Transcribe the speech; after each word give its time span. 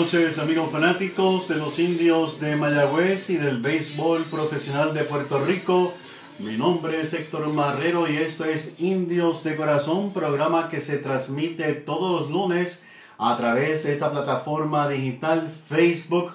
noches 0.00 0.38
amigos 0.38 0.70
fanáticos 0.70 1.48
de 1.48 1.56
los 1.56 1.76
indios 1.80 2.38
de 2.40 2.54
Mayagüez 2.54 3.30
y 3.30 3.36
del 3.36 3.60
béisbol 3.60 4.26
profesional 4.26 4.94
de 4.94 5.02
Puerto 5.02 5.44
Rico. 5.44 5.92
Mi 6.38 6.56
nombre 6.56 7.00
es 7.00 7.12
Héctor 7.14 7.48
Marrero 7.48 8.08
y 8.08 8.16
esto 8.16 8.44
es 8.44 8.74
Indios 8.78 9.42
de 9.42 9.56
Corazón, 9.56 10.12
programa 10.12 10.70
que 10.70 10.80
se 10.80 10.98
transmite 10.98 11.72
todos 11.74 12.20
los 12.20 12.30
lunes 12.30 12.80
a 13.18 13.36
través 13.36 13.82
de 13.82 13.94
esta 13.94 14.12
plataforma 14.12 14.88
digital 14.88 15.50
Facebook, 15.50 16.32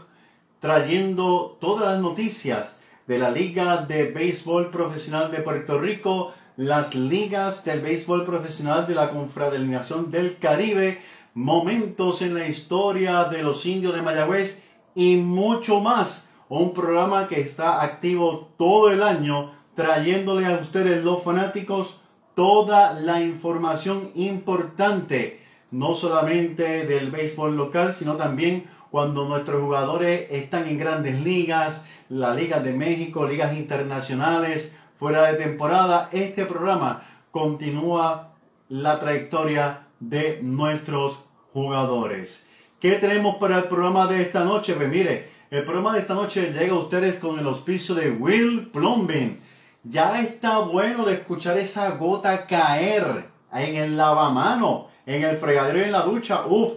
trayendo 0.59 1.57
todas 1.61 1.93
las 1.93 2.01
noticias 2.01 2.75
de 3.07 3.17
la 3.17 3.31
Liga 3.31 3.77
de 3.77 4.11
Béisbol 4.11 4.71
Profesional 4.71 5.31
de 5.31 5.37
Puerto 5.37 5.79
Rico, 5.79 6.33
las 6.57 6.95
ligas 6.95 7.63
del 7.63 7.79
béisbol 7.79 8.25
profesional 8.25 8.85
de 8.87 8.95
la 8.95 9.09
Confraternización 9.09 10.11
del 10.11 10.37
Caribe, 10.37 11.01
momentos 11.33 12.21
en 12.21 12.35
la 12.35 12.47
historia 12.47 13.25
de 13.25 13.43
los 13.43 13.65
indios 13.65 13.95
de 13.95 14.01
Mayagüez 14.01 14.61
y 14.95 15.15
mucho 15.15 15.79
más. 15.79 16.29
Un 16.49 16.73
programa 16.73 17.27
que 17.27 17.41
está 17.41 17.81
activo 17.81 18.49
todo 18.57 18.91
el 18.91 19.01
año 19.01 19.51
trayéndole 19.75 20.45
a 20.45 20.59
ustedes 20.59 21.03
los 21.03 21.23
fanáticos 21.23 21.97
toda 22.35 22.93
la 22.93 23.21
información 23.21 24.09
importante, 24.15 25.41
no 25.71 25.95
solamente 25.95 26.85
del 26.85 27.11
béisbol 27.11 27.55
local, 27.55 27.93
sino 27.93 28.15
también 28.15 28.65
cuando 28.91 29.27
nuestros 29.27 29.61
jugadores 29.61 30.27
están 30.29 30.67
en 30.67 30.77
grandes 30.77 31.19
ligas, 31.21 31.81
la 32.09 32.33
Liga 32.35 32.59
de 32.59 32.73
México, 32.73 33.27
ligas 33.27 33.55
internacionales, 33.55 34.71
fuera 34.99 35.31
de 35.31 35.43
temporada, 35.43 36.09
este 36.11 36.45
programa 36.45 37.03
continúa 37.31 38.29
la 38.69 38.99
trayectoria 38.99 39.81
de 39.99 40.39
nuestros 40.43 41.22
jugadores. 41.53 42.43
¿Qué 42.81 42.93
tenemos 42.93 43.35
para 43.37 43.59
el 43.59 43.65
programa 43.65 44.07
de 44.07 44.23
esta 44.23 44.43
noche? 44.43 44.73
Pues 44.73 44.89
mire, 44.89 45.29
el 45.51 45.63
programa 45.63 45.93
de 45.93 45.99
esta 45.99 46.15
noche 46.15 46.51
llega 46.51 46.73
a 46.73 46.79
ustedes 46.79 47.15
con 47.15 47.39
el 47.39 47.45
auspicio 47.45 47.95
de 47.95 48.11
Will 48.11 48.69
Plumbing. 48.73 49.39
Ya 49.83 50.19
está 50.19 50.57
bueno 50.59 51.05
de 51.05 51.13
escuchar 51.13 51.57
esa 51.57 51.91
gota 51.91 52.45
caer 52.47 53.25
en 53.53 53.75
el 53.75 53.95
lavamano, 53.95 54.87
en 55.05 55.23
el 55.23 55.37
fregadero 55.37 55.79
y 55.79 55.83
en 55.83 55.91
la 55.91 56.01
ducha. 56.01 56.47
Uf, 56.47 56.73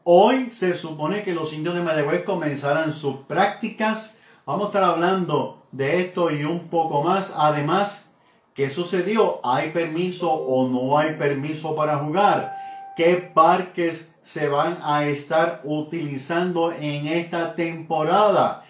hoy 0.03 0.51
se 0.51 0.75
supone 0.75 1.23
que 1.23 1.31
los 1.31 1.53
indios 1.53 1.73
de 1.73 1.83
Mayagüez 1.83 2.25
comenzarán 2.25 2.93
sus 2.93 3.15
prácticas. 3.27 4.19
Vamos 4.45 4.65
a 4.65 4.67
estar 4.67 4.83
hablando 4.83 5.63
de 5.71 6.01
esto 6.01 6.31
y 6.31 6.43
un 6.43 6.67
poco 6.67 7.01
más. 7.01 7.31
Además, 7.37 8.09
¿qué 8.55 8.69
sucedió? 8.69 9.39
¿Hay 9.45 9.69
permiso 9.69 10.29
o 10.29 10.67
no 10.67 10.97
hay 10.97 11.13
permiso 11.13 11.77
para 11.77 11.99
jugar? 11.99 12.53
¿Qué 12.97 13.31
parques 13.33 14.09
se 14.23 14.47
van 14.47 14.77
a 14.81 15.05
estar 15.05 15.61
utilizando 15.63 16.71
en 16.71 17.07
esta 17.07 17.55
temporada. 17.55 18.65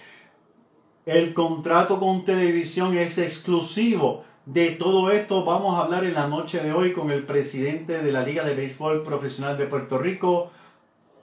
El 1.06 1.34
contrato 1.34 2.00
con 2.00 2.26
televisión 2.26 2.98
es 2.98 3.18
exclusivo. 3.18 4.24
De 4.46 4.72
todo 4.72 5.12
esto 5.12 5.46
vamos 5.46 5.76
a 5.76 5.84
hablar 5.84 6.06
en 6.06 6.16
la 6.16 6.28
noche 6.28 6.60
de 6.60 6.74
hoy 6.74 6.92
con 6.94 7.12
el 7.12 7.24
presidente 7.24 8.02
de 8.02 8.12
la 8.12 8.24
Liga 8.24 8.44
de 8.44 8.56
Béisbol 8.56 9.04
Profesional 9.04 9.58
de 9.58 9.68
Puerto 9.68 9.98
Rico, 9.98 10.52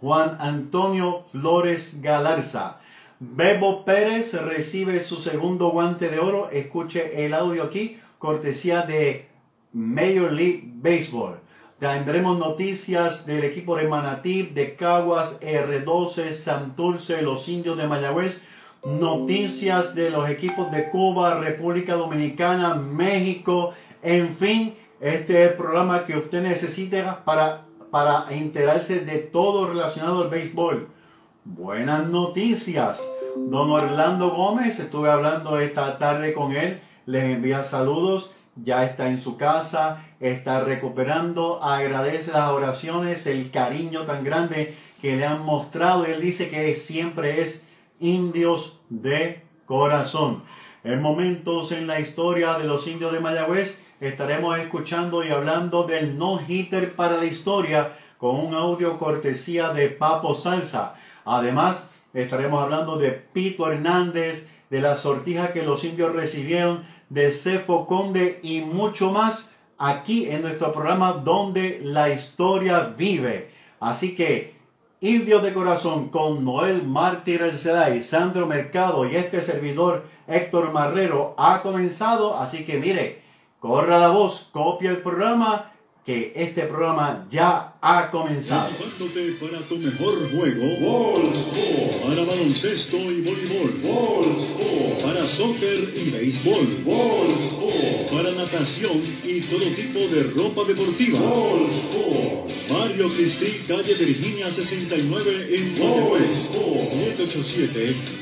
Juan 0.00 0.38
Antonio 0.40 1.24
Flores 1.32 2.00
Galarza. 2.00 2.80
Bebo 3.18 3.84
Pérez 3.84 4.32
recibe 4.32 5.00
su 5.00 5.16
segundo 5.16 5.70
guante 5.70 6.08
de 6.08 6.18
oro. 6.18 6.48
Escuche 6.50 7.26
el 7.26 7.34
audio 7.34 7.64
aquí, 7.64 7.98
cortesía 8.18 8.82
de 8.82 9.28
Major 9.74 10.32
League 10.32 10.62
Baseball. 10.76 11.38
Tendremos 11.80 12.38
noticias 12.38 13.24
del 13.24 13.42
equipo 13.42 13.74
de 13.74 13.88
Manatí, 13.88 14.42
de 14.42 14.76
Caguas, 14.76 15.40
R12, 15.40 16.34
Santurce, 16.34 17.22
los 17.22 17.48
indios 17.48 17.78
de 17.78 17.88
Mayagüez. 17.88 18.42
Noticias 18.84 19.94
de 19.94 20.10
los 20.10 20.28
equipos 20.28 20.70
de 20.70 20.90
Cuba, 20.90 21.38
República 21.38 21.94
Dominicana, 21.94 22.74
México. 22.74 23.72
En 24.02 24.36
fin, 24.36 24.74
este 25.00 25.42
es 25.42 25.52
el 25.52 25.56
programa 25.56 26.04
que 26.04 26.18
usted 26.18 26.42
necesita 26.42 27.24
para, 27.24 27.62
para 27.90 28.26
enterarse 28.28 29.00
de 29.00 29.16
todo 29.16 29.66
relacionado 29.66 30.24
al 30.24 30.28
béisbol. 30.28 30.86
Buenas 31.46 32.06
noticias. 32.08 33.02
Don 33.36 33.70
Orlando 33.70 34.28
Gómez, 34.32 34.78
estuve 34.78 35.10
hablando 35.10 35.58
esta 35.58 35.96
tarde 35.96 36.34
con 36.34 36.54
él. 36.54 36.78
Les 37.06 37.24
envía 37.24 37.64
saludos. 37.64 38.32
Ya 38.62 38.84
está 38.84 39.08
en 39.08 39.20
su 39.20 39.36
casa 39.36 40.04
está 40.20 40.60
recuperando, 40.60 41.62
agradece 41.62 42.30
las 42.32 42.50
oraciones, 42.50 43.26
el 43.26 43.50
cariño 43.50 44.02
tan 44.02 44.22
grande 44.22 44.74
que 45.00 45.16
le 45.16 45.24
han 45.24 45.44
mostrado. 45.44 46.04
Él 46.04 46.20
dice 46.20 46.50
que 46.50 46.76
siempre 46.76 47.40
es 47.40 47.62
indios 48.00 48.74
de 48.90 49.42
corazón. 49.64 50.42
En 50.84 51.00
momentos 51.00 51.72
en 51.72 51.86
la 51.86 52.00
historia 52.00 52.58
de 52.58 52.64
los 52.64 52.86
indios 52.86 53.12
de 53.12 53.20
Mayagüez 53.20 53.78
estaremos 54.00 54.58
escuchando 54.58 55.24
y 55.24 55.30
hablando 55.30 55.84
del 55.84 56.18
no-hitter 56.18 56.94
para 56.94 57.16
la 57.16 57.24
historia 57.24 57.92
con 58.18 58.36
un 58.36 58.54
audio 58.54 58.98
cortesía 58.98 59.70
de 59.70 59.88
Papo 59.88 60.34
Salsa. 60.34 60.94
Además, 61.24 61.88
estaremos 62.12 62.62
hablando 62.62 62.96
de 62.96 63.10
Pito 63.10 63.70
Hernández, 63.70 64.48
de 64.68 64.80
la 64.80 64.96
sortija 64.96 65.52
que 65.52 65.62
los 65.62 65.84
indios 65.84 66.12
recibieron, 66.14 66.82
de 67.10 67.30
Cefo 67.30 67.86
Conde 67.86 68.40
y 68.42 68.62
mucho 68.62 69.12
más 69.12 69.50
aquí 69.78 70.30
en 70.30 70.42
nuestro 70.42 70.72
programa 70.72 71.12
donde 71.12 71.80
la 71.82 72.08
historia 72.08 72.94
vive. 72.96 73.50
Así 73.80 74.16
que, 74.16 74.54
Indios 75.02 75.42
de 75.42 75.54
Corazón 75.54 76.08
con 76.08 76.44
Noel 76.44 76.82
Mártir 76.82 77.42
y 77.94 78.02
Sandro 78.02 78.46
Mercado 78.46 79.08
y 79.08 79.16
este 79.16 79.42
servidor 79.42 80.04
Héctor 80.28 80.72
Marrero 80.72 81.34
ha 81.38 81.62
comenzado. 81.62 82.36
Así 82.36 82.64
que 82.64 82.78
mire, 82.78 83.22
corra 83.60 83.98
la 83.98 84.08
voz, 84.08 84.48
copia 84.52 84.90
el 84.90 84.98
programa, 84.98 85.72
que 86.04 86.32
este 86.34 86.62
programa 86.62 87.26
ya 87.30 87.74
ha 87.80 88.10
comenzado. 88.10 88.70
para 88.70 89.60
tu 89.68 89.78
mejor 89.78 90.30
juego. 90.32 91.22
Para 92.06 92.24
baloncesto 92.24 92.96
y 92.96 93.20
voleibol. 93.20 94.98
Para 95.02 95.26
soccer 95.26 95.88
y 95.96 96.10
béisbol 96.10 96.66
para 98.10 98.30
natación 98.32 99.00
y 99.24 99.40
todo 99.42 99.64
tipo 99.74 99.98
de 99.98 100.22
ropa 100.34 100.64
deportiva. 100.64 101.20
Mario 102.68 103.08
Cristi, 103.14 103.62
calle 103.66 103.94
Virginia 103.94 104.50
69 104.50 105.56
en 105.56 105.78
Guadalajara. 105.78 106.20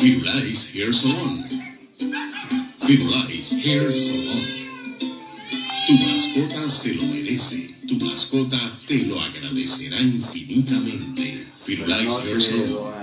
Firulais 0.00 0.74
Hair 0.74 0.92
Salon. 0.94 1.65
Firulais 1.98 3.52
Hair 3.64 3.92
Salon. 3.92 4.42
Tu 5.86 5.92
mascota 5.94 6.68
se 6.68 6.94
lo 6.94 7.02
merece. 7.04 7.70
Tu 7.88 7.96
mascota 7.96 8.58
te 8.86 9.04
lo 9.04 9.20
agradecerá 9.20 10.00
infinitamente. 10.00 11.46
Firulais 11.64 12.12
Hair 12.24 12.40
Salon 12.40 12.96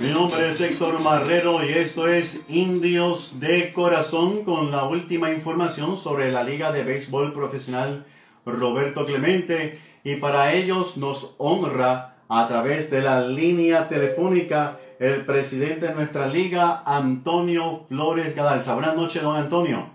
Mi 0.00 0.08
nombre 0.08 0.48
es 0.48 0.62
Héctor 0.62 1.00
Marrero 1.00 1.62
y 1.62 1.72
esto 1.72 2.08
es 2.08 2.40
Indios 2.48 3.38
de 3.38 3.70
Corazón 3.74 4.44
con 4.44 4.70
la 4.70 4.84
última 4.84 5.30
información 5.30 5.98
sobre 5.98 6.32
la 6.32 6.42
Liga 6.42 6.72
de 6.72 6.84
Béisbol 6.84 7.34
Profesional 7.34 8.06
Roberto 8.46 9.04
Clemente 9.04 9.78
y 10.04 10.16
para 10.16 10.54
ellos 10.54 10.96
nos 10.96 11.32
honra 11.36 12.14
a 12.30 12.48
través 12.48 12.90
de 12.90 13.02
la 13.02 13.20
línea 13.20 13.90
telefónica 13.90 14.78
el 15.02 15.24
presidente 15.24 15.88
de 15.88 15.94
nuestra 15.96 16.28
liga, 16.28 16.84
Antonio 16.86 17.80
Flores 17.88 18.36
Galarza. 18.36 18.74
Buenas 18.74 18.94
noches, 18.94 19.20
don 19.20 19.34
Antonio. 19.34 19.88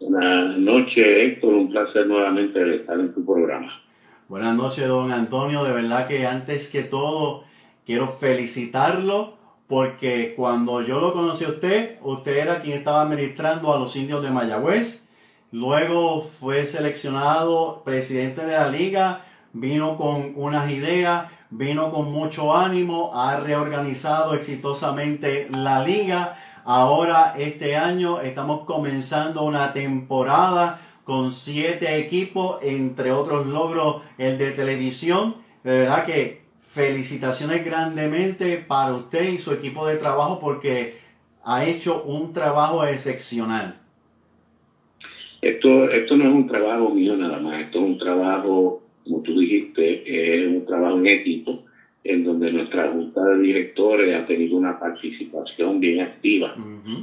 Buenas 0.00 0.58
noches, 0.58 1.06
Héctor. 1.06 1.54
Un 1.54 1.70
placer 1.70 2.04
nuevamente 2.08 2.74
estar 2.74 2.98
en 2.98 3.14
tu 3.14 3.24
programa. 3.24 3.80
Buenas 4.28 4.56
noches, 4.56 4.88
don 4.88 5.12
Antonio. 5.12 5.62
De 5.62 5.70
verdad 5.70 6.08
que 6.08 6.26
antes 6.26 6.66
que 6.66 6.82
todo 6.82 7.44
quiero 7.86 8.08
felicitarlo 8.08 9.34
porque 9.68 10.34
cuando 10.34 10.82
yo 10.82 11.00
lo 11.00 11.12
conocí 11.12 11.44
a 11.44 11.50
usted, 11.50 11.98
usted 12.02 12.38
era 12.38 12.60
quien 12.60 12.76
estaba 12.76 13.02
administrando 13.02 13.72
a 13.72 13.78
los 13.78 13.94
indios 13.94 14.20
de 14.24 14.32
Mayagüez. 14.32 15.08
Luego 15.52 16.28
fue 16.40 16.66
seleccionado 16.66 17.82
presidente 17.84 18.44
de 18.44 18.54
la 18.54 18.68
liga, 18.68 19.20
vino 19.52 19.96
con 19.96 20.32
unas 20.34 20.72
ideas 20.72 21.30
vino 21.50 21.90
con 21.90 22.12
mucho 22.12 22.54
ánimo, 22.56 23.12
ha 23.14 23.40
reorganizado 23.40 24.34
exitosamente 24.34 25.48
la 25.50 25.84
liga. 25.84 26.36
Ahora 26.64 27.34
este 27.38 27.76
año 27.76 28.20
estamos 28.20 28.64
comenzando 28.64 29.44
una 29.44 29.72
temporada 29.72 30.80
con 31.04 31.32
siete 31.32 31.98
equipos, 31.98 32.58
entre 32.62 33.12
otros 33.12 33.46
logros 33.46 34.02
el 34.18 34.36
de 34.36 34.50
televisión. 34.52 35.36
De 35.64 35.80
verdad 35.80 36.04
que 36.04 36.42
felicitaciones 36.66 37.64
grandemente 37.64 38.58
para 38.58 38.92
usted 38.92 39.28
y 39.30 39.38
su 39.38 39.52
equipo 39.52 39.86
de 39.86 39.96
trabajo 39.96 40.38
porque 40.38 40.98
ha 41.44 41.64
hecho 41.64 42.02
un 42.02 42.34
trabajo 42.34 42.84
excepcional. 42.84 43.74
Esto, 45.40 45.88
esto 45.90 46.16
no 46.16 46.24
es 46.24 46.34
un 46.34 46.46
trabajo 46.46 46.90
mío 46.90 47.16
nada 47.16 47.38
más, 47.38 47.60
esto 47.60 47.78
es 47.78 47.84
un 47.84 47.98
trabajo 47.98 48.82
como 49.08 49.22
tú 49.22 49.38
dijiste, 49.38 50.02
es 50.04 50.46
un 50.46 50.64
trabajo 50.66 50.98
en 50.98 51.06
equipo 51.06 51.62
en 52.04 52.24
donde 52.24 52.50
nuestra 52.52 52.90
junta 52.90 53.24
de 53.24 53.40
directores 53.40 54.14
ha 54.14 54.26
tenido 54.26 54.56
una 54.56 54.78
participación 54.78 55.80
bien 55.80 56.00
activa, 56.00 56.54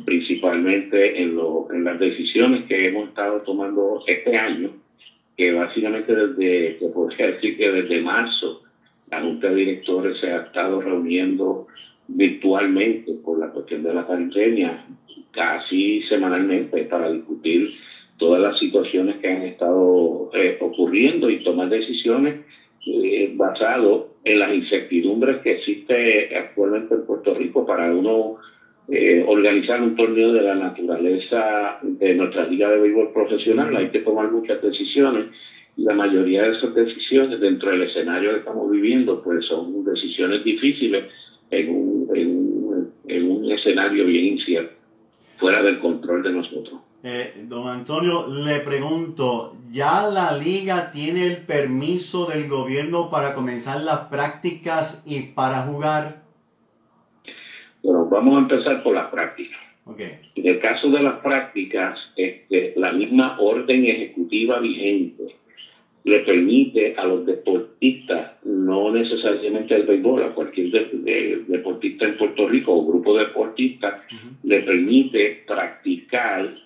principalmente 0.05 1.21
en, 1.21 1.35
lo, 1.35 1.67
en 1.71 1.83
las 1.83 1.99
decisiones 1.99 2.63
que 2.65 2.87
hemos 2.87 3.09
estado 3.09 3.41
tomando 3.41 4.01
este 4.07 4.37
año, 4.37 4.69
que 5.35 5.51
básicamente 5.51 6.15
desde, 6.15 6.79
se 6.79 6.89
podría 6.89 7.27
decir 7.27 7.57
que 7.57 7.69
desde 7.69 8.01
marzo, 8.01 8.61
la 9.11 9.21
junta 9.21 9.49
de 9.49 9.55
directores 9.55 10.17
se 10.19 10.31
ha 10.31 10.39
estado 10.39 10.81
reuniendo 10.81 11.67
virtualmente 12.07 13.13
por 13.23 13.37
la 13.37 13.49
cuestión 13.49 13.83
de 13.83 13.93
la 13.93 14.07
pandemia, 14.07 14.85
casi 15.31 16.01
semanalmente 16.03 16.83
para 16.85 17.11
discutir 17.11 17.73
todas 18.17 18.41
las 18.41 18.57
situaciones 18.57 19.17
que 19.17 19.27
han 19.27 19.41
estado 19.43 20.29
eh, 20.33 20.57
ocurriendo 20.59 21.29
y 21.29 21.43
tomar 21.43 21.69
decisiones 21.69 22.45
eh, 22.87 23.31
basado 23.35 24.09
en 24.23 24.39
las 24.39 24.53
incertidumbres 24.53 25.41
que 25.41 25.53
existe 25.53 26.35
actualmente 26.35 26.95
en 26.95 27.05
Puerto 27.05 27.33
Rico 27.33 27.65
para 27.65 27.93
uno 27.93 28.37
eh, 28.87 29.23
organizar 29.27 29.81
un 29.81 29.95
torneo 29.95 30.31
de 30.31 30.41
la 30.41 30.55
naturaleza 30.55 31.79
de 31.81 32.13
nuestra 32.13 32.47
liga 32.47 32.69
de 32.69 32.79
béisbol 32.79 33.11
profesional. 33.11 33.75
Hay 33.75 33.89
que 33.89 33.99
tomar 33.99 34.31
muchas 34.31 34.61
decisiones 34.61 35.25
y 35.75 35.83
la 35.83 35.93
mayoría 35.93 36.43
de 36.43 36.57
esas 36.57 36.73
decisiones 36.73 37.39
dentro 37.39 37.71
del 37.71 37.81
escenario 37.81 38.31
que 38.31 38.39
estamos 38.39 38.71
viviendo 38.71 39.21
pues 39.21 39.45
son 39.45 39.83
decisiones 39.83 40.43
difíciles 40.43 41.05
en 41.51 41.69
un, 41.69 42.89
en 43.07 43.31
un 43.31 43.51
escenario 43.51 44.05
bien 44.05 44.25
incierto, 44.25 44.73
fuera 45.37 45.61
del 45.61 45.79
control 45.79 46.23
de 46.23 46.31
nosotros. 46.31 46.84
Eh, 47.07 47.33
don 47.47 47.67
Antonio, 47.67 48.25
le 48.27 48.61
pregunto, 48.61 49.55
¿ya 49.71 50.07
la 50.07 50.35
liga 50.35 50.91
tiene 50.91 51.27
el 51.27 51.37
permiso 51.37 52.25
del 52.25 52.49
gobierno 52.49 53.11
para 53.11 53.35
comenzar 53.35 53.81
las 53.81 54.07
prácticas 54.07 55.03
y 55.05 55.21
para 55.21 55.61
jugar? 55.61 56.23
Bueno, 57.83 58.07
vamos 58.09 58.37
a 58.37 58.39
empezar 58.39 58.81
por 58.81 58.95
las 58.95 59.11
prácticas. 59.11 59.59
En 59.97 60.47
el 60.47 60.59
caso 60.59 60.89
de 60.89 61.03
las 61.03 61.19
prácticas, 61.19 61.99
este, 62.15 62.73
la 62.75 62.91
misma 62.91 63.39
orden 63.39 63.85
ejecutiva 63.85 64.59
vigente 64.59 65.35
le 66.05 66.19
permite 66.21 66.95
a 66.97 67.05
los 67.05 67.23
deportistas, 67.23 68.43
no 68.45 68.91
necesariamente 68.91 69.75
al 69.75 69.83
béisbol, 69.83 70.23
a 70.23 70.29
cualquier 70.29 70.89
deportista 71.47 72.05
en 72.05 72.17
Puerto 72.17 72.47
Rico 72.47 72.73
o 72.73 72.83
grupo 72.83 73.15
deportista, 73.15 74.01
le 74.43 74.61
permite 74.61 75.43
practicar 75.45 76.64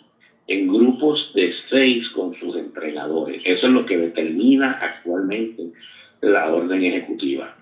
en 0.49 0.67
grupos 0.67 1.31
de 1.35 1.53
seis 1.69 2.09
con 2.09 2.33
sus 2.33 2.57
entrenadores. 2.57 3.41
Eso 3.45 3.67
es 3.67 3.71
lo 3.71 3.85
que 3.85 3.97
determina 3.97 4.71
actualmente 4.81 5.63
la 6.21 6.51
orden 6.51 6.83
ejecutiva. 6.83 7.55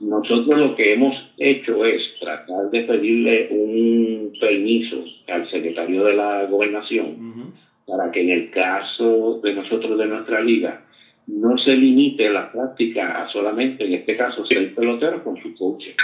Nosotros 0.00 0.58
lo 0.58 0.74
que 0.74 0.92
hemos 0.92 1.14
hecho 1.38 1.84
es 1.86 2.02
tratar 2.20 2.68
de 2.70 2.82
pedirle 2.82 3.48
un 3.50 4.32
permiso 4.38 5.04
al 5.28 5.48
secretario 5.48 6.04
de 6.04 6.14
la 6.14 6.44
gobernación 6.46 7.54
para 7.86 8.10
que 8.10 8.22
en 8.22 8.30
el 8.30 8.50
caso 8.50 9.40
de 9.40 9.54
nosotros 9.54 9.96
de 9.96 10.06
nuestra 10.06 10.40
liga 10.40 10.82
no 11.28 11.56
se 11.58 11.70
limite 11.70 12.28
la 12.28 12.50
práctica 12.50 13.22
a 13.22 13.28
solamente, 13.30 13.84
en 13.84 13.94
este 13.94 14.16
caso, 14.16 14.44
ser 14.46 14.74
pelotero 14.74 15.22
con 15.22 15.40
su 15.40 15.54
coche, 15.54 15.94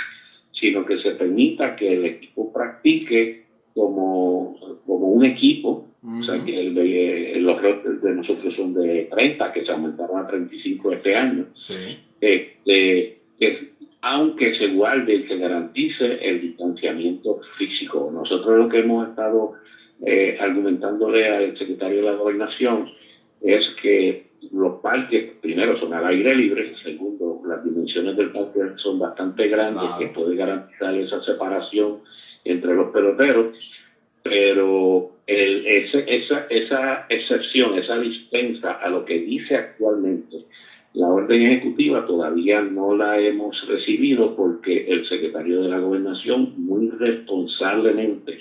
sino 0.53 0.85
que 0.85 0.99
se 0.99 1.13
permita 1.13 1.75
que 1.75 1.93
el 1.93 2.05
equipo 2.07 2.53
practique 2.53 3.43
como, 3.75 4.57
como 4.87 5.09
un 5.09 5.25
equipo 5.25 5.92
o 6.05 6.25
sea 6.25 6.45
que 6.45 6.61
el, 6.61 7.45
los 7.45 7.63
rotes 7.63 8.03
de 8.03 8.15
nosotros 8.15 8.55
son 8.57 8.75
de 8.75 9.09
30, 9.11 9.53
que 9.53 9.65
se 9.65 9.71
aumentaron 9.71 10.19
a 10.19 10.27
35 10.27 10.93
este 10.93 11.15
año. 11.15 11.47
Este, 12.21 13.19
aunque 14.03 14.57
se 14.59 14.67
guarde 14.69 15.15
y 15.15 15.29
se 15.29 15.37
garantice 15.37 16.19
el 16.21 16.41
distanciamiento 16.41 17.39
físico. 17.57 18.11
Nosotros 18.13 18.59
lo 18.59 18.69
que 18.69 18.81
hemos 18.81 19.09
estado 19.09 19.53
eh, 20.05 20.37
argumentándole 20.41 21.29
al 21.29 21.57
secretario 21.57 21.99
de 21.99 22.11
la 22.11 22.17
gobernación 22.17 22.89
es 23.41 23.63
que 23.81 24.25
los 24.51 24.81
parques, 24.81 25.35
primero, 25.41 25.79
son 25.79 25.95
al 25.95 26.07
aire 26.07 26.35
libre, 26.35 26.75
segundo, 26.83 27.41
las 27.47 27.65
dimensiones 27.65 28.17
del 28.17 28.31
parque 28.31 28.59
son 28.83 28.99
bastante 28.99 29.47
grandes, 29.47 29.89
que 30.01 30.07
puede 30.09 30.35
garantizar 30.35 30.97
esa 30.97 31.23
separación 31.23 31.99
entre 32.45 32.75
los 32.75 32.93
peloteros 32.93 33.55
pero 34.23 35.11
el, 35.27 35.67
ese, 35.67 36.05
esa, 36.07 36.47
esa 36.49 37.07
excepción, 37.09 37.79
esa 37.79 37.99
dispensa 37.99 38.73
a 38.73 38.89
lo 38.89 39.05
que 39.05 39.19
dice 39.19 39.57
actualmente 39.57 40.45
la 40.95 41.09
orden 41.09 41.43
ejecutiva 41.43 42.07
todavía 42.07 42.61
no 42.61 42.95
la 42.95 43.19
hemos 43.19 43.67
recibido 43.67 44.37
porque 44.37 44.87
el 44.89 45.09
secretario 45.09 45.63
de 45.63 45.69
la 45.69 45.79
gobernación 45.79 46.53
muy 46.57 46.91
responsablemente 46.91 48.39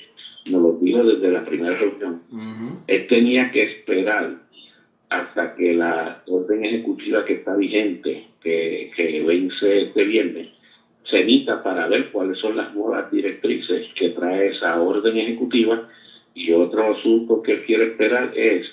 nos 0.51 0.61
lo 0.61 0.73
dijo 0.73 1.03
desde 1.03 1.31
la 1.31 1.45
primera 1.45 1.77
reunión. 1.77 2.21
Él 2.87 3.07
tenía 3.07 3.51
que 3.51 3.63
esperar 3.63 4.35
hasta 5.09 5.55
que 5.55 5.73
la 5.73 6.23
orden 6.27 6.65
ejecutiva 6.65 7.23
que 7.23 7.33
está 7.33 7.55
vigente, 7.55 8.27
que, 8.41 8.91
que 8.95 9.23
vence 9.23 9.83
este 9.83 10.03
viernes, 10.03 10.49
se 11.11 11.19
emita 11.19 11.61
para 11.61 11.87
ver 11.87 12.09
cuáles 12.09 12.39
son 12.39 12.55
las 12.55 12.73
nuevas 12.73 13.11
directrices 13.11 13.87
que 13.93 14.09
trae 14.09 14.47
esa 14.47 14.81
orden 14.81 15.17
ejecutiva. 15.17 15.87
Y 16.33 16.51
otro 16.53 16.93
asunto 16.93 17.41
que 17.43 17.51
él 17.51 17.61
quiere 17.65 17.87
esperar 17.87 18.31
es 18.35 18.65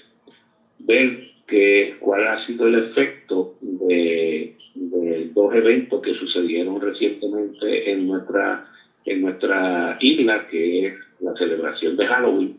ver 0.79 1.19
que, 1.47 1.97
cuál 1.99 2.29
ha 2.29 2.47
sido 2.47 2.69
el 2.69 2.77
efecto 2.77 3.55
de, 3.61 4.55
de 4.75 5.31
dos 5.35 5.53
eventos 5.55 6.01
que 6.01 6.15
sucedieron 6.15 6.81
recientemente 6.81 7.91
en 7.91 8.07
nuestra 8.07 8.65
en 9.05 9.23
nuestra 9.23 9.97
isla, 10.01 10.47
que 10.47 10.87
es 10.87 10.95
la 11.21 11.33
celebración 11.35 11.97
de 11.97 12.07
Halloween. 12.07 12.57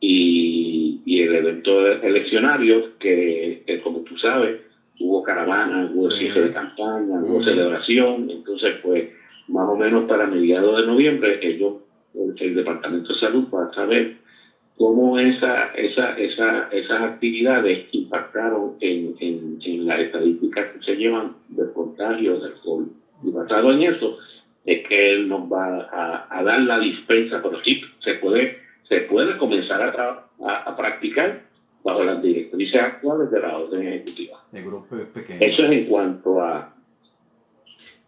Y, 0.00 1.00
y, 1.04 1.22
el 1.22 1.34
evento 1.34 1.86
eleccionario, 1.86 2.98
que, 2.98 3.62
como 3.82 4.00
tú 4.00 4.16
sabes, 4.16 4.60
hubo 5.00 5.22
caravana, 5.22 5.90
hubo 5.92 6.10
cierre 6.10 6.42
de 6.42 6.52
campaña, 6.52 7.20
hubo 7.20 7.42
celebración, 7.42 8.30
entonces 8.30 8.76
pues 8.82 9.10
más 9.48 9.68
o 9.68 9.76
menos 9.76 10.04
para 10.04 10.26
mediados 10.26 10.80
de 10.80 10.86
noviembre 10.86 11.38
ellos, 11.42 11.74
el, 12.14 12.54
Departamento 12.54 13.12
de 13.12 13.20
Salud 13.20 13.46
va 13.52 13.66
a 13.66 13.74
saber 13.74 14.16
cómo 14.76 15.18
esa, 15.18 15.72
esa, 15.74 16.18
esa, 16.18 16.68
esas 16.70 17.02
actividades 17.02 17.88
impactaron 17.92 18.74
en, 18.80 19.14
en, 19.20 19.58
en 19.62 19.86
las 19.86 20.00
estadísticas 20.00 20.72
que 20.72 20.84
se 20.84 20.96
llevan 20.96 21.32
del 21.48 21.72
contagio 21.72 22.38
del 22.40 22.54
COVID. 22.54 22.86
Y 23.24 23.30
basado 23.30 23.72
en 23.72 23.82
eso, 23.82 24.18
es 24.66 24.86
que 24.86 25.12
él 25.12 25.28
nos 25.28 25.42
va 25.50 26.26
a, 26.28 26.42
dar 26.42 26.60
la 26.62 26.78
dispensa, 26.78 27.40
pero 27.42 27.62
sí 27.62 27.80
se 28.02 28.14
puede, 28.14 28.58
se 28.88 29.00
puede 29.02 29.38
comenzar 29.38 29.80
a, 29.82 30.26
a, 30.44 30.76
practicar 30.76 31.40
bajo 31.86 32.02
las 32.02 32.20
directrices 32.20 32.82
actuales 32.82 33.30
de 33.30 33.40
la 33.40 33.56
orden 33.56 33.86
ejecutiva. 33.86 34.42
Eso 35.40 35.62
es 35.62 35.70
en 35.70 35.84
cuanto 35.86 36.40
a 36.42 36.74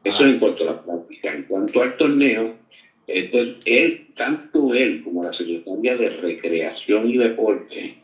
eso 0.02 0.24
es 0.24 0.32
en 0.32 0.38
cuanto 0.40 0.64
a 0.64 0.72
la 0.72 0.82
práctica. 0.82 1.32
En 1.32 1.44
cuanto 1.44 1.82
al 1.82 1.96
torneo, 1.96 2.54
entonces, 3.06 3.56
él, 3.64 4.06
tanto 4.16 4.74
él 4.74 5.02
como 5.04 5.22
la 5.22 5.32
secretaria 5.32 5.96
de 5.96 6.08
Recreación 6.10 7.08
y 7.08 7.18
Deporte 7.18 7.94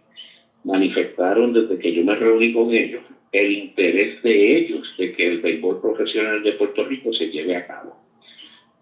manifestaron 0.63 1.53
desde 1.53 1.79
que 1.79 1.93
yo 1.93 2.05
me 2.05 2.15
reuní 2.15 2.53
con 2.53 2.73
ellos 2.73 3.03
el 3.33 3.53
interés 3.53 4.23
de 4.23 4.59
ellos 4.59 4.95
de 4.97 5.13
que 5.13 5.27
el 5.27 5.41
béisbol 5.41 5.81
profesional 5.81 6.43
de 6.43 6.53
Puerto 6.53 6.85
Rico 6.85 7.13
se 7.13 7.27
lleve 7.27 7.57
a 7.57 7.67
cabo. 7.67 7.97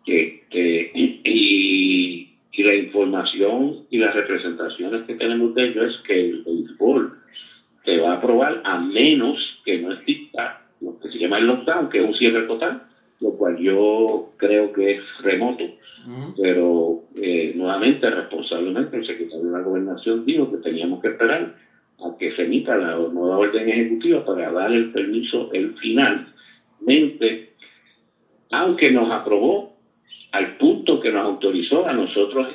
Este, 0.06 0.90
y, 0.94 2.32
la 2.59 2.75
información 2.75 3.87
y 3.90 3.99
las 3.99 4.14
representaciones 4.14 5.06
que 5.06 5.14
tenemos 5.14 5.54
de 5.54 5.68
ellos 5.68 5.94
es 5.94 6.06
que 6.06 6.21
el 6.21 6.42
béisbol 6.44 7.12
se 7.85 7.97
va 7.99 8.12
a 8.12 8.16
aprobar 8.16 8.61
a 8.64 8.78
menos 8.78 9.38
que 9.64 9.78
no 9.78 9.92
exista 9.92 10.61
lo 10.80 10.99
que 11.00 11.09
se 11.09 11.18
llama 11.18 11.38
el 11.38 11.47
lockdown, 11.47 11.88
que 11.88 12.00
es 12.00 12.04
un 12.04 12.14
cierre 12.14 12.47
total, 12.47 12.82
lo 13.21 13.30
cual 13.37 13.56
yo 13.56 14.30
creo 14.37 14.73
que 14.73 14.92
es 14.92 15.02
remoto. 15.23 15.64
Pero 16.37 17.00
eh, 17.16 17.52
nuevamente, 17.54 18.11
responsablemente, 18.11 18.97
el 18.97 19.06
secretario 19.06 19.44
de 19.44 19.52
la 19.52 19.62
Gobernación 19.62 20.26
dijo 20.26 20.50
que 20.50 20.59
teníamos 20.59 21.00
que 21.00 21.09
esperar 21.09 21.54
a 22.00 22.18
que 22.18 22.35
se 22.35 22.42
emita 22.42 22.76
la 22.76 22.97
nueva 22.97 23.38
orden 23.38 23.68
ejecutiva 23.68 24.25
para 24.25 24.50
dar 24.50 24.73
el 24.73 24.90
permiso, 24.90 25.50
el 25.52 25.75
finalmente, 25.75 27.50
aunque 28.50 28.90
nos 28.90 29.11
aprobó 29.12 29.72
al 30.33 30.57
punto 30.57 31.01
que 31.01 31.12
nos 31.12 31.25
autorizó 31.25 31.87
a 31.87 31.93
nosotros 31.93 32.49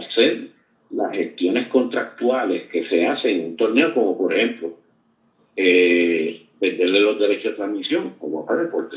hacer 0.00 0.48
las 0.90 1.12
gestiones 1.12 1.68
contractuales 1.68 2.68
que 2.70 2.86
se 2.88 3.06
hacen 3.06 3.40
en 3.40 3.46
un 3.46 3.56
torneo, 3.56 3.94
como 3.94 4.18
por 4.18 4.34
ejemplo, 4.34 4.70
eh, 5.56 6.46
venderle 6.60 7.00
los 7.00 7.18
derechos 7.18 7.52
de 7.52 7.56
transmisión, 7.56 8.14
como 8.18 8.44
para 8.44 8.64
deporte. 8.64 8.96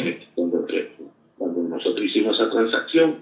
Eh, 0.00 0.26
cuando, 0.34 0.66
nosotros 1.68 2.04
hicimos 2.04 2.38
esa 2.38 2.50
transacción, 2.50 3.16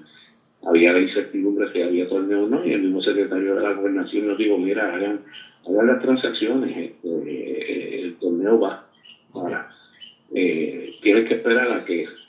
había 0.66 0.92
la 0.92 1.00
incertidumbre 1.00 1.72
si 1.72 1.82
había 1.82 2.08
torneo 2.08 2.44
o 2.44 2.48
no, 2.48 2.64
y 2.64 2.72
el 2.72 2.82
mismo 2.82 3.00
secretario 3.00 3.54
de 3.56 3.62
la 3.62 3.72
gobernación 3.72 4.28
nos 4.28 4.38
dijo, 4.38 4.58
mira, 4.58 4.94
hagan, 4.94 5.20
hagan 5.66 5.86
las 5.86 6.02
transacciones, 6.02 6.76
este, 6.76 7.08
eh, 7.08 8.00
el 8.02 8.16
torneo 8.16 8.58
va. 8.60 8.84
Ahora, 9.34 9.68
eh, 10.34 10.94
tienes 11.02 11.28
que 11.28 11.34
esperar 11.34 11.72
a 11.72 11.84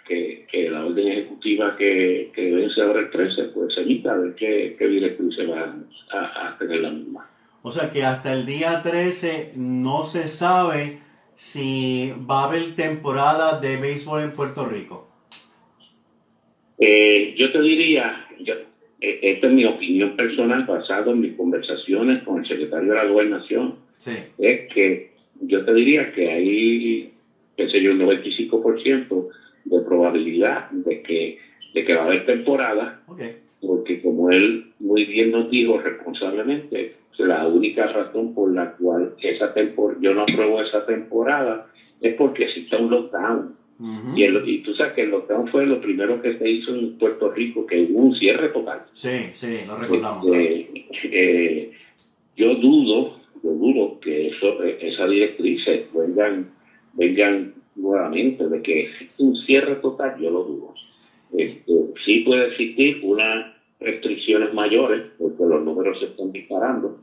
que 0.10 0.40
que, 0.52 0.70
la 0.70 0.86
orden 0.86 1.08
ejecutiva 1.08 1.76
que, 1.78 2.32
que 2.34 2.52
vence 2.52 2.82
ahora 2.82 3.02
el 3.02 3.10
13, 3.10 3.44
pues 3.54 3.74
se 3.74 3.82
emita 3.82 4.14
a 4.14 4.18
ver 4.18 4.36
qué, 4.36 4.76
qué 4.78 4.88
directriz 4.88 5.36
se 5.36 5.46
va 5.46 5.74
a, 6.12 6.58
tener 6.58 6.82
la 6.82 6.90
misma. 6.90 7.26
O 7.62 7.72
sea 7.72 7.92
que 7.92 8.04
hasta 8.04 8.34
el 8.34 8.46
día 8.46 8.82
13 8.82 9.54
no 9.56 10.06
se 10.06 10.28
sabe 10.28 11.00
si 11.36 12.14
va 12.30 12.42
a 12.42 12.48
haber 12.48 12.76
temporada 12.76 13.60
de 13.60 13.78
béisbol 13.78 14.24
en 14.24 14.32
Puerto 14.32 14.66
Rico. 14.66 15.08
Eh, 16.80 17.36
yo 17.38 17.52
te 17.52 17.62
diría, 17.62 18.26
yo, 18.40 18.56
eh, 19.02 19.20
esta 19.22 19.48
es 19.48 19.54
mi 19.54 19.66
opinión 19.66 20.16
personal 20.16 20.64
basada 20.64 21.12
en 21.12 21.20
mis 21.20 21.36
conversaciones 21.36 22.24
con 22.24 22.40
el 22.40 22.48
secretario 22.48 22.90
de 22.90 22.96
la 22.96 23.06
gobernación, 23.06 23.76
es 24.38 24.74
que 24.74 25.12
yo 25.42 25.64
te 25.66 25.74
diría 25.74 26.12
que 26.14 26.32
hay, 26.32 27.12
qué 27.56 27.70
sé 27.70 27.82
yo, 27.82 27.92
un 27.92 28.00
95% 28.00 29.30
de 29.70 29.82
probabilidad 29.82 30.70
de 30.72 31.02
que, 31.02 31.38
de 31.74 31.86
que 31.86 31.94
va 31.94 32.04
a 32.04 32.06
haber 32.06 32.26
temporada, 32.26 33.00
porque 33.62 34.02
como 34.02 34.30
él 34.32 34.66
muy 34.80 35.06
bien 35.06 35.32
nos 35.32 35.50
dijo 35.50 35.78
responsablemente, 35.78 36.94
la 37.20 37.46
única 37.48 37.88
razón 37.88 38.34
por 38.34 38.54
la 38.54 38.72
cual 38.72 39.12
esa 39.22 39.54
temporada, 39.54 40.00
yo 40.02 40.14
no 40.14 40.22
apruebo 40.22 40.62
esa 40.62 40.86
temporada 40.86 41.66
es 42.00 42.16
porque 42.16 42.46
existe 42.46 42.76
un 42.78 42.90
lockdown. 42.90 43.56
y, 44.16 44.24
el, 44.24 44.48
y, 44.48 44.60
tú 44.60 44.74
sabes 44.74 44.94
que 44.94 45.02
el 45.02 45.10
lockdown 45.10 45.48
fue 45.48 45.66
lo 45.66 45.80
primero 45.80 46.22
que 46.22 46.38
se 46.38 46.50
hizo 46.50 46.74
en 46.74 46.98
Puerto 46.98 47.30
Rico, 47.30 47.66
que 47.66 47.82
hubo 47.82 48.00
un 48.00 48.16
cierre 48.16 48.50
total. 48.50 48.82
Sí, 48.94 49.32
sí, 49.34 49.60
lo 49.68 49.78
recordamos. 49.78 50.26
Este, 50.28 51.10
eh, 51.12 51.72
yo 52.36 52.56
dudo, 52.56 53.16
yo 53.44 53.52
dudo 53.52 54.00
que 54.00 54.30
eso, 54.30 54.64
esa 54.64 55.06
directriz 55.08 55.62
vengan, 55.94 56.50
vengan 56.94 57.54
nuevamente 57.80 58.48
de 58.48 58.62
que 58.62 58.82
existe 58.82 59.24
un 59.24 59.36
cierre 59.36 59.76
total, 59.78 60.20
yo 60.20 60.30
lo 60.30 60.44
dudo. 60.44 60.74
Este, 61.32 61.74
sí 62.06 62.20
puede 62.20 62.48
existir 62.48 63.00
unas 63.04 63.56
restricciones 63.80 64.54
mayores, 64.54 65.04
porque 65.18 65.44
los 65.46 65.64
números 65.64 66.00
se 66.00 66.06
están 66.06 66.32
disparando, 66.32 66.98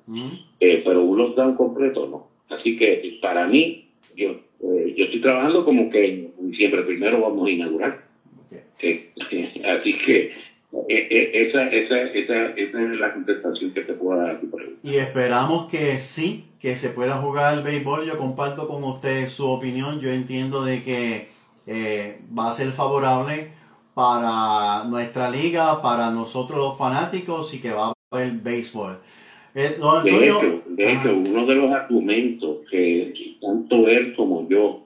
eh, 0.61 0.83
pero 0.85 1.03
un 1.03 1.19
lockdown 1.19 1.57
completo 1.57 2.07
no. 2.07 2.27
Así 2.55 2.77
que 2.77 3.19
para 3.21 3.47
mí, 3.47 3.87
yo, 4.15 4.31
eh, 4.31 4.95
yo 4.97 5.05
estoy 5.05 5.21
trabajando 5.21 5.65
como 5.65 5.91
que 5.91 6.07
en 6.07 6.51
diciembre 6.51 6.83
primero 6.83 7.21
vamos 7.21 7.47
a 7.47 7.51
inaugurar. 7.51 8.05
así 9.65 9.99
que 10.05 10.33
eh, 10.89 11.31
esa, 11.35 11.69
esa, 11.69 12.03
esa, 12.03 12.47
esa 12.57 12.83
es 12.83 13.01
la 13.01 13.13
contestación 13.15 13.71
que 13.73 13.83
te 13.83 13.95
puedo 13.95 14.21
dar 14.21 14.31
a 14.31 14.41
tu 14.41 14.51
pregunta. 14.51 14.81
Y 14.83 14.97
esperamos 14.97 15.69
que 15.71 15.99
sí 15.99 16.45
que 16.61 16.77
se 16.77 16.91
pueda 16.91 17.17
jugar 17.17 17.55
el 17.55 17.65
béisbol. 17.65 18.07
Yo 18.07 18.19
comparto 18.19 18.67
con 18.69 18.83
usted 18.85 19.29
su 19.29 19.47
opinión. 19.47 20.01
Yo 20.01 20.11
entiendo 20.11 20.65
de 20.65 20.83
que 20.83 21.29
eh, 21.67 22.19
va 22.37 22.51
a 22.51 22.55
ser 22.55 22.73
favorable 22.73 23.49
para 23.95 24.85
nuestra 24.85 25.31
liga, 25.31 25.81
para 25.81 26.11
nosotros 26.11 26.59
los 26.59 26.79
fanáticos 26.79 27.55
y 27.55 27.61
que 27.61 27.73
va 27.73 27.89
a 27.89 27.95
haber 28.11 28.33
béisbol. 28.33 28.99
Eh, 29.55 29.79
de, 30.05 30.93
hecho, 30.93 31.17
uno 31.17 31.47
de 31.47 31.55
los 31.55 31.73
argumentos 31.73 32.59
que 32.71 33.15
tanto 33.41 33.89
él 33.89 34.15
como 34.15 34.47
yo 34.49 34.83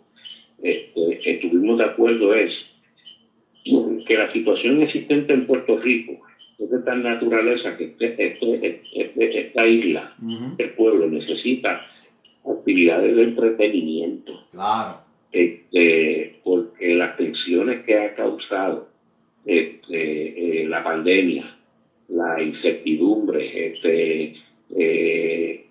este, 0.62 1.28
estuvimos 1.28 1.78
de 1.78 1.84
acuerdo 1.86 2.34
es 2.34 2.52
que 3.64 4.14
la 4.16 4.32
situación 4.32 4.82
existente 4.82 5.32
en 5.32 5.46
Puerto 5.46 5.78
Rico 5.78 6.12
es 6.58 6.70
de 6.70 6.78
tal 6.80 7.02
naturaleza 7.02 7.76
que 7.76 7.84
este, 7.84 8.26
este, 8.26 8.82
este, 8.94 9.40
esta 9.40 9.66
isla, 9.66 10.14
el 10.58 10.70
pueblo, 10.70 11.06
necesita 11.06 11.86
actividades 12.46 13.16
de 13.16 13.22
entretenimiento. 13.22 14.32
Claro. 14.52 14.98
Este, 15.32 16.40
porque 16.42 16.94
las 16.94 17.16
tensiones 17.16 17.84
que 17.84 17.96
ha 17.96 18.14
causado 18.14 18.88
este, 19.44 20.62
eh, 20.62 20.68
la 20.68 20.82
pandemia, 20.82 21.56
la 22.08 22.42
incertidumbre, 22.42 23.68
este, 23.68 24.34
eh, 24.76 25.66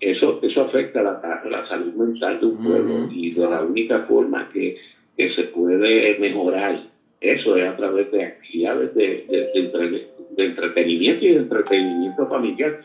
eso, 0.00 0.40
eso 0.42 0.62
afecta 0.62 1.02
la, 1.02 1.42
la 1.48 1.68
salud 1.68 1.94
mental 1.94 2.40
de 2.40 2.46
un 2.46 2.64
pueblo 2.64 3.08
y 3.10 3.30
de 3.30 3.40
la 3.40 3.62
única 3.62 4.00
forma 4.00 4.48
que, 4.52 4.76
que 5.16 5.34
se 5.34 5.44
puede 5.44 6.18
mejorar 6.18 6.91
eso 7.22 7.56
es 7.56 7.68
a 7.68 7.76
través 7.76 8.10
de 8.10 8.24
actividades 8.24 8.94
de, 8.94 9.26
de, 9.28 10.44
entretenimiento 10.44 11.24
y 11.24 11.28
de 11.28 11.36
entretenimiento 11.36 12.26
familiar, 12.26 12.80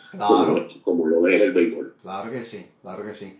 como, 0.83 1.05
lo 1.07 1.27
es 1.27 1.41
el 1.41 1.53
béisbol. 1.53 1.93
Claro 2.01 2.31
que 2.31 2.43
sí, 2.43 2.65
claro 2.81 3.05
que 3.05 3.13
sí. 3.13 3.33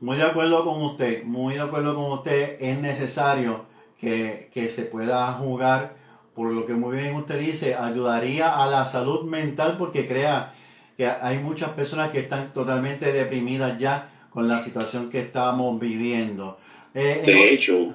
Muy 0.00 0.16
de 0.16 0.22
acuerdo 0.22 0.64
con 0.64 0.82
usted, 0.82 1.24
muy 1.24 1.54
de 1.54 1.60
acuerdo 1.60 1.94
con 1.94 2.12
usted. 2.12 2.56
Es 2.60 2.78
necesario 2.80 3.64
que, 4.00 4.48
que 4.54 4.70
se 4.70 4.82
pueda 4.82 5.32
jugar, 5.34 5.92
por 6.34 6.52
lo 6.52 6.66
que 6.66 6.74
muy 6.74 6.96
bien 6.96 7.14
usted 7.16 7.38
dice, 7.38 7.74
ayudaría 7.74 8.62
a 8.62 8.70
la 8.70 8.86
salud 8.86 9.24
mental 9.24 9.76
porque 9.76 10.06
crea 10.06 10.54
que 10.96 11.06
hay 11.06 11.38
muchas 11.38 11.70
personas 11.70 12.10
que 12.10 12.20
están 12.20 12.52
totalmente 12.52 13.12
deprimidas 13.12 13.78
ya 13.78 14.08
con 14.30 14.48
la 14.48 14.62
situación 14.62 15.10
que 15.10 15.20
estamos 15.20 15.78
viviendo. 15.80 16.58
Eh, 16.94 17.22
de 17.24 17.54
hecho, 17.54 17.92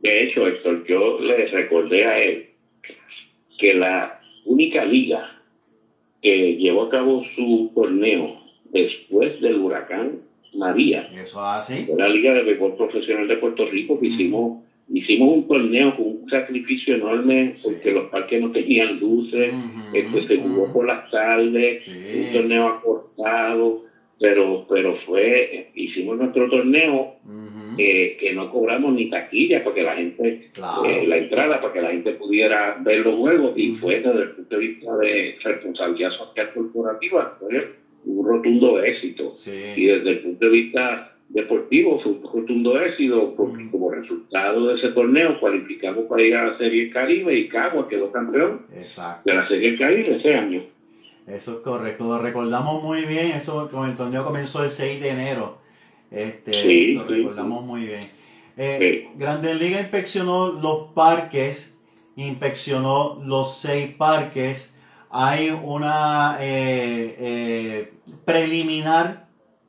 de 0.00 0.24
hecho, 0.24 0.46
Héctor, 0.46 0.86
yo 0.86 1.20
le 1.20 1.46
recordé 1.46 2.06
a 2.06 2.22
él 2.22 2.46
que 3.58 3.74
la 3.74 4.20
única 4.44 4.84
liga 4.84 5.36
que 6.22 6.56
llevó 6.56 6.84
a 6.84 6.90
cabo 6.90 7.24
su 7.34 7.70
torneo 7.74 8.36
después 8.72 9.40
del 9.40 9.56
huracán 9.56 10.12
María 10.54 11.08
Eso 11.14 11.40
la 11.96 12.08
Liga 12.08 12.32
de 12.34 12.42
Béisbol 12.42 12.76
Profesional 12.76 13.28
de 13.28 13.36
Puerto 13.36 13.66
Rico, 13.66 13.98
que 14.00 14.06
hicimos 14.06 14.64
hicimos 14.90 15.34
un 15.34 15.46
torneo 15.46 15.94
con 15.96 16.06
un 16.06 16.30
sacrificio 16.30 16.94
enorme 16.94 17.54
porque 17.62 17.90
los 17.90 18.08
parques 18.08 18.40
no 18.40 18.50
tenían 18.50 18.98
luces, 18.98 19.52
este, 19.92 20.26
se 20.26 20.36
jugó 20.38 20.72
por 20.72 20.86
las 20.86 21.10
tardes, 21.10 21.86
un 21.86 22.32
torneo 22.32 22.68
acortado, 22.68 23.82
pero 24.18 24.66
pero 24.68 24.96
fue, 25.06 25.70
hicimos 25.74 26.18
nuestro 26.18 26.48
torneo 26.48 27.14
eh, 27.80 28.16
que 28.18 28.32
no 28.32 28.50
cobramos 28.50 28.92
ni 28.92 29.08
taquilla 29.08 29.62
porque 29.62 29.82
la 29.82 29.94
gente, 29.94 30.50
eh, 30.84 31.06
la 31.06 31.16
entrada 31.16 31.60
para 31.60 31.72
que 31.72 31.80
la 31.80 31.90
gente 31.90 32.12
pudiera 32.14 32.76
ver 32.80 33.06
los 33.06 33.14
juegos 33.14 33.52
y 33.56 33.76
fue 33.76 34.00
desde 34.00 34.22
el 34.22 34.30
punto 34.30 34.58
de 34.58 34.66
vista 34.66 34.96
de 34.96 35.36
responsabilidad 35.44 36.10
social 36.10 36.50
corporativa, 36.52 37.36
fue 37.38 37.68
un 38.06 38.26
rotundo 38.26 38.82
éxito. 38.82 39.36
Y 39.46 39.86
desde 39.86 40.10
el 40.10 40.18
punto 40.20 40.44
de 40.46 40.50
vista 40.50 41.12
deportivo 41.28 42.00
fue 42.00 42.12
un 42.12 42.22
rotundo 42.22 42.80
éxito 42.80 43.34
porque 43.36 43.70
como 43.70 43.92
resultado 43.92 44.66
de 44.66 44.74
ese 44.74 44.88
torneo 44.88 45.38
cualificamos 45.38 46.06
para 46.06 46.22
ir 46.22 46.34
a 46.34 46.48
la 46.48 46.58
Serie 46.58 46.90
Caribe 46.90 47.38
y 47.38 47.48
Cagua 47.48 47.88
quedó 47.88 48.10
campeón. 48.10 48.62
De 49.24 49.34
la 49.34 49.46
Serie 49.46 49.78
Caribe 49.78 50.16
ese 50.16 50.34
año. 50.34 50.62
Eso 51.28 51.52
es 51.52 51.58
correcto, 51.58 52.04
lo 52.04 52.18
recordamos 52.18 52.82
muy 52.82 53.02
bien, 53.02 53.32
eso 53.32 53.68
con 53.70 53.88
el 53.88 53.96
torneo 53.96 54.24
comenzó 54.24 54.64
el 54.64 54.70
6 54.70 55.00
de 55.00 55.10
enero, 55.10 55.58
este, 56.10 56.94
lo 56.94 57.04
recordamos 57.04 57.64
muy 57.64 57.82
bien. 57.82 58.10
Eh, 58.56 59.08
Grandes 59.16 59.60
Liga 59.60 59.80
inspeccionó 59.80 60.48
los 60.48 60.92
parques, 60.94 61.74
inspeccionó 62.16 63.20
los 63.24 63.58
seis 63.58 63.94
parques, 63.94 64.72
hay 65.10 65.50
una 65.50 66.38
eh, 66.40 67.16
eh, 67.18 67.92
preliminar 68.24 69.26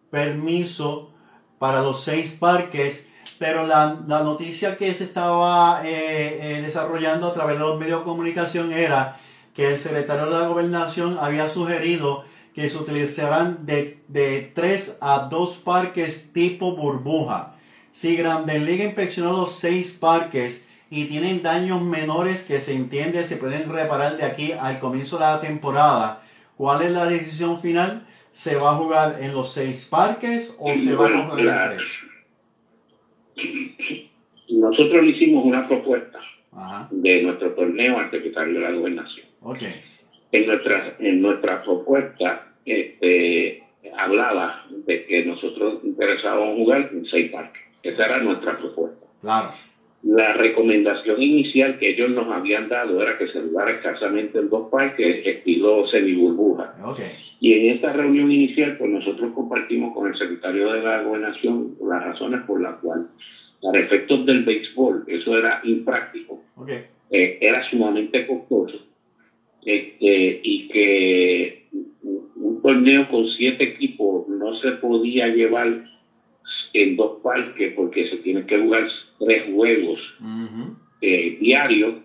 permiso 0.09 1.11
para 1.59 1.81
los 1.81 2.03
seis 2.03 2.31
parques, 2.31 3.07
pero 3.37 3.67
la, 3.67 3.95
noticia 4.07 4.77
que 4.77 4.93
se 4.93 5.03
estaba 5.05 5.81
eh, 5.85 6.39
eh, 6.41 6.61
desarrollando 6.61 7.27
a 7.27 7.33
través 7.33 7.57
de 7.57 7.65
los 7.65 7.79
medios 7.79 7.99
de 7.99 8.05
comunicación 8.05 8.73
era 8.73 9.17
que 9.59 9.67
el 9.67 9.77
secretario 9.77 10.27
de 10.27 10.31
la 10.39 10.47
gobernación 10.47 11.17
había 11.19 11.49
sugerido 11.49 12.23
que 12.55 12.69
se 12.69 12.77
utilizaran 12.77 13.65
de, 13.65 13.97
de 14.07 14.53
tres 14.55 14.97
a 15.01 15.27
dos 15.29 15.57
parques 15.57 16.31
tipo 16.31 16.77
burbuja. 16.77 17.57
Si 17.91 18.15
Grandes 18.15 18.61
Liga 18.61 18.85
inspeccionó 18.85 19.33
los 19.33 19.59
seis 19.59 19.91
parques 19.91 20.65
y 20.89 21.07
tienen 21.07 21.43
daños 21.43 21.81
menores 21.81 22.43
que 22.43 22.61
se 22.61 22.73
entiende 22.73 23.25
se 23.25 23.35
pueden 23.35 23.69
reparar 23.69 24.15
de 24.15 24.23
aquí 24.23 24.53
al 24.53 24.79
comienzo 24.79 25.17
de 25.17 25.25
la 25.25 25.41
temporada, 25.41 26.23
¿cuál 26.55 26.81
es 26.83 26.91
la 26.91 27.05
decisión 27.05 27.59
final? 27.59 28.07
¿Se 28.31 28.55
va 28.55 28.71
a 28.71 28.75
jugar 28.75 29.17
en 29.19 29.33
los 29.33 29.51
seis 29.51 29.83
parques 29.83 30.55
o 30.57 30.73
se 30.73 30.95
va 30.95 31.07
a 31.07 31.27
jugar 31.27 31.37
en 31.37 31.75
tres? 31.75 31.89
Nosotros 34.51 35.03
le 35.03 35.09
hicimos 35.09 35.43
una 35.43 35.67
propuesta 35.67 36.19
de 36.91 37.23
nuestro 37.23 37.53
torneo 37.55 37.99
al 37.99 38.09
secretario 38.09 38.53
de 38.53 38.59
la 38.61 38.71
gobernación. 38.71 39.28
En 40.31 40.47
nuestra, 40.47 40.95
en 40.99 41.21
nuestra 41.21 41.63
propuesta 41.63 42.45
este, 42.65 43.63
hablaba 43.97 44.65
de 44.85 45.05
que 45.05 45.25
nosotros 45.25 45.83
interesábamos 45.83 46.55
jugar 46.55 46.89
en 46.91 47.05
seis 47.05 47.31
parques. 47.31 47.61
Esa 47.83 48.05
era 48.05 48.19
nuestra 48.19 48.57
propuesta. 48.57 49.05
Claro. 49.21 49.53
La 50.03 50.33
recomendación 50.33 51.21
inicial 51.21 51.77
que 51.77 51.89
ellos 51.89 52.11
nos 52.11 52.29
habían 52.29 52.69
dado 52.69 53.01
era 53.01 53.17
que 53.17 53.27
se 53.27 53.41
jugara 53.41 53.71
escasamente 53.71 54.39
en 54.39 54.49
dos 54.49 54.69
parques, 54.69 55.25
estilo 55.25 55.85
semi-burbuja. 55.87 56.75
Y 57.41 57.53
en 57.53 57.75
esta 57.75 57.91
reunión 57.93 58.31
inicial, 58.31 58.77
pues 58.77 58.89
nosotros 58.89 59.31
compartimos 59.33 59.93
con 59.93 60.07
el 60.07 60.17
secretario 60.17 60.71
de 60.71 60.81
la 60.81 61.01
Gobernación 61.01 61.75
las 61.81 62.03
razones 62.03 62.41
por 62.45 62.61
las 62.61 62.75
cuales, 62.79 63.07
para 63.61 63.79
efectos 63.79 64.25
del 64.25 64.43
béisbol, 64.43 65.03
eso 65.07 65.37
era 65.37 65.59
impráctico, 65.63 66.41
eh, 67.09 67.37
era 67.41 67.69
sumamente 67.69 68.25
costoso, 68.25 68.77
este, 69.65 70.39
y 70.43 70.67
que 70.67 71.63
un 72.37 72.61
torneo 72.61 73.07
con 73.07 73.27
siete 73.27 73.65
equipos 73.65 74.27
no 74.27 74.55
se 74.55 74.71
podía 74.73 75.27
llevar 75.27 75.81
en 76.73 76.95
dos 76.95 77.19
parques 77.21 77.73
porque 77.75 78.07
se 78.09 78.17
tienen 78.17 78.45
que 78.45 78.57
jugar 78.57 78.87
tres 79.17 79.43
juegos 79.53 79.99
eh, 81.01 81.37
diarios 81.39 81.95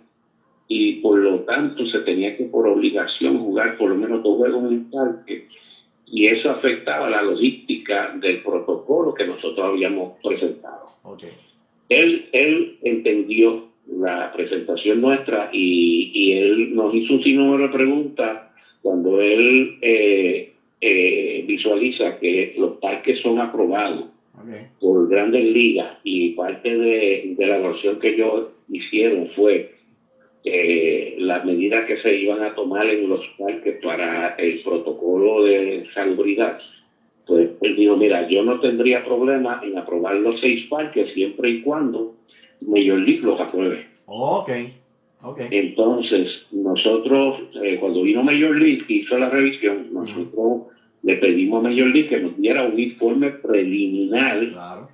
y 0.66 0.94
por 0.94 1.18
lo 1.18 1.40
tanto 1.40 1.86
se 1.86 2.00
tenía 2.00 2.34
que 2.34 2.44
por 2.44 2.66
obligación 2.66 3.38
jugar 3.38 3.76
por 3.76 3.90
lo 3.90 3.96
menos 3.96 4.22
dos 4.22 4.36
juegos 4.36 4.64
en 4.64 4.78
el 4.78 4.84
parque 4.90 5.44
y 6.06 6.26
eso 6.26 6.50
afectaba 6.50 7.08
la 7.08 7.22
logística 7.22 8.12
del 8.16 8.38
protocolo 8.38 9.14
que 9.14 9.24
nosotros 9.24 9.66
habíamos 9.66 10.12
presentado. 10.22 10.86
Él, 11.88 12.28
él 12.32 12.76
entendió 12.82 13.64
la 13.88 14.32
presentación 14.32 15.00
nuestra 15.00 15.50
y, 15.52 16.10
y 16.14 16.32
él 16.32 16.74
nos 16.74 16.94
hizo 16.94 17.14
un 17.14 17.22
sinnúmero 17.22 17.64
de 17.64 17.72
preguntas 17.74 18.42
cuando 18.84 19.20
él 19.20 19.78
eh, 19.80 20.52
eh, 20.80 21.44
visualiza 21.46 22.18
que 22.18 22.54
los 22.58 22.76
parques 22.76 23.18
son 23.20 23.38
aprobados 23.38 24.06
por 24.78 25.08
grandes 25.08 25.42
ligas 25.44 25.96
y 26.04 26.30
parte 26.30 26.76
de, 26.76 27.34
la 27.38 27.56
evaluación 27.56 27.98
que 27.98 28.10
ellos 28.10 28.48
hicieron 28.68 29.28
fue 29.34 29.70
eh, 30.44 31.14
las 31.18 31.46
medidas 31.46 31.86
que 31.86 31.96
se 32.02 32.14
iban 32.14 32.42
a 32.42 32.54
tomar 32.54 32.86
en 32.86 33.08
los 33.08 33.22
parques 33.38 33.82
para 33.82 34.34
el 34.34 34.60
protocolo 34.60 35.44
de 35.44 35.86
salubridad. 35.94 36.58
Pues 37.26 37.52
él 37.62 37.76
dijo, 37.76 37.96
mira, 37.96 38.28
yo 38.28 38.42
no 38.42 38.60
tendría 38.60 39.02
problema 39.02 39.62
en 39.64 39.78
aprobar 39.78 40.16
los 40.16 40.38
seis 40.40 40.66
parques 40.68 41.14
siempre 41.14 41.48
y 41.48 41.62
cuando 41.62 42.12
Major 42.62 42.98
League 42.98 43.22
los 43.22 43.40
apruebe. 43.40 43.86
ok, 44.06 44.50
ok. 45.22 45.40
Entonces, 45.50 46.28
nosotros, 46.52 47.42
eh, 47.62 47.76
cuando 47.80 48.02
vino 48.02 48.22
Major 48.22 48.56
League, 48.56 48.84
hizo 48.88 49.18
la 49.18 49.30
revisión, 49.30 49.88
nosotros 49.92 50.74
le 51.04 51.16
pedimos 51.16 51.64
a 51.64 51.68
Major 51.68 51.88
League 51.88 52.08
que 52.08 52.20
nos 52.20 52.36
diera 52.38 52.64
un 52.64 52.80
informe 52.80 53.30
preliminar, 53.30 54.88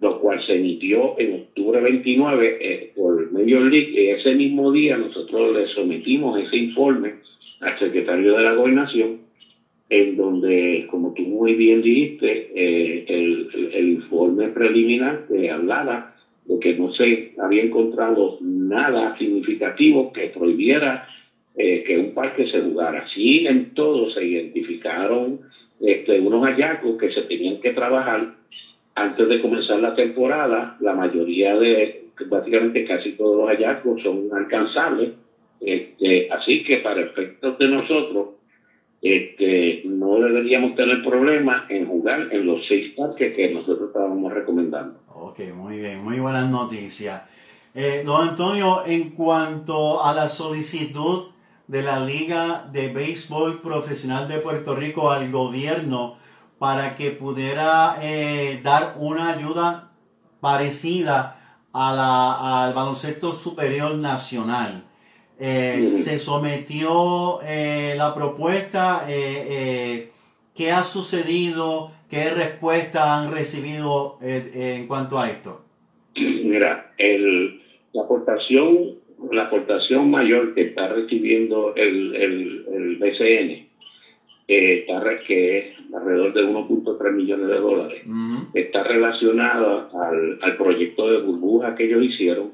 lo 0.00 0.20
cual 0.20 0.40
se 0.46 0.54
emitió 0.54 1.18
en 1.18 1.34
octubre 1.34 1.80
29 1.80 2.58
eh, 2.60 2.92
por 2.94 3.32
Major 3.32 3.62
League. 3.62 3.90
Y 3.90 4.08
ese 4.10 4.34
mismo 4.34 4.70
día 4.70 4.96
nosotros 4.96 5.54
le 5.54 5.66
sometimos 5.68 6.40
ese 6.40 6.56
informe 6.56 7.14
al 7.60 7.78
secretario 7.78 8.36
de 8.36 8.42
la 8.44 8.54
gobernación, 8.54 9.18
en 9.90 10.16
donde, 10.16 10.86
como 10.88 11.12
tú 11.12 11.22
muy 11.22 11.54
bien 11.54 11.82
dijiste, 11.82 12.52
eh, 12.54 13.04
el, 13.08 13.88
informe 13.88 14.48
preliminar 14.48 15.26
que 15.26 15.50
hablaba 15.50 16.14
de 16.48 16.58
que 16.58 16.74
no 16.74 16.90
se 16.90 17.32
había 17.38 17.62
encontrado 17.62 18.38
nada 18.40 19.16
significativo 19.16 20.12
que 20.12 20.28
prohibiera 20.28 21.06
eh, 21.54 21.84
que 21.86 21.98
un 21.98 22.14
parque 22.14 22.50
se 22.50 22.60
jugara. 22.60 23.06
Sí, 23.12 23.46
en 23.46 23.74
todo 23.74 24.10
se 24.10 24.24
identificaron 24.24 25.38
este, 25.80 26.18
unos 26.20 26.42
hallazgos 26.42 26.98
que 26.98 27.12
se 27.12 27.22
tenían 27.22 27.60
que 27.60 27.70
trabajar 27.70 28.28
antes 28.94 29.28
de 29.28 29.40
comenzar 29.40 29.78
la 29.78 29.94
temporada. 29.94 30.76
La 30.80 30.94
mayoría 30.94 31.56
de, 31.56 32.04
básicamente 32.26 32.84
casi 32.84 33.12
todos 33.12 33.36
los 33.36 33.48
hallazgos 33.48 34.00
son 34.02 34.28
alcanzables. 34.32 35.10
Este, 35.60 36.30
así 36.30 36.62
que 36.64 36.78
para 36.78 37.02
efectos 37.02 37.58
de 37.58 37.68
nosotros, 37.68 38.28
este, 39.00 39.82
no 39.84 40.18
deberíamos 40.18 40.74
tener 40.74 41.02
problemas 41.04 41.70
en 41.70 41.86
jugar 41.86 42.28
en 42.32 42.46
los 42.46 42.66
seis 42.66 42.94
parques 42.96 43.34
que 43.34 43.50
nosotros 43.50 43.88
estábamos 43.88 44.32
recomendando. 44.32 44.98
Ok, 45.14 45.40
muy 45.54 45.78
bien, 45.78 46.02
muy 46.02 46.18
buenas 46.18 46.50
noticias. 46.50 47.22
Eh, 47.74 48.02
don 48.04 48.30
Antonio, 48.30 48.84
en 48.86 49.10
cuanto 49.10 50.04
a 50.04 50.12
la 50.14 50.28
solicitud 50.28 51.26
de 51.68 51.82
la 51.82 52.00
Liga 52.00 52.64
de 52.72 52.88
Béisbol 52.88 53.60
Profesional 53.60 54.26
de 54.26 54.38
Puerto 54.38 54.74
Rico 54.74 55.10
al 55.10 55.30
gobierno 55.30 56.16
para 56.58 56.96
que 56.96 57.10
pudiera 57.12 57.98
eh, 58.02 58.60
dar 58.64 58.96
una 58.98 59.34
ayuda 59.34 59.90
parecida 60.40 61.36
a 61.72 61.92
la, 61.92 62.64
al 62.64 62.74
baloncesto 62.74 63.32
superior 63.32 63.94
nacional. 63.94 64.82
Eh, 65.40 65.82
se 66.04 66.18
sometió 66.18 67.40
eh, 67.42 67.94
la 67.96 68.14
propuesta, 68.14 69.04
¿qué 69.06 70.72
ha 70.72 70.82
sucedido? 70.82 71.92
¿Qué 72.10 72.30
respuesta 72.30 73.18
han 73.18 73.32
recibido 73.32 74.18
en 74.20 74.86
cuanto 74.86 75.18
a 75.18 75.30
esto? 75.30 75.64
Mira, 76.16 76.92
el, 76.98 77.60
la 77.92 78.02
aportación 78.02 78.98
la 79.30 79.44
aportación 79.44 80.10
mayor 80.10 80.54
que 80.54 80.62
está 80.62 80.88
recibiendo 80.88 81.74
el, 81.74 82.14
el, 82.14 82.96
BCN, 82.96 83.66
eh, 84.48 84.84
está, 84.86 85.02
que 85.26 85.58
es 85.58 85.66
alrededor 85.94 86.32
de 86.32 86.44
1.3 86.44 87.12
millones 87.14 87.48
de 87.48 87.58
dólares, 87.58 88.02
está 88.54 88.82
relacionada 88.82 89.90
al, 89.92 90.38
al, 90.42 90.56
proyecto 90.56 91.10
de 91.10 91.20
burbuja 91.20 91.74
que 91.74 91.84
ellos 91.84 92.04
hicieron 92.04 92.52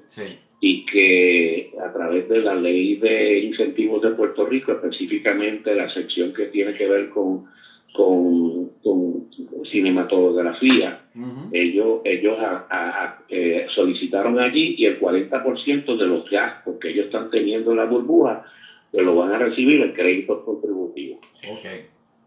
y 0.66 0.86
que 0.86 1.72
a 1.78 1.92
través 1.92 2.26
de 2.26 2.40
la 2.40 2.54
ley 2.54 2.96
de 2.96 3.40
incentivos 3.40 4.00
de 4.00 4.12
Puerto 4.12 4.46
Rico, 4.46 4.72
específicamente 4.72 5.74
la 5.74 5.92
sección 5.92 6.32
que 6.32 6.46
tiene 6.46 6.72
que 6.72 6.88
ver 6.88 7.10
con, 7.10 7.44
con, 7.92 8.70
con 8.82 9.28
cinematografía, 9.70 11.02
ellos, 11.52 12.00
ellos 12.04 12.38
eh, 13.28 13.66
solicitaron 13.74 14.38
allí 14.38 14.74
y 14.78 14.86
el 14.86 14.98
40% 14.98 15.98
de 15.98 16.06
los 16.06 16.30
gastos 16.30 16.78
que 16.78 16.92
ellos 16.92 17.06
están 17.06 17.28
teniendo 17.28 17.72
en 17.72 17.76
la 17.76 17.84
burbuja, 17.84 18.46
pues 18.90 19.04
lo 19.04 19.16
van 19.16 19.32
a 19.32 19.38
recibir 19.38 19.82
en 19.82 19.92
créditos 19.92 20.44
contributivos. 20.44 21.18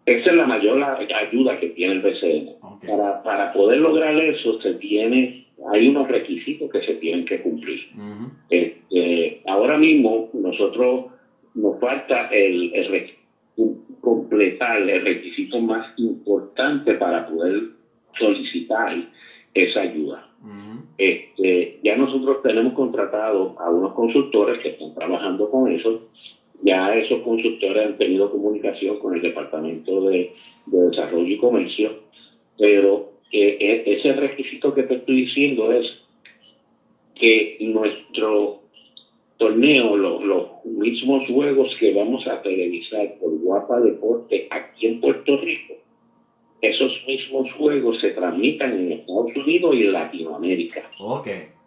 Esa 0.08 0.30
es 0.30 0.36
la 0.38 0.48
mayor 0.48 0.82
ayuda 0.82 1.60
que 1.60 1.68
tiene 1.68 1.96
el 1.96 2.02
BCN. 2.02 2.56
Para, 2.88 3.22
para 3.24 3.52
poder 3.52 3.80
lograr 3.80 4.18
eso, 4.18 4.58
se 4.62 4.74
tiene, 4.76 5.46
hay 5.70 5.90
unos 5.90 6.08
requisitos 6.08 6.72
que 6.72 6.80
se 6.80 6.94
tienen 6.94 7.26
que 7.26 7.42
cumplir. 7.42 7.82
Este, 8.50 9.42
ahora 9.46 9.78
mismo, 9.78 10.30
nosotros 10.32 11.08
nos 11.56 11.78
falta 11.82 12.30
el, 12.30 12.74
el 12.74 13.06
completar 14.00 14.90
el 14.90 15.02
requisito 15.04 15.60
más 15.60 15.86
importante 15.98 16.94
para 16.94 17.28
poder 17.28 17.64
solicitar 18.18 18.96
esa 19.54 19.82
ayuda. 19.82 20.26
este, 20.98 21.80
ya 21.84 21.98
nosotros 21.98 22.42
tenemos 22.42 22.72
contratado 22.72 23.56
a 23.60 23.70
unos 23.70 23.94
consultores 23.94 24.60
que 24.60 24.70
están 24.70 24.94
trabajando 24.94 25.50
con 25.50 25.70
eso. 25.70 26.02
Ya 26.62 26.96
esos 26.96 27.22
consultores 27.22 27.86
han 27.86 27.98
tenido 27.98 28.32
comunicación 28.32 28.98
con 29.00 29.16
el 29.16 29.22
Departamento 29.22 30.02
de, 30.10 30.32
Desarrollo 30.66 31.28
y 31.28 31.38
Comercio, 31.38 31.92
pero 32.58 33.10
eh, 33.32 33.58
e, 33.60 33.94
ese 33.94 34.12
requisito 34.14 34.74
que 34.74 34.84
te 34.84 34.96
estoy 34.96 35.26
diciendo 35.26 35.72
es 35.72 35.86
que 37.16 37.58
nuestro 37.62 38.60
torneo, 39.38 39.96
los 39.96 40.66
mismos 40.66 41.28
juegos 41.28 41.74
que 41.80 41.94
vamos 41.94 42.28
a 42.28 42.42
televisar 42.42 43.14
por 43.20 43.38
Guapa 43.40 43.80
Deporte 43.80 44.48
aquí 44.50 44.88
en 44.88 45.00
Puerto 45.00 45.38
Rico, 45.38 45.76
esos 46.62 46.92
mismos 47.08 47.52
juegos 47.54 48.02
se 48.02 48.10
transmitan 48.10 48.74
en 48.74 48.92
Estados 48.94 49.36
Unidos 49.36 49.76
y 49.76 49.84
en 49.84 49.94
Latinoamérica. 49.94 50.90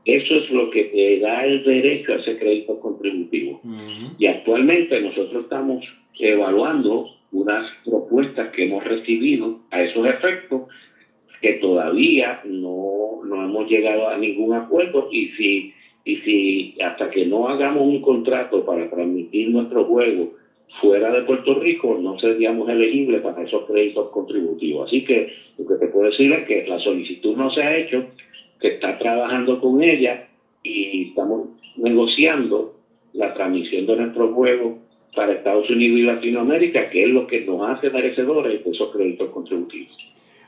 Eso 0.05 0.35
es 0.37 0.51
lo 0.51 0.71
que 0.71 0.85
te 0.85 1.19
da 1.19 1.45
el 1.45 1.63
derecho 1.63 2.13
a 2.13 2.17
ese 2.17 2.39
crédito 2.39 2.79
contributivo. 2.81 3.61
Y 4.19 4.27
actualmente 4.27 5.01
nosotros 5.01 5.45
estamos 5.45 5.85
evaluando 6.19 7.07
unas 7.33 7.71
propuestas 7.85 8.51
que 8.51 8.65
hemos 8.65 8.83
recibido 8.85 9.59
a 9.71 9.83
esos 9.83 10.07
efectos 10.07 10.63
que 11.41 11.55
todavía 11.55 12.41
no, 12.45 13.21
no 13.25 13.45
hemos 13.45 13.69
llegado 13.69 14.09
a 14.09 14.19
ningún 14.19 14.55
acuerdo 14.55 15.09
y 15.11 15.29
si 15.31 15.73
y 16.05 16.17
si 16.17 16.75
hasta 16.83 17.11
que 17.11 17.27
no 17.27 17.49
hagamos 17.49 17.83
un 17.83 18.01
contrato 18.01 18.65
para 18.65 18.89
transmitir 18.89 19.51
nuestro 19.51 19.85
juego 19.85 20.31
fuera 20.81 21.13
de 21.13 21.23
Puerto 21.23 21.55
Rico, 21.55 21.99
no 22.01 22.19
seríamos 22.19 22.69
elegibles 22.69 23.21
para 23.21 23.43
esos 23.43 23.67
créditos 23.67 24.09
contributivos. 24.11 24.87
Así 24.87 25.05
que 25.05 25.29
lo 25.59 25.67
que 25.67 25.75
te 25.75 25.89
puedo 25.89 26.11
decir 26.11 26.33
es 26.33 26.47
que 26.47 26.67
la 26.67 26.79
solicitud 26.79 27.37
no 27.37 27.53
se 27.53 27.63
ha 27.63 27.77
hecho, 27.77 28.07
que 28.61 28.69
está 28.69 28.99
trabajando 28.99 29.61
con 29.61 29.83
ella 29.83 30.27
y 30.63 31.09
estamos 31.09 31.49
negociando 31.77 32.75
la 33.13 33.35
transmisión 33.35 33.87
de 33.87 33.97
nuestro 33.97 34.33
juego 34.33 34.79
para 35.15 35.33
Estados 35.33 35.69
Unidos 35.71 35.99
y 35.99 36.03
Latinoamérica, 36.03 36.91
que 36.91 37.05
es 37.05 37.09
lo 37.09 37.27
que 37.27 37.41
nos 37.41 37.69
hace 37.69 37.91
merecedores 37.91 38.65
de 38.65 38.71
esos 38.71 38.93
créditos 38.93 39.31
contributivos. 39.31 39.97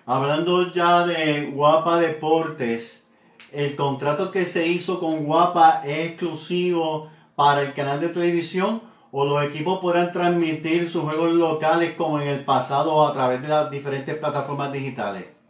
Hablando 0.07 0.73
ya 0.73 1.07
de 1.07 1.51
Guapa 1.53 2.01
Deportes, 2.01 3.07
el 3.53 3.75
contrato 3.77 4.31
que 4.31 4.47
se 4.47 4.67
hizo 4.67 5.01
con 5.01 5.25
Guapa 5.25 5.83
es 5.85 6.11
exclusivo 6.11 7.11
para 7.35 7.63
el 7.63 7.73
canal 7.73 8.01
de 8.01 8.09
televisión 8.09 8.81
o 9.11 9.25
los 9.25 9.45
equipos 9.45 9.79
podrán 9.81 10.13
transmitir 10.13 10.89
sus 10.89 11.03
juegos 11.03 11.33
locales 11.33 11.95
como 11.95 12.21
en 12.21 12.29
el 12.29 12.45
pasado 12.45 13.07
a 13.07 13.13
través 13.13 13.43
de 13.43 13.49
las 13.49 13.71
diferentes 13.71 14.17
plataformas 14.17 14.73
digitales? 14.73 15.42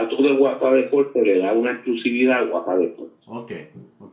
Contrato 0.00 0.22
de 0.22 0.36
Guapa 0.36 0.72
Deporte 0.72 1.22
le 1.22 1.38
da 1.38 1.52
una 1.52 1.72
exclusividad 1.72 2.38
a 2.38 2.44
Guapa 2.44 2.76
Deporte. 2.76 3.14
Ok. 3.26 3.52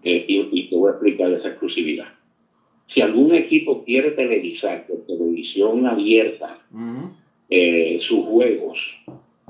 Eh, 0.03 0.25
y, 0.27 0.69
te 0.69 0.75
voy 0.75 0.89
a 0.89 0.91
explicar 0.91 1.31
esa 1.31 1.49
exclusividad. 1.49 2.07
Si 2.93 3.01
algún 3.01 3.33
equipo 3.33 3.83
quiere 3.83 4.11
televisar 4.11 4.85
por 4.85 5.05
televisión 5.05 5.85
abierta 5.87 6.57
eh, 7.49 7.99
sus 8.07 8.25
juegos, 8.25 8.77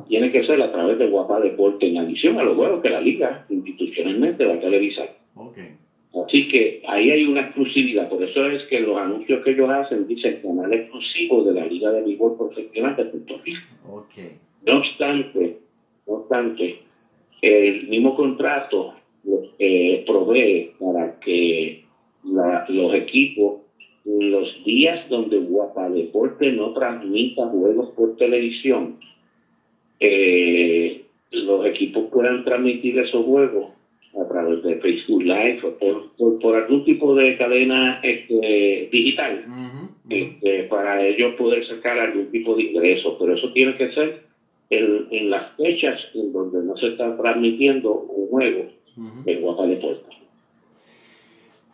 tiene 0.08 0.32
que 0.32 0.46
ser 0.46 0.62
a 0.62 0.72
través 0.72 0.98
de 0.98 1.08
Guapa 1.08 1.40
Deporte, 1.40 1.88
en 1.88 1.98
adición 1.98 2.40
a 2.40 2.44
los 2.44 2.56
juegos 2.56 2.82
que 2.82 2.90
la 2.90 3.02
liga 3.02 3.46
institucionalmente 3.50 4.46
va 4.46 4.54
a 4.54 4.60
televisar. 4.60 5.10
Así 6.26 6.48
que 6.48 6.84
ahí 6.88 7.10
hay 7.10 7.26
una 7.26 7.42
exclusividad, 7.42 8.08
por 8.08 8.22
eso 8.22 8.46
es 8.48 8.64
que 8.70 8.80
los 8.80 8.98
anuncios 8.98 9.44
que 9.44 9.52
ellos 9.52 9.70
hacen 9.70 10.08
dicen 10.08 10.42
canal 10.44 10.72
exclusivo 10.72 11.44
de 11.44 11.54
la 11.54 11.66
Liga 11.66 11.92
de 11.92 12.04
Béisbol 12.04 12.38
Profesional 12.38 12.96
de 12.96 13.06
Puerto 13.06 13.42
Rico. 13.44 13.62
No 14.66 14.78
obstante, 14.78 15.58
no 16.08 16.14
obstante, 16.16 16.80
el 17.42 17.88
mismo 17.88 18.16
contrato 18.16 18.94
eh, 19.60 20.04
provee 20.06 20.72
para 20.80 21.20
que 21.20 21.84
los 22.24 22.94
equipos 22.96 23.64
los 24.06 24.64
días 24.66 25.08
donde 25.10 25.38
Guapa 25.38 25.90
Deporte 25.90 26.52
no 26.52 26.74
transmita 26.74 27.48
juegos 27.48 27.92
por 27.92 28.18
televisión, 28.18 28.98
eh, 30.00 31.04
los 31.32 31.66
equipos 31.66 32.10
puedan 32.12 32.44
transmitir 32.44 33.00
esos 33.00 33.26
juegos 33.26 33.72
a 34.22 34.28
través 34.28 34.62
de 34.62 34.76
Facebook 34.76 35.24
Live 35.24 35.62
o 35.64 36.40
por, 36.40 36.56
algún 36.56 36.84
tipo 36.84 37.16
de 37.16 37.38
cadena 37.38 38.00
este, 38.04 38.90
digital 38.92 39.46
este, 40.10 40.64
para 40.64 41.04
ellos 41.06 41.36
poder 41.36 41.66
sacar 41.66 41.98
algún 41.98 42.30
tipo 42.30 42.56
de 42.56 42.64
ingreso. 42.64 43.18
Pero 43.18 43.34
eso 43.36 43.52
tiene 43.54 43.76
que 43.76 43.92
ser 43.92 44.22
en, 44.80 45.30
las 45.30 45.56
fechas 45.56 46.00
en 46.14 46.32
donde 46.32 46.64
no 46.64 46.76
se 46.78 46.88
está 46.88 47.16
transmitiendo 47.18 47.92
un 47.92 48.28
juego 48.28 48.66
en 49.26 49.42
Guapa 49.42 49.66
de 49.66 49.76
Puerta. 49.78 50.08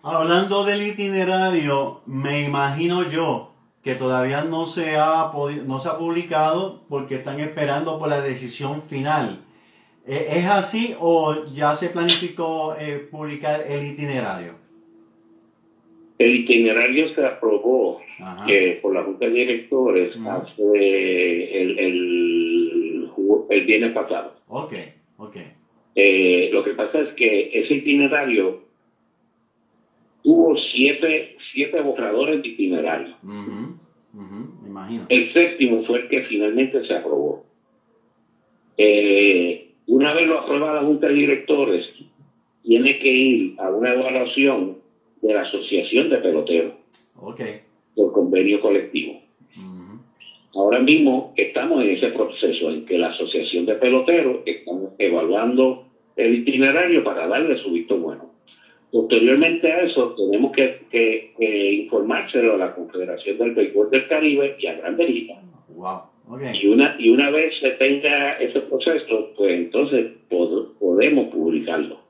Hablando 0.02 0.64
del 0.64 0.88
itinerario, 0.88 2.02
me 2.06 2.44
imagino 2.44 3.10
yo 3.10 3.52
que 3.84 3.96
todavía 3.96 4.44
no 4.44 4.66
se 4.66 4.98
ha 4.98 5.32
no 5.66 5.82
se 5.82 5.90
ha 5.90 5.98
publicado 5.98 6.82
porque 6.90 7.16
están 7.16 7.40
esperando 7.40 8.00
por 8.00 8.10
la 8.10 8.22
decisión 8.22 8.82
final. 8.82 9.40
¿E-, 10.08 10.40
¿Es 10.40 10.46
así 10.46 10.96
o 11.00 11.46
ya 11.54 11.76
se 11.76 11.90
planificó 11.90 12.76
eh, 12.80 13.08
publicar 13.12 13.62
el 13.68 13.86
itinerario? 13.86 14.59
El 16.19 16.36
itinerario 16.36 17.15
se 17.15 17.25
aprobó 17.25 18.01
eh, 18.47 18.77
por 18.82 18.93
la 18.93 19.03
Junta 19.03 19.25
de 19.25 19.32
Directores 19.32 20.13
hace 20.27 21.62
el, 21.62 21.79
el, 21.79 23.10
el, 23.49 23.65
viernes 23.65 23.93
pasado. 23.93 24.34
Ok, 24.49 24.73
ok. 25.17 25.38
Eh, 25.95 26.49
lo 26.51 26.63
que 26.63 26.71
pasa 26.71 26.99
es 26.99 27.10
que 27.15 27.49
ese 27.53 27.75
itinerario 27.75 28.62
tuvo 30.21 30.55
siete 30.73 31.38
siete 31.53 31.82
borradores 31.82 32.41
de 32.41 32.49
itinerario. 32.49 33.15
El 35.10 35.34
séptimo 35.34 35.84
fue 35.84 36.01
el 36.01 36.08
que 36.10 36.21
finalmente 36.23 36.86
se 36.86 36.93
aprobó. 36.93 37.43
Eh, 38.77 39.71
una 39.88 40.13
vez 40.13 40.27
lo 40.27 40.39
aprueba 40.39 40.73
la 40.73 40.82
Junta 40.82 41.08
de 41.08 41.13
Directores, 41.13 41.86
tiene 42.63 42.99
que 42.99 43.12
ir 43.12 43.55
a 43.60 43.69
una 43.69 43.93
evaluación 43.93 44.77
de 45.21 45.34
la 45.34 45.41
Asociación 45.41 46.10
de 46.10 46.17
Peloteros. 46.17 46.73
Por 47.95 48.13
convenio 48.13 48.60
colectivo. 48.60 49.19
Ahora 50.55 50.79
mismo 50.79 51.34
estamos 51.38 51.84
en 51.84 51.91
ese 51.91 52.08
proceso 52.10 52.71
en 52.71 52.86
que 52.86 52.97
la 52.97 53.10
Asociación 53.10 53.65
de 53.65 53.75
Peloteros 53.75 54.41
está 54.45 54.71
evaluando 54.97 55.86
el 56.15 56.39
itinerario 56.39 57.03
para 57.03 57.27
darle 57.27 57.58
su 57.62 57.71
visto 57.71 57.97
bueno. 57.97 58.29
Posteriormente 58.91 59.71
a 59.71 59.82
eso, 59.82 60.15
tenemos 60.15 60.51
que, 60.51 60.82
que, 60.89 61.73
informárselo 61.73 62.55
a 62.55 62.58
la 62.58 62.73
Confederación 62.73 63.38
del 63.38 63.53
Béisbol 63.53 63.89
del 63.91 64.08
Caribe 64.08 64.55
y 64.60 64.65
a 64.65 64.77
Grandes 64.77 65.10
Ligas. 65.10 65.38
Y, 66.53 66.67
una, 66.67 66.95
y 66.97 67.10
una 67.10 67.29
vez 67.29 67.53
se 67.60 67.71
tenga 67.71 68.34
ese 68.34 68.62
proceso, 68.62 69.32
pues 69.38 69.51
entonces 69.60 70.13
podemos 70.27 71.27
publicarlo. 71.29 72.09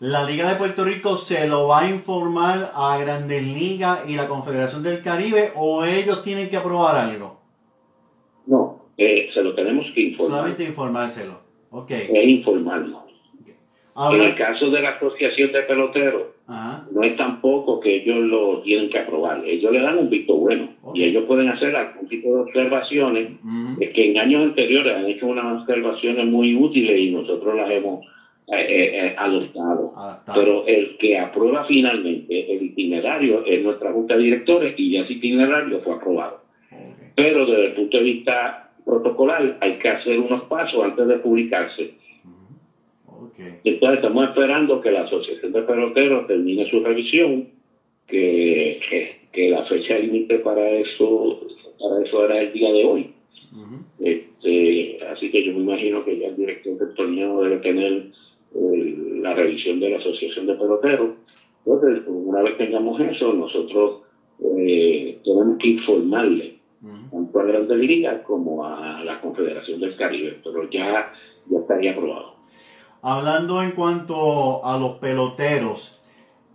¿La 0.00 0.24
Liga 0.24 0.48
de 0.48 0.54
Puerto 0.54 0.84
Rico 0.84 1.18
se 1.18 1.48
lo 1.48 1.66
va 1.66 1.80
a 1.80 1.90
informar 1.90 2.70
a 2.72 2.96
Grandes 2.98 3.42
Ligas 3.42 4.00
y 4.06 4.14
la 4.14 4.28
Confederación 4.28 4.84
del 4.84 5.02
Caribe 5.02 5.50
o 5.56 5.84
ellos 5.84 6.22
tienen 6.22 6.48
que 6.48 6.56
aprobar 6.56 6.94
algo? 6.94 7.36
No, 8.46 8.76
eh, 8.96 9.28
se 9.34 9.42
lo 9.42 9.56
tenemos 9.56 9.86
que 9.92 10.02
informar. 10.02 10.38
Solamente 10.38 10.62
informárselo. 10.62 11.40
Okay. 11.70 12.08
Es 12.14 12.28
informarlo. 12.28 13.08
En 14.12 14.20
el 14.22 14.36
caso 14.36 14.70
de 14.70 14.80
la 14.80 14.90
Asociación 14.90 15.50
de 15.50 15.62
Peloteros, 15.62 16.22
no 16.92 17.02
es 17.02 17.16
tampoco 17.16 17.80
que 17.80 17.96
ellos 17.96 18.18
lo 18.18 18.60
tienen 18.62 18.88
que 18.90 19.00
aprobar. 19.00 19.44
Ellos 19.44 19.72
le 19.72 19.80
dan 19.80 19.98
un 19.98 20.08
visto 20.08 20.36
bueno 20.36 20.68
y 20.94 21.02
ellos 21.02 21.24
pueden 21.24 21.48
hacer 21.48 21.74
algún 21.74 22.06
tipo 22.06 22.36
de 22.36 22.42
observaciones 22.42 23.32
es 23.80 23.90
que 23.90 24.12
en 24.12 24.18
años 24.18 24.42
anteriores 24.44 24.96
han 24.96 25.06
hecho 25.06 25.26
unas 25.26 25.60
observaciones 25.60 26.24
muy 26.26 26.54
útiles 26.54 26.96
y 27.00 27.10
nosotros 27.10 27.56
las 27.56 27.68
hemos 27.72 28.06
eh, 28.50 28.56
eh, 28.56 29.06
eh, 29.08 29.14
adoptado. 29.18 29.92
Pero 30.34 30.66
el 30.66 30.96
que 30.96 31.18
aprueba 31.18 31.66
finalmente 31.66 32.50
el 32.50 32.62
itinerario 32.62 33.44
es 33.44 33.62
nuestra 33.62 33.92
Junta 33.92 34.16
de 34.16 34.22
Directores 34.22 34.74
y 34.78 34.92
ya 34.92 35.02
ese 35.02 35.14
itinerario 35.14 35.80
fue 35.80 35.94
aprobado. 35.94 36.38
Pero 37.14 37.44
desde 37.44 37.66
el 37.66 37.72
punto 37.72 37.98
de 37.98 38.02
vista 38.04 38.70
protocolar, 38.86 39.58
hay 39.60 39.74
que 39.74 39.88
hacer 39.90 40.18
unos 40.18 40.44
pasos 40.44 40.82
antes 40.82 41.06
de 41.06 41.18
publicarse. 41.18 41.90
Entonces 43.64 43.98
estamos 43.98 44.28
esperando 44.28 44.80
que 44.80 44.92
la 44.92 45.02
Asociación 45.02 45.52
de 45.52 45.62
Peloteros 45.62 46.26
termine 46.26 46.70
su 46.70 46.82
revisión, 46.82 47.48
que, 48.06 48.80
que, 49.30 49.50
la 49.50 49.62
fecha 49.64 49.98
límite 49.98 50.38
para 50.38 50.70
eso, 50.70 51.38
para 51.78 52.02
eso 52.02 52.24
era 52.24 52.40
el 52.40 52.52
día 52.52 52.72
de 52.72 52.84
hoy. 52.84 53.10
este, 54.00 54.98
así 55.12 55.30
que 55.30 55.44
yo 55.44 55.52
me 55.52 55.60
imagino 55.60 56.02
que 56.02 56.18
ya 56.18 56.28
el 56.28 56.36
director 56.36 56.78
del 56.78 56.94
torneo 56.94 57.42
debe 57.42 57.58
tener 57.58 58.04
la 58.54 59.34
revisión 59.34 59.80
de 59.80 59.90
la 59.90 59.98
Asociación 59.98 60.46
de 60.46 60.54
Peloteros. 60.54 61.16
Entonces, 61.64 62.04
una 62.06 62.42
vez 62.42 62.56
tengamos 62.56 63.00
eso, 63.00 63.32
nosotros 63.32 64.02
eh, 64.40 65.20
tenemos 65.24 65.58
que 65.58 65.68
informarle 65.68 66.58
tanto 67.10 67.40
a 67.40 67.44
Grandes 67.44 67.78
Ligas 67.78 68.22
como 68.22 68.64
a 68.64 69.02
la 69.04 69.20
Confederación 69.20 69.80
del 69.80 69.96
Caribe, 69.96 70.38
pero 70.42 70.68
ya, 70.70 71.12
ya 71.48 71.58
estaría 71.58 71.92
aprobado. 71.92 72.34
Hablando 73.02 73.62
en 73.62 73.72
cuanto 73.72 74.64
a 74.64 74.78
los 74.78 74.98
peloteros, 74.98 76.00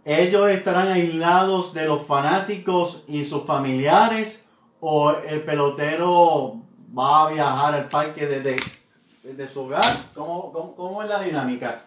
¿ellos 0.06 0.50
estarán 0.50 0.90
aislados 0.90 1.74
de 1.74 1.86
los 1.86 2.04
fanáticos 2.04 3.04
y 3.08 3.26
sus 3.26 3.44
familiares 3.44 4.46
o 4.80 5.14
el 5.30 5.42
pelotero 5.42 6.56
va 6.98 7.28
a 7.28 7.34
viajar 7.34 7.76
al 7.76 7.88
parque 7.88 8.28
desde, 8.28 8.58
desde 9.24 9.48
su 9.48 9.62
hogar? 9.62 9.84
¿Cómo, 10.14 10.76
cómo, 10.76 11.02
es 11.02 11.10
la 11.10 11.24
dinámica? 11.24 11.86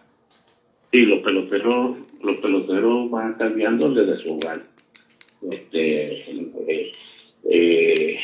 Sí, 0.91 1.05
los 1.05 1.21
peloteros, 1.21 1.97
los 2.23 2.37
peloteros 2.37 3.11
van 3.11 3.37
viajando 3.55 3.91
desde 3.91 4.23
su 4.23 4.33
hogar. 4.33 4.61
Este, 5.51 6.31
eh, 6.31 6.91
eh, 7.49 8.19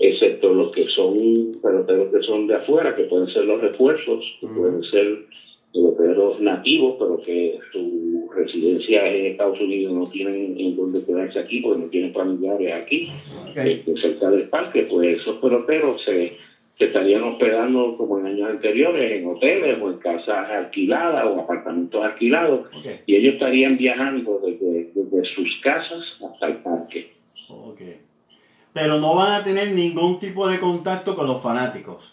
excepto 0.00 0.52
los 0.52 0.72
que 0.72 0.86
son 0.88 1.60
peloteros 1.62 2.10
que 2.10 2.26
son 2.26 2.46
de 2.48 2.56
afuera, 2.56 2.96
que 2.96 3.04
pueden 3.04 3.28
ser 3.28 3.44
los 3.44 3.60
refuerzos, 3.60 4.24
que 4.40 4.46
pueden 4.48 4.82
ser 4.84 5.26
peloteros 5.72 6.40
nativos, 6.40 6.96
pero 6.98 7.20
que 7.22 7.58
su 7.72 8.28
residencia 8.34 9.06
en 9.06 9.26
Estados 9.26 9.60
Unidos 9.60 9.92
no 9.92 10.06
tienen 10.08 10.58
en 10.58 10.76
donde 10.76 11.04
quedarse 11.04 11.38
aquí, 11.38 11.60
porque 11.60 11.82
no 11.82 11.88
tienen 11.88 12.12
familiares 12.12 12.72
aquí, 12.72 13.12
este, 13.54 13.94
cerca 14.00 14.30
del 14.30 14.48
parque, 14.48 14.86
pues 14.90 15.20
esos 15.20 15.36
peloteros 15.38 16.02
se, 16.04 16.36
estarían 16.78 17.22
hospedando 17.22 17.96
como 17.96 18.18
en 18.18 18.26
años 18.26 18.50
anteriores 18.50 19.12
en 19.12 19.26
hoteles 19.26 19.80
o 19.80 19.90
en 19.90 19.98
casas 19.98 20.50
alquiladas 20.50 21.24
o 21.26 21.40
apartamentos 21.40 22.04
alquilados, 22.04 22.68
y 23.06 23.14
ellos 23.14 23.34
estarían 23.34 23.76
viajando 23.76 24.40
desde, 24.44 24.90
desde 24.94 25.24
sus 25.34 25.60
casas 25.62 26.02
hasta 26.22 26.46
el 26.46 26.56
parque. 26.56 27.10
Pero 28.72 28.98
no 28.98 29.14
van 29.14 29.32
a 29.40 29.44
tener 29.44 29.72
ningún 29.72 30.18
tipo 30.18 30.48
de 30.48 30.58
contacto 30.58 31.14
con 31.14 31.28
los 31.28 31.40
fanáticos. 31.40 32.12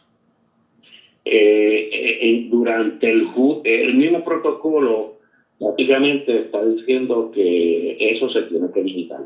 Eh, 1.26 1.90
eh, 1.94 2.48
durante 2.50 3.10
el, 3.10 3.28
el 3.64 3.94
mismo 3.96 4.24
protocolo, 4.24 5.14
prácticamente 5.62 6.40
está 6.40 6.66
diciendo 6.66 7.30
que 7.32 7.96
eso 8.00 8.28
se 8.30 8.42
tiene 8.44 8.68
que 8.74 8.82
limitar. 8.82 9.22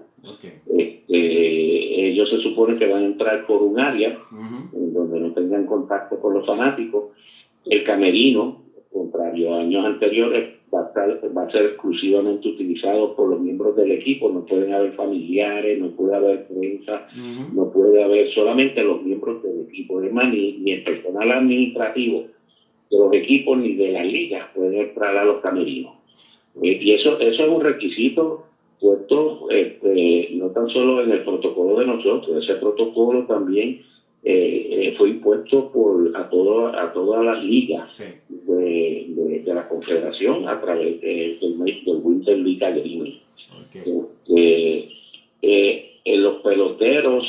Este, 0.68 2.10
ellos 2.10 2.30
se 2.30 2.40
supone 2.40 2.78
que 2.78 2.88
van 2.88 3.04
a 3.04 3.06
entrar 3.06 3.46
por 3.48 3.64
un 3.64 3.80
área 3.80 4.18
en 4.74 4.94
donde 4.94 5.22
no 5.22 5.32
tengan 5.32 5.66
contacto 5.66 6.20
con 6.20 6.34
los 6.34 6.46
fanáticos. 6.46 7.06
El 7.66 7.86
camerino, 7.86 8.58
contrario 8.92 9.54
a 9.54 9.62
años 9.62 9.86
anteriores, 9.86 10.50
va 10.74 11.44
a, 11.44 11.52
ser 11.52 11.68
exclusivamente 11.68 12.50
utilizado 12.50 13.16
por 13.16 13.30
los 13.30 13.40
miembros 13.40 13.78
del 13.78 13.92
equipo, 13.92 14.30
no 14.30 14.44
pueden 14.44 14.74
haber 14.74 14.92
familiares, 14.92 15.80
no 15.80 15.92
puede 15.92 16.16
haber 16.16 16.46
prensa, 16.48 17.08
no 17.54 17.72
puede 17.72 18.04
haber 18.04 18.28
solamente 18.32 18.84
los 18.84 19.02
miembros 19.02 19.42
del 19.42 19.62
equipo, 19.62 20.00
además 20.00 20.30
ni, 20.32 20.58
ni 20.58 20.72
el 20.74 20.84
personal 20.84 21.32
administrativo 21.32 22.26
de 22.92 22.98
los 22.98 23.14
equipos 23.14 23.58
ni 23.58 23.74
de 23.76 23.92
la 23.92 24.04
liga 24.04 24.50
pueden 24.54 24.82
entrar 24.82 25.16
a 25.16 25.24
los 25.24 25.40
camerinos. 25.40 26.05
Eh, 26.64 26.80
y 26.82 26.94
eso, 26.94 27.20
eso 27.20 27.44
es 27.44 27.50
un 27.50 27.62
requisito 27.62 28.46
puesto 28.80 29.50
este, 29.50 30.30
no 30.34 30.50
tan 30.50 30.70
solo 30.70 31.04
en 31.04 31.12
el 31.12 31.24
protocolo 31.24 31.80
de 31.80 31.86
nosotros, 31.86 32.44
ese 32.44 32.56
protocolo 32.56 33.26
también 33.26 33.82
eh, 34.24 34.88
eh, 34.88 34.96
fue 34.98 35.10
impuesto 35.10 35.72
por 35.72 36.12
a 36.16 36.28
todo, 36.30 36.68
a 36.68 36.92
todas 36.92 37.24
las 37.24 37.44
ligas 37.44 38.02
de, 38.28 39.42
de, 39.46 39.54
la 39.54 39.68
confederación 39.68 40.48
a 40.48 40.60
través 40.60 41.00
del, 41.00 41.40
del 41.40 42.00
Winter 42.02 42.38
League 42.38 42.66
Agreement. 42.66 43.16
Okay. 44.24 44.90
Eh, 45.42 46.00
en 46.04 46.24
los 46.24 46.42
peloteros, 46.42 47.24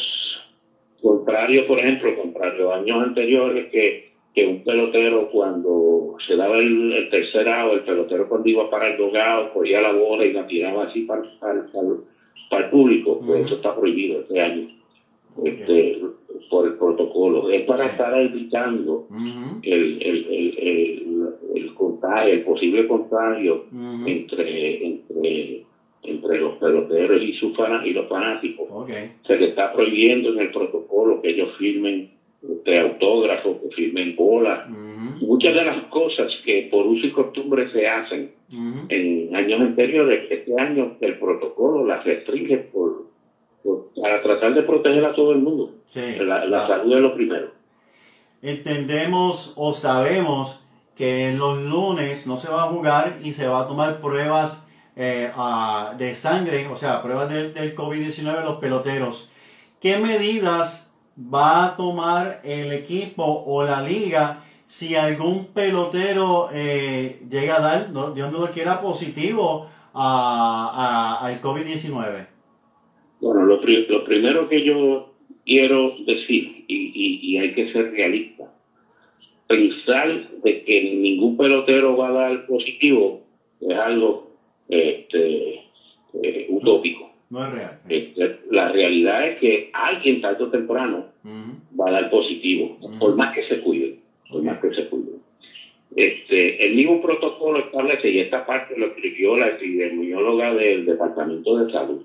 contrario, 1.02 1.66
por 1.66 1.78
ejemplo, 1.80 2.16
contrario 2.16 2.72
a 2.72 2.76
años 2.76 3.02
anteriores, 3.02 3.66
que, 3.70 4.15
que 4.36 4.46
un 4.46 4.62
pelotero 4.62 5.30
cuando 5.30 6.14
se 6.26 6.36
daba 6.36 6.58
el, 6.58 7.08
tercer 7.10 7.48
out, 7.48 7.72
el 7.72 7.80
pelotero 7.80 8.28
cuando 8.28 8.46
iba 8.46 8.68
para 8.68 8.92
el 8.92 8.98
dogado, 8.98 9.50
cogía 9.50 9.80
la 9.80 9.92
bola 9.92 10.26
y 10.26 10.34
la 10.34 10.46
tiraba 10.46 10.84
así 10.84 11.04
para, 11.04 11.22
para, 11.40 12.64
el 12.64 12.70
público, 12.70 13.18
pues 13.24 13.46
eso 13.46 13.54
está 13.54 13.74
prohibido 13.74 14.20
este 14.20 14.38
año. 14.38 14.68
Este, 15.42 16.00
por 16.50 16.66
el 16.66 16.74
protocolo, 16.74 17.48
es 17.48 17.64
para 17.64 17.86
estar 17.86 18.14
evitando 18.20 19.06
el, 19.62 20.02
el, 20.02 20.26
el, 20.26 21.28
el, 21.54 21.74
contagio, 21.74 22.34
el 22.34 22.44
posible 22.44 22.86
contagio 22.86 23.64
entre, 24.04 24.86
entre, 24.86 25.62
entre 26.02 26.40
los 26.40 26.56
peloteros 26.56 27.22
y, 27.22 27.32
sus 27.32 27.52
y 27.84 27.90
los 27.90 28.06
fanáticos. 28.06 28.66
Se 29.26 29.36
le 29.36 29.48
está 29.48 29.72
prohibiendo 29.72 30.28
en 30.34 30.40
el 30.40 30.50
protocolo 30.50 31.22
que 31.22 31.30
ellos 31.30 31.56
firmen 31.56 32.15
este, 32.42 32.80
autógrafos, 32.80 33.56
que 33.58 33.74
firmen 33.74 34.16
bolas. 34.16 34.68
Muchas 35.20 35.54
de 35.54 35.64
las 35.64 35.84
cosas 35.84 36.32
que 36.44 36.68
por 36.70 36.86
uso 36.86 37.06
y 37.06 37.12
costumbre 37.12 37.70
se 37.70 37.86
hacen 37.88 38.30
en 38.88 39.34
años 39.34 39.60
anteriores, 39.60 40.30
este 40.30 40.60
año 40.60 40.96
el 41.00 41.18
protocolo 41.18 41.86
las 41.86 42.04
restringe 42.04 42.58
por 42.58 43.06
para 44.00 44.22
tratar 44.22 44.54
de 44.54 44.62
proteger 44.62 45.04
a 45.04 45.14
todo 45.14 45.32
el 45.32 45.38
mundo. 45.38 45.72
la, 45.94 46.66
salud 46.66 46.94
es 46.94 47.00
lo 47.00 47.14
primero. 47.14 47.48
Entendemos 48.42 49.54
o 49.56 49.72
sabemos 49.72 50.62
que 50.96 51.32
los 51.32 51.62
lunes 51.62 52.26
no 52.26 52.38
se 52.38 52.48
va 52.48 52.64
a 52.64 52.68
jugar 52.68 53.18
y 53.22 53.32
se 53.32 53.46
va 53.46 53.62
a 53.62 53.66
tomar 53.66 54.00
pruebas 54.00 54.68
eh, 54.96 55.30
de 55.98 56.14
sangre, 56.14 56.68
o 56.68 56.76
sea, 56.76 57.02
pruebas 57.02 57.32
del, 57.32 57.52
del 57.54 57.74
COVID-19 57.74 58.44
los 58.44 58.58
peloteros. 58.58 59.30
¿Qué 59.80 59.98
medidas 59.98 60.85
va 61.18 61.66
a 61.66 61.76
tomar 61.76 62.40
el 62.44 62.72
equipo 62.72 63.24
o 63.24 63.64
la 63.64 63.82
liga 63.82 64.42
si 64.66 64.96
algún 64.96 65.46
pelotero 65.46 66.50
eh, 66.52 67.20
llega 67.30 67.56
a 67.56 67.60
dar, 67.60 68.14
Dios 68.14 68.32
no 68.32 68.40
lo 68.40 68.50
quiera, 68.50 68.80
positivo 68.80 69.68
al 69.94 71.40
COVID-19? 71.40 72.26
Bueno, 73.20 73.42
lo, 73.44 73.60
primero 74.04 74.48
que 74.48 74.64
yo 74.64 75.08
quiero 75.44 75.94
decir, 76.04 76.64
y, 76.68 77.20
y, 77.22 77.38
hay 77.38 77.54
que 77.54 77.72
ser 77.72 77.92
realista, 77.92 78.52
pensar 79.46 80.28
de 80.42 80.62
que 80.62 80.82
ningún 80.82 81.36
pelotero 81.36 81.96
va 81.96 82.08
a 82.08 82.12
dar 82.12 82.46
positivo 82.46 83.22
es 83.60 83.78
algo 83.78 84.28
este, 84.68 85.60
eh, 86.22 86.46
utópico. 86.50 87.10
No 87.30 87.44
es 87.44 87.52
real. 87.52 87.80
Este, 87.88 88.40
la 88.50 88.70
realidad 88.70 89.28
es 89.28 89.38
que 89.38 89.70
alguien 89.72 90.20
tarde 90.20 90.44
o 90.44 90.50
temprano 90.50 91.06
va 91.78 91.88
a 91.88 91.92
dar 91.92 92.10
positivo, 92.10 92.78
por 92.98 93.16
más 93.16 93.34
que 93.34 93.46
se 93.48 93.60
cuide, 93.60 93.98
por 94.30 94.42
más 94.42 94.60
que 94.60 94.70
se 94.70 94.86
cuide. 94.88 95.12
Este, 95.96 96.66
el 96.66 96.76
mismo 96.76 97.00
protocolo 97.00 97.58
establece, 97.58 98.10
y 98.10 98.20
esta 98.20 98.44
parte 98.46 98.78
lo 98.78 98.86
escribió 98.86 99.36
la 99.36 99.48
epidemióloga 99.48 100.54
del 100.54 100.84
Departamento 100.84 101.58
de 101.58 101.72
Salud, 101.72 102.02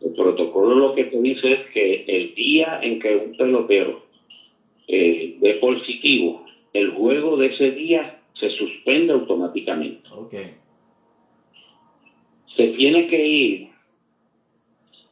el 0.00 0.14
protocolo 0.14 0.74
lo 0.74 0.94
que 0.94 1.04
te 1.04 1.20
dice 1.20 1.52
es 1.52 1.60
que 1.72 2.04
el 2.06 2.34
día 2.34 2.80
en 2.82 2.98
que 2.98 3.16
un 3.16 3.36
pelotero 3.36 4.02
eh, 4.88 5.36
dé 5.40 5.54
positivo, 5.54 6.44
el 6.72 6.90
juego 6.90 7.36
de 7.36 7.46
ese 7.48 7.70
día 7.72 8.18
se 8.38 8.48
suspende 8.50 9.12
automáticamente. 9.12 10.08
Se 12.56 12.68
tiene 12.68 13.06
que 13.08 13.26
ir 13.26 13.71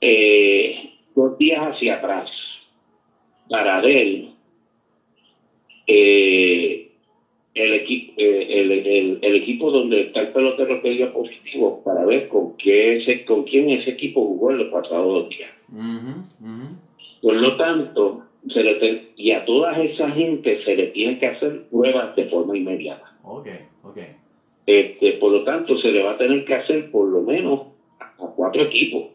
eh, 0.00 0.90
dos 1.14 1.36
días 1.38 1.60
hacia 1.60 1.94
atrás 1.94 2.28
para 3.48 3.80
ver 3.80 4.24
eh, 5.86 6.88
el 7.54 7.74
equipo 7.74 8.12
eh, 8.16 8.46
el, 8.48 9.18
el, 9.22 9.34
equipo 9.34 9.70
donde 9.70 10.02
está 10.02 10.20
el 10.20 10.28
pelotero 10.28 10.80
que 10.80 10.90
dio 10.90 11.12
positivo 11.12 11.82
para 11.84 12.04
ver 12.04 12.28
con 12.28 12.56
qué 12.56 12.96
ese, 12.96 13.24
con 13.24 13.42
quién 13.42 13.68
ese 13.70 13.90
equipo 13.90 14.24
jugó 14.24 14.52
en 14.52 14.58
los 14.58 14.68
pasados 14.68 15.06
dos 15.06 15.28
días. 15.28 15.50
Por 17.20 17.34
lo 17.34 17.56
tanto, 17.56 18.22
se 18.48 18.62
le 18.62 19.02
y 19.16 19.32
a 19.32 19.44
toda 19.44 19.82
esa 19.82 20.10
gente 20.10 20.62
se 20.64 20.74
le 20.74 20.86
tiene 20.86 21.18
que 21.18 21.26
hacer 21.26 21.64
pruebas 21.70 22.14
de 22.16 22.24
forma 22.24 22.56
inmediata. 22.56 23.04
Okay, 23.22 23.58
okay. 23.82 24.06
Este, 24.64 25.12
por 25.14 25.32
lo 25.32 25.44
tanto, 25.44 25.76
se 25.76 25.88
le 25.88 26.02
va 26.02 26.12
a 26.12 26.16
tener 26.16 26.44
que 26.44 26.54
hacer 26.54 26.90
por 26.90 27.08
lo 27.08 27.22
menos 27.22 27.66
a 27.98 28.26
cuatro 28.34 28.62
equipos 28.62 29.08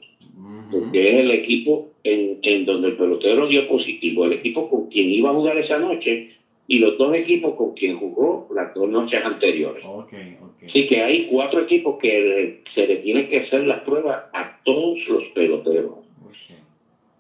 porque 0.71 1.09
es 1.09 1.15
el 1.19 1.31
equipo 1.31 1.89
en, 2.03 2.39
en 2.41 2.65
donde 2.65 2.89
el 2.89 2.95
pelotero 2.95 3.47
dio 3.47 3.67
positivo, 3.67 4.25
el 4.25 4.33
equipo 4.33 4.69
con 4.69 4.87
quien 4.89 5.09
iba 5.09 5.29
a 5.29 5.33
jugar 5.33 5.57
esa 5.57 5.77
noche 5.77 6.31
y 6.67 6.79
los 6.79 6.97
dos 6.97 7.13
equipos 7.15 7.55
con 7.55 7.73
quien 7.73 7.97
jugó 7.97 8.47
las 8.53 8.73
dos 8.73 8.89
noches 8.89 9.23
anteriores. 9.23 9.83
Así 10.65 10.87
que 10.87 11.01
hay 11.01 11.27
cuatro 11.27 11.61
equipos 11.61 11.97
que 12.01 12.61
se 12.73 12.87
le 12.87 12.97
tienen 12.97 13.29
que 13.29 13.39
hacer 13.39 13.65
las 13.65 13.83
pruebas 13.83 14.23
a 14.33 14.59
todos 14.63 14.97
los 15.07 15.23
peloteros. 15.33 15.99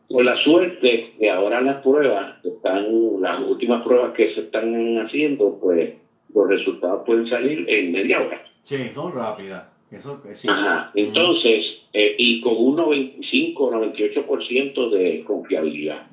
Por 0.07 0.23
la 0.23 0.35
suerte 0.37 1.13
que 1.17 1.29
ahora 1.29 1.61
las 1.61 1.81
pruebas, 1.81 2.35
están 2.43 2.85
las 3.21 3.39
últimas 3.39 3.83
pruebas 3.83 4.13
que 4.13 4.33
se 4.33 4.41
están 4.41 4.97
haciendo, 4.99 5.57
pues 5.59 5.95
los 6.33 6.47
resultados 6.47 7.01
pueden 7.05 7.27
salir 7.27 7.65
en 7.67 7.91
media 7.91 8.21
hora. 8.21 8.39
Sí, 8.61 8.91
son 8.93 9.11
rápidas. 9.13 9.74
Eso. 9.95 10.21
Ajá. 10.47 10.91
Entonces, 10.93 11.63
eh, 11.93 12.15
y 12.17 12.41
con 12.41 12.57
un 12.57 12.75
95 12.75 13.71
98% 13.71 14.89
de 14.89 15.23
confiabilidad. 15.23 16.05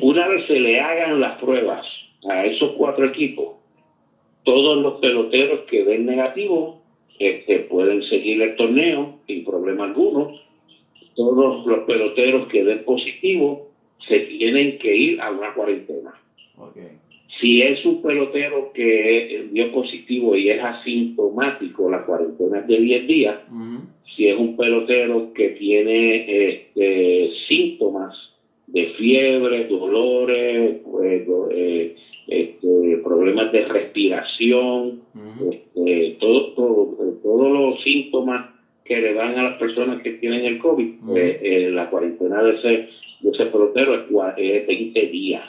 una 0.00 0.28
vez 0.28 0.46
se 0.46 0.60
le 0.60 0.80
hagan 0.80 1.20
las 1.20 1.38
pruebas 1.40 1.86
a 2.28 2.44
esos 2.44 2.72
cuatro 2.76 3.06
equipos, 3.06 3.54
todos 4.44 4.78
los 4.78 5.00
peloteros 5.00 5.62
que 5.62 5.84
den 5.84 6.06
negativo 6.06 6.78
este, 7.18 7.60
pueden 7.60 8.02
seguir 8.02 8.42
el 8.42 8.54
torneo 8.56 9.18
sin 9.26 9.44
problema 9.44 9.84
alguno. 9.84 10.30
Todos 11.14 11.64
los 11.66 11.84
peloteros 11.84 12.46
que 12.48 12.62
den 12.62 12.84
positivo 12.84 13.62
se 14.06 14.20
tienen 14.20 14.78
que 14.78 14.94
ir 14.94 15.20
a 15.20 15.30
una 15.30 15.52
cuarentena. 15.54 16.12
Si 17.40 17.62
es 17.62 17.84
un 17.84 18.00
pelotero 18.00 18.70
que 18.72 19.48
dio 19.52 19.70
positivo 19.72 20.36
y 20.36 20.50
es 20.50 20.62
asintomático, 20.62 21.90
la 21.90 22.04
cuarentena 22.04 22.60
es 22.60 22.66
de 22.66 22.78
10 22.78 23.06
días. 23.06 23.36
Si 24.16 24.28
es 24.28 24.38
un 24.38 24.56
pelotero 24.56 25.32
que 25.34 25.50
tiene 25.50 26.54
este, 26.54 27.30
síntomas 27.46 28.14
de 28.66 28.86
fiebre, 28.94 29.66
dolores, 29.66 30.80
pues, 30.90 31.28
eh, 31.52 31.94
este, 32.26 33.00
problemas 33.04 33.52
de 33.52 33.64
respiración, 33.66 35.00
este, 35.52 36.16
todo, 36.18 36.54
todos 37.22 37.52
los 37.52 37.82
síntomas 37.82 38.56
que 38.84 39.00
le 39.00 39.14
dan 39.14 39.38
a 39.38 39.44
las 39.44 39.58
personas 39.58 40.02
que 40.02 40.12
tienen 40.12 40.44
el 40.44 40.58
COVID, 40.58 40.94
pues, 41.06 41.38
eh, 41.42 41.70
la 41.70 41.90
cuarentena 41.90 42.42
de 42.42 42.54
ese, 42.54 42.88
de 43.20 43.30
ese 43.30 43.46
pelotero 43.46 43.94
es, 43.94 44.66
20 44.66 45.06
días. 45.06 45.44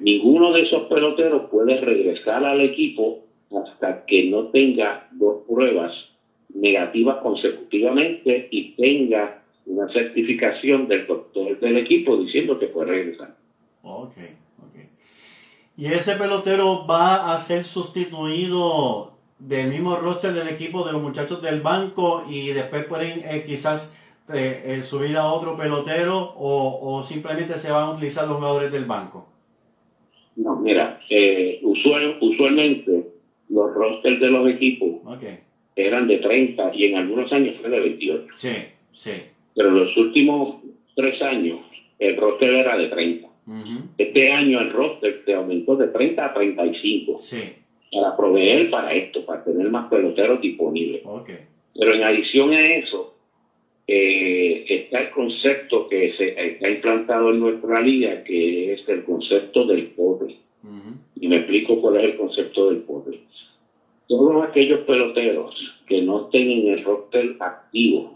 Ninguno 0.00 0.52
de 0.52 0.62
esos 0.62 0.88
peloteros 0.88 1.50
puede 1.50 1.80
regresar 1.80 2.44
al 2.44 2.60
equipo 2.60 3.18
hasta 3.50 4.04
que 4.06 4.30
no 4.30 4.44
tenga 4.46 5.08
dos 5.12 5.44
pruebas 5.48 5.92
negativas 6.54 7.18
consecutivamente 7.18 8.48
y 8.50 8.72
tenga 8.72 9.42
una 9.66 9.92
certificación 9.92 10.88
del 10.88 11.06
doctor 11.06 11.58
del 11.58 11.76
equipo 11.78 12.16
diciendo 12.16 12.58
que 12.58 12.66
puede 12.66 12.90
regresar. 12.90 13.34
Okay. 13.82 14.36
Y 15.76 15.86
ese 15.86 16.16
pelotero 16.16 16.86
va 16.86 17.32
a 17.32 17.38
ser 17.38 17.62
sustituido 17.62 19.12
del 19.38 19.70
mismo 19.70 19.94
roster 19.94 20.32
del 20.32 20.48
equipo 20.48 20.84
de 20.84 20.92
los 20.92 21.00
muchachos 21.00 21.40
del 21.40 21.60
banco 21.60 22.24
y 22.28 22.48
después 22.48 22.84
pueden 22.86 23.22
eh, 23.24 23.44
quizás 23.46 23.92
eh, 24.32 24.62
eh, 24.66 24.82
subir 24.82 25.16
a 25.16 25.26
otro 25.26 25.56
pelotero 25.56 26.34
o, 26.36 27.04
simplemente 27.06 27.60
se 27.60 27.70
van 27.70 27.84
a 27.84 27.90
utilizar 27.90 28.26
los 28.26 28.38
jugadores 28.38 28.72
del 28.72 28.86
banco. 28.86 29.27
No, 30.38 30.56
mira, 30.60 31.00
usual, 31.62 32.16
usualmente 32.20 33.04
los 33.50 33.74
rosters 33.74 34.20
de 34.20 34.28
los 34.28 34.48
equipos 34.48 35.00
eran 35.74 36.06
de 36.06 36.18
30 36.18 36.72
y 36.74 36.86
en 36.86 36.96
algunos 36.96 37.32
años 37.32 37.56
fue 37.60 37.70
de 37.70 37.80
28. 37.80 38.26
Sí, 38.36 38.48
sí. 38.92 39.10
Pero 39.54 39.68
en 39.70 39.78
los 39.80 39.96
últimos 39.96 40.56
tres 40.94 41.20
años 41.22 41.58
el 41.98 42.16
roster 42.16 42.50
era 42.50 42.76
de 42.76 42.88
30. 42.88 43.28
Este 43.96 44.30
año 44.30 44.60
el 44.60 44.72
roster 44.72 45.22
se 45.24 45.34
aumentó 45.34 45.74
de 45.76 45.88
30 45.88 46.24
a 46.24 46.34
35 46.34 47.20
para 47.90 48.16
proveer 48.16 48.70
para 48.70 48.92
esto, 48.92 49.24
para 49.24 49.42
tener 49.42 49.68
más 49.70 49.88
peloteros 49.88 50.40
disponibles. 50.40 51.02
Pero 51.74 51.94
en 51.94 52.02
adición 52.02 52.52
a 52.52 52.74
eso, 52.74 53.14
eh, 53.90 54.66
está 54.68 55.00
el 55.00 55.10
concepto 55.10 55.88
que 55.88 56.12
se 56.12 56.28
está 56.28 56.68
implantado 56.68 57.30
en 57.30 57.40
nuestra 57.40 57.80
liga, 57.80 58.22
que 58.22 58.74
es 58.74 58.86
el 58.86 59.02
concepto 59.02 59.66
del 59.66 59.86
poder. 59.88 60.34
Y 61.16 61.26
me 61.26 61.36
explico 61.36 61.80
cuál 61.80 61.96
es 61.96 62.04
el 62.04 62.16
concepto 62.16 62.68
del 62.68 62.82
poder. 62.82 63.18
Todos 64.06 64.44
aquellos 64.44 64.80
peloteros 64.80 65.54
que 65.86 66.02
no 66.02 66.26
estén 66.26 66.50
en 66.50 66.68
el 66.68 66.84
roster 66.84 67.36
activo 67.40 68.14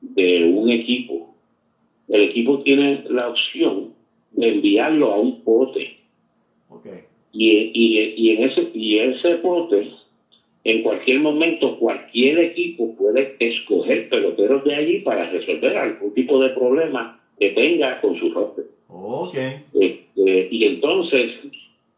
de 0.00 0.44
un 0.44 0.68
equipo, 0.70 1.30
el 2.08 2.22
equipo 2.22 2.60
tiene 2.62 3.04
la 3.08 3.28
opción 3.28 3.94
de 4.32 4.48
enviarlo 4.48 5.12
a 5.12 5.20
un 5.20 5.40
pote. 5.42 5.98
Y, 7.32 7.48
y, 7.48 8.14
y, 8.16 8.30
en 8.30 8.50
ese, 8.50 8.70
y 8.74 8.98
ese 8.98 9.36
pote, 9.36 9.88
en 10.64 10.82
cualquier 10.82 11.20
momento, 11.20 11.76
cualquier 11.76 12.38
equipo 12.38 12.94
puede 12.96 13.34
escoger 13.38 14.08
peloteros 14.08 14.64
de 14.64 14.74
allí 14.74 14.98
para 15.00 15.28
resolver 15.30 15.76
algún 15.76 16.14
tipo 16.14 16.40
de 16.40 16.50
problema 16.50 17.18
que 17.38 17.50
tenga 17.50 18.00
con 18.00 18.16
su 18.16 18.30
roster. 18.32 18.64
Este, 19.74 20.48
y 20.50 20.64
entonces, 20.64 21.32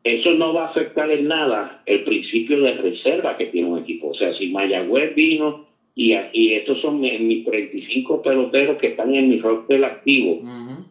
eso 0.03 0.31
no 0.33 0.55
va 0.55 0.65
a 0.65 0.71
afectar 0.71 1.11
en 1.11 1.29
nada 1.29 1.83
el 1.85 2.05
principio 2.05 2.61
de 2.61 2.73
reserva 2.73 3.37
que 3.37 3.47
tiene 3.47 3.69
un 3.69 3.79
equipo. 3.81 4.09
O 4.09 4.15
sea, 4.15 4.35
si 4.35 4.49
Mayagüez 4.49 5.15
vino 5.15 5.65
y, 5.95 6.15
y 6.33 6.55
estos 6.55 6.81
son 6.81 7.01
mis 7.01 7.45
35 7.45 8.23
peloteros 8.23 8.79
que 8.79 8.89
están 8.89 9.15
en 9.15 9.29
mi 9.29 9.39
roster 9.39 9.85
activo. 9.85 10.41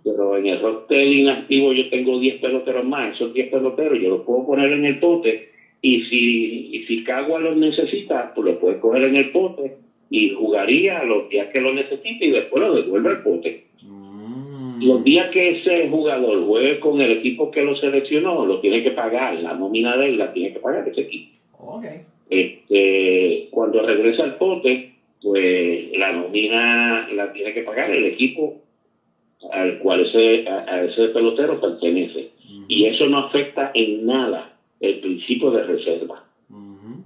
Pero 0.04 0.38
en 0.38 0.48
el 0.48 0.60
roster 0.60 1.08
inactivo 1.08 1.74
yo 1.74 1.90
tengo 1.90 2.20
10 2.20 2.40
peloteros 2.40 2.86
más. 2.86 3.16
Esos 3.16 3.34
10 3.34 3.50
peloteros 3.50 4.00
yo 4.00 4.10
los 4.10 4.22
puedo 4.22 4.46
poner 4.46 4.72
en 4.72 4.86
el 4.86 5.00
pote. 5.00 5.48
Y 5.86 6.00
si, 6.04 6.78
y 6.78 6.86
si 6.86 7.04
Cagua 7.04 7.40
los 7.40 7.58
necesita, 7.58 8.32
pues 8.34 8.46
lo 8.46 8.58
puede 8.58 8.80
coger 8.80 9.04
en 9.04 9.18
el 9.18 9.32
pote 9.32 9.74
y 10.10 10.30
jugaría 10.30 11.04
los 11.04 11.28
días 11.28 11.50
que 11.50 11.60
lo 11.60 11.74
necesite 11.74 12.26
y 12.26 12.32
después 12.32 12.64
lo 12.64 12.74
devuelve 12.74 13.10
al 13.10 13.22
pote. 13.22 13.66
Mm. 13.82 14.82
Los 14.82 15.04
días 15.04 15.30
que 15.32 15.50
ese 15.50 15.90
jugador 15.90 16.46
juegue 16.46 16.80
con 16.80 17.02
el 17.02 17.12
equipo 17.12 17.52
que 17.52 17.64
lo 17.64 17.76
seleccionó, 17.76 18.46
lo 18.46 18.62
tiene 18.62 18.82
que 18.82 18.92
pagar. 18.92 19.36
La 19.40 19.56
nómina 19.56 19.98
de 19.98 20.06
él 20.06 20.18
la 20.18 20.32
tiene 20.32 20.54
que 20.54 20.60
pagar 20.60 20.88
ese 20.88 21.02
equipo. 21.02 21.32
Este, 22.30 23.50
cuando 23.52 23.82
regresa 23.82 24.24
al 24.24 24.36
pote, 24.36 24.90
pues 25.22 25.98
la 25.98 26.14
nómina 26.14 27.10
la 27.14 27.34
tiene 27.34 27.54
que 27.54 27.64
pagar 27.64 27.92
el 27.92 28.06
equipo 28.06 28.54
al 29.52 29.78
cual 29.80 30.08
ese, 30.08 30.48
a, 30.48 30.86
ese 30.86 31.10
pelotero 31.10 31.60
pertenece. 31.60 32.30
Y 32.70 32.86
eso 32.86 33.06
no 33.08 33.18
afecta 33.18 33.72
en 33.74 34.06
nada 34.06 34.53
el 34.84 35.00
principio 35.00 35.52
de 35.52 35.64
reserva. 35.64 36.24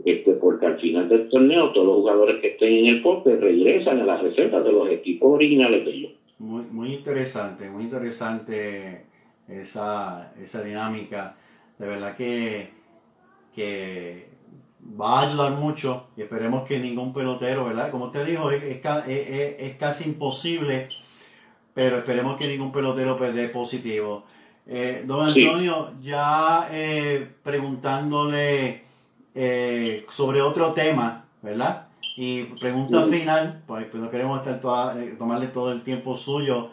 este, 0.03 0.33
porque 0.33 0.65
al 0.65 0.79
final 0.79 1.07
del 1.07 1.29
torneo 1.29 1.71
todos 1.71 1.87
los 1.87 1.95
jugadores 1.97 2.41
que 2.41 2.49
estén 2.49 2.73
en 2.73 2.85
el 2.87 3.01
poste 3.01 3.35
regresan 3.35 3.99
a 3.99 4.05
las 4.05 4.21
reservas 4.21 4.63
de 4.63 4.71
los 4.71 4.89
equipos 4.89 5.33
originales 5.33 5.85
de 5.85 5.91
ellos. 5.91 6.11
Muy, 6.39 6.63
muy 6.71 6.93
interesante, 6.95 7.69
muy 7.69 7.83
interesante 7.83 9.03
esa, 9.47 10.33
esa 10.43 10.63
dinámica. 10.63 11.35
De 11.77 11.87
verdad 11.87 12.17
que, 12.17 12.69
que 13.55 14.25
va 14.99 15.19
a 15.19 15.29
ayudar 15.29 15.51
mucho 15.51 16.07
y 16.17 16.21
esperemos 16.21 16.67
que 16.67 16.79
ningún 16.79 17.13
pelotero, 17.13 17.65
¿verdad? 17.65 17.91
Como 17.91 18.05
usted 18.05 18.25
dijo, 18.25 18.49
es, 18.51 18.63
es, 18.63 19.75
casi 19.77 20.05
imposible, 20.05 20.89
pero 21.73 21.97
esperemos 21.97 22.37
que 22.37 22.47
ningún 22.47 22.71
pelotero 22.71 23.17
pues, 23.17 23.35
dé 23.35 23.49
positivo. 23.49 24.23
Eh, 24.69 25.03
don 25.05 25.27
Antonio, 25.27 25.91
ya 26.01 26.67
eh, 26.71 27.27
preguntándole 27.43 28.83
eh, 29.33 30.05
sobre 30.11 30.41
otro 30.41 30.73
tema, 30.73 31.25
¿verdad? 31.41 31.87
Y 32.17 32.43
pregunta 32.59 33.03
final, 33.03 33.61
pues, 33.67 33.85
pues, 33.85 34.03
no 34.03 34.09
queremos 34.09 34.45
estar 34.45 34.59
tomarle 35.17 35.47
todo 35.47 35.71
el 35.71 35.83
tiempo 35.83 36.17
suyo. 36.17 36.69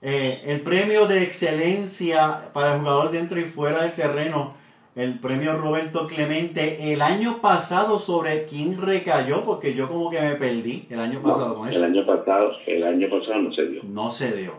el 0.00 0.60
premio 0.60 1.06
de 1.06 1.22
excelencia 1.22 2.50
para 2.52 2.74
el 2.74 2.80
jugador 2.80 3.10
dentro 3.10 3.40
y 3.40 3.44
fuera 3.44 3.82
del 3.82 3.92
terreno 3.92 4.54
el 4.96 5.18
premio 5.18 5.56
Roberto 5.56 6.06
Clemente 6.06 6.92
el 6.92 7.02
año 7.02 7.40
pasado 7.40 7.98
sobre 7.98 8.44
quién 8.44 8.80
recayó, 8.80 9.44
porque 9.44 9.74
yo 9.74 9.88
como 9.88 10.08
que 10.10 10.20
me 10.20 10.36
perdí 10.36 10.86
el 10.88 11.00
año 11.00 11.20
pasado 11.20 11.56
con 11.56 11.68
eso. 11.68 11.78
El 11.78 11.84
año 11.84 12.06
pasado, 12.06 12.52
el 12.66 12.84
año 12.84 13.08
pasado 13.10 13.42
no 13.42 13.52
se 13.52 13.66
dio. 13.66 13.82
No 13.84 14.10
se 14.12 14.32
dio. 14.36 14.52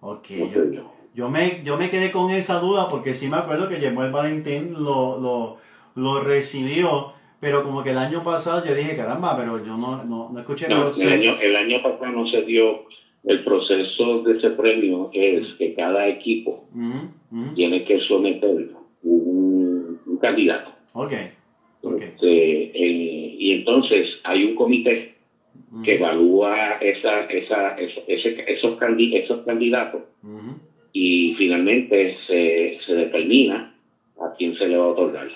Ok. 0.00 0.28
yo, 0.28 0.99
me, 1.28 1.62
yo 1.64 1.76
me 1.76 1.90
quedé 1.90 2.10
con 2.10 2.30
esa 2.30 2.60
duda 2.60 2.88
porque 2.88 3.14
sí 3.14 3.28
me 3.28 3.36
acuerdo 3.36 3.68
que 3.68 3.76
el 3.76 3.94
Valentín 3.94 4.74
lo, 4.74 5.18
lo, 5.18 5.56
lo 5.96 6.20
recibió, 6.20 7.12
pero 7.40 7.64
como 7.64 7.82
que 7.82 7.90
el 7.90 7.98
año 7.98 8.22
pasado 8.22 8.64
yo 8.64 8.74
dije, 8.74 8.96
caramba, 8.96 9.36
pero 9.36 9.64
yo 9.64 9.76
no, 9.76 10.04
no, 10.04 10.38
escuché. 10.38 10.66
el, 10.66 10.72
año, 10.72 11.34
el 11.40 11.56
año 11.56 11.82
pasado 11.82 12.12
no 12.12 12.28
se 12.28 12.42
dio. 12.42 12.84
El 13.22 13.44
proceso 13.44 14.22
de 14.22 14.38
ese 14.38 14.48
premio 14.50 15.10
es 15.12 15.52
que 15.58 15.74
cada 15.74 16.08
equipo 16.08 16.64
tiene 17.54 17.84
que 17.84 18.00
someterlo 18.00 18.78
un, 19.02 20.18
candidato. 20.22 20.70
Ok. 20.94 21.12
Este, 22.00 22.72
y 22.74 23.52
entonces 23.52 24.08
hay 24.24 24.44
un 24.44 24.54
comité 24.54 25.14
que 25.84 25.96
evalúa 25.96 26.78
esa, 26.80 27.24
esa, 27.26 27.76
esos, 27.78 28.04
esos 28.06 28.78
candidatos 29.44 30.02
y 31.02 31.32
finalmente 31.32 32.14
se, 32.26 32.78
se 32.84 32.92
determina 32.92 33.72
a 34.20 34.34
quién 34.36 34.54
se 34.54 34.66
le 34.66 34.76
va 34.76 34.84
a 34.84 34.88
otorgar. 34.88 35.28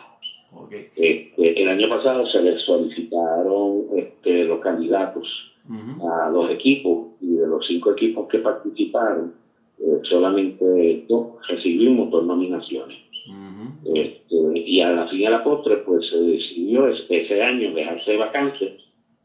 Este, 0.94 1.62
el 1.62 1.68
año 1.68 1.88
pasado 1.88 2.26
se 2.26 2.42
le 2.42 2.58
solicitaron 2.58 3.84
este, 3.96 4.44
los 4.44 4.60
candidatos 4.60 5.26
a 5.66 6.28
los 6.28 6.50
equipos 6.50 7.06
y 7.22 7.36
de 7.36 7.46
los 7.46 7.66
cinco 7.66 7.92
equipos 7.92 8.28
que 8.28 8.40
participaron, 8.40 9.32
eh, 9.78 10.00
solamente 10.02 11.02
dos 11.08 11.28
recibimos 11.48 12.10
dos 12.10 12.26
nominaciones. 12.26 12.98
este, 13.94 14.36
y 14.54 14.82
a 14.82 14.90
la 14.90 15.06
fin 15.06 15.20
y 15.20 15.24
a 15.24 15.30
la 15.30 15.42
postre, 15.42 15.78
pues 15.78 16.06
se 16.10 16.18
decidió 16.18 16.86
ese 16.88 17.42
año 17.42 17.72
dejarse 17.72 18.18
vacante, 18.18 18.76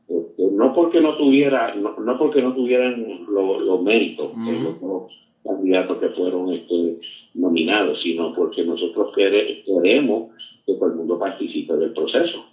este, 0.07 0.43
no 0.53 0.73
porque 0.73 1.01
no 1.01 1.17
tuviera, 1.17 1.75
no, 1.75 2.17
porque 2.17 2.41
no 2.41 2.53
tuvieran 2.53 3.25
los 3.27 3.81
méritos 3.81 4.31
los 4.37 4.79
dos 4.79 5.28
candidatos 5.70 5.97
que 5.99 6.09
fueron 6.09 6.53
este, 6.53 6.99
nominados, 7.36 8.01
sino 8.01 8.34
porque 8.34 8.63
nosotros 8.63 9.11
queremos 9.15 10.30
que 10.65 10.74
todo 10.74 10.89
el 10.89 10.95
mundo 10.95 11.20
participe 11.20 11.76
del 11.76 11.93
proceso. 11.93 12.43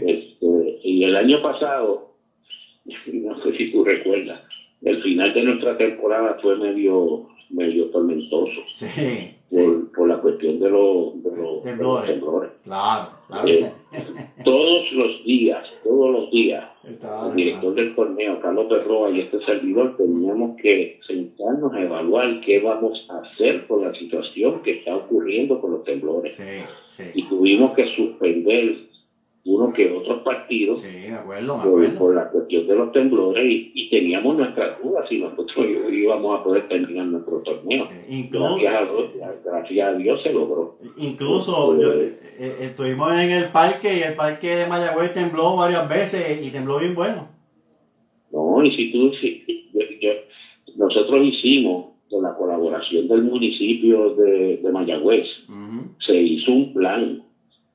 Este, 0.00 0.80
y 0.82 1.04
el 1.04 1.14
año 1.16 1.42
pasado, 1.42 2.08
no 3.06 3.42
sé 3.42 3.56
si 3.56 3.70
tú 3.70 3.84
recuerdas, 3.84 4.40
el 4.82 5.02
final 5.02 5.34
de 5.34 5.42
nuestra 5.42 5.76
temporada 5.76 6.38
fue 6.40 6.56
medio 6.56 7.26
medio 7.50 7.90
tormentoso. 7.90 8.60
Por, 9.94 10.08
la 10.08 10.18
cuestión 10.18 10.60
de, 10.60 10.68
los, 10.68 11.22
de, 11.22 11.36
los, 11.36 11.62
temblores. 11.64 12.50
Claro, 12.64 13.08
eh, 13.46 13.72
todos 14.44 14.92
los 14.92 15.24
días, 15.24 15.66
todos 15.82 16.10
los 16.10 16.30
días, 16.30 16.68
el 16.88 17.36
director 17.36 17.74
del 17.74 17.94
torneo, 17.94 18.40
Carlos 18.40 18.66
Perroa 18.68 19.10
y 19.10 19.20
este 19.20 19.38
servidor 19.44 19.96
teníamos 19.96 20.56
que 20.56 20.98
sentarnos 21.06 21.72
a 21.72 21.82
evaluar 21.82 22.40
qué 22.40 22.60
vamos 22.60 23.06
a 23.10 23.18
hacer 23.18 23.66
con 23.66 23.82
la 23.82 23.92
situación 23.94 24.62
que 24.62 24.78
está 24.78 24.96
ocurriendo 24.96 25.60
con 25.60 25.72
los 25.72 25.84
temblores. 25.84 26.38
y 27.14 27.22
tuvimos 27.28 27.74
que 27.74 27.86
suspender 27.94 28.87
uno 29.48 29.72
que 29.72 29.90
otros 29.90 30.22
partidos 30.22 30.82
por, 31.98 32.14
la 32.14 32.28
cuestión 32.28 32.66
de 32.66 32.74
los 32.74 32.92
temblores 32.92 33.44
y, 33.46 33.88
teníamos 33.88 34.36
nuestras 34.36 34.82
dudas 34.82 35.08
si 35.08 35.18
nosotros 35.18 35.66
íbamos 35.90 36.38
a 36.38 36.44
poder 36.44 36.68
terminar 36.68 37.06
nuestro 37.06 37.40
torneo. 37.40 37.88
gracias, 39.42 39.88
a 39.88 39.92
Dios, 39.94 40.22
se 40.22 40.32
logró. 40.34 40.74
Incluso 40.98 41.74
eh, 41.80 42.12
eh, 42.38 42.56
estuvimos 42.60 43.10
en 43.12 43.30
el 43.30 43.44
parque 43.46 43.96
y 43.96 44.02
el 44.02 44.14
parque 44.14 44.54
de 44.54 44.66
Mayagüez 44.66 45.14
tembló 45.14 45.56
varias 45.56 45.88
veces 45.88 46.44
y 46.44 46.50
tembló 46.50 46.78
bien 46.78 46.94
bueno. 46.94 47.26
No, 48.30 48.62
y 48.62 48.76
si 48.76 48.92
tú, 48.92 49.10
nosotros 50.76 51.24
hicimos 51.24 51.86
con 52.10 52.22
la 52.22 52.34
colaboración 52.34 53.08
del 53.08 53.22
municipio 53.22 54.14
de, 54.14 54.60
Mayagüez, 54.70 55.24
se 56.06 56.14
hizo 56.14 56.52
un 56.52 56.74
plan 56.74 57.22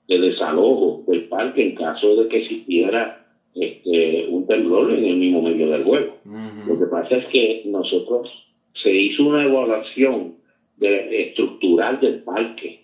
de 0.08 0.20
desalojo 0.20 1.02
del 1.08 1.24
parque 1.24 1.64
en 1.64 1.76
caso 1.76 2.16
de 2.16 2.28
que 2.28 2.38
existiera 2.38 3.16
este, 3.56 4.26
un 4.28 4.46
temblor 4.46 4.92
en 4.92 5.06
el 5.06 5.18
mismo 5.18 5.42
medio 5.42 5.70
del 5.70 5.84
juego. 5.84 6.16
Lo 6.68 6.78
que 6.78 6.86
pasa 6.88 7.16
es 7.16 7.26
que 7.28 7.62
nosotros 7.66 8.30
se 8.82 8.92
hizo 8.92 9.24
una 9.24 9.44
evaluación 9.44 10.34
de, 10.78 11.24
estructural 11.24 12.00
del 12.00 12.22
parque 12.24 12.80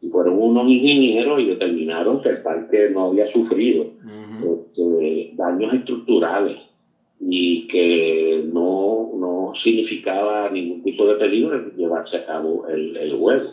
y 0.00 0.08
fueron 0.08 0.38
unos 0.38 0.68
ingenieros 0.68 1.40
y 1.40 1.46
determinaron 1.46 2.20
que 2.20 2.28
el 2.30 2.42
parque 2.42 2.88
no 2.90 3.06
había 3.06 3.26
sufrido 3.32 3.84
este, 3.84 5.30
daños 5.36 5.74
estructurales 5.74 6.67
y 7.20 7.66
que 7.66 8.44
no, 8.52 9.10
no 9.18 9.52
significaba 9.62 10.48
ningún 10.50 10.82
tipo 10.82 11.06
de 11.06 11.16
peligro 11.16 11.58
llevarse 11.76 12.18
a 12.18 12.26
cabo 12.26 12.66
el, 12.68 12.96
el 12.96 13.16
juego. 13.16 13.52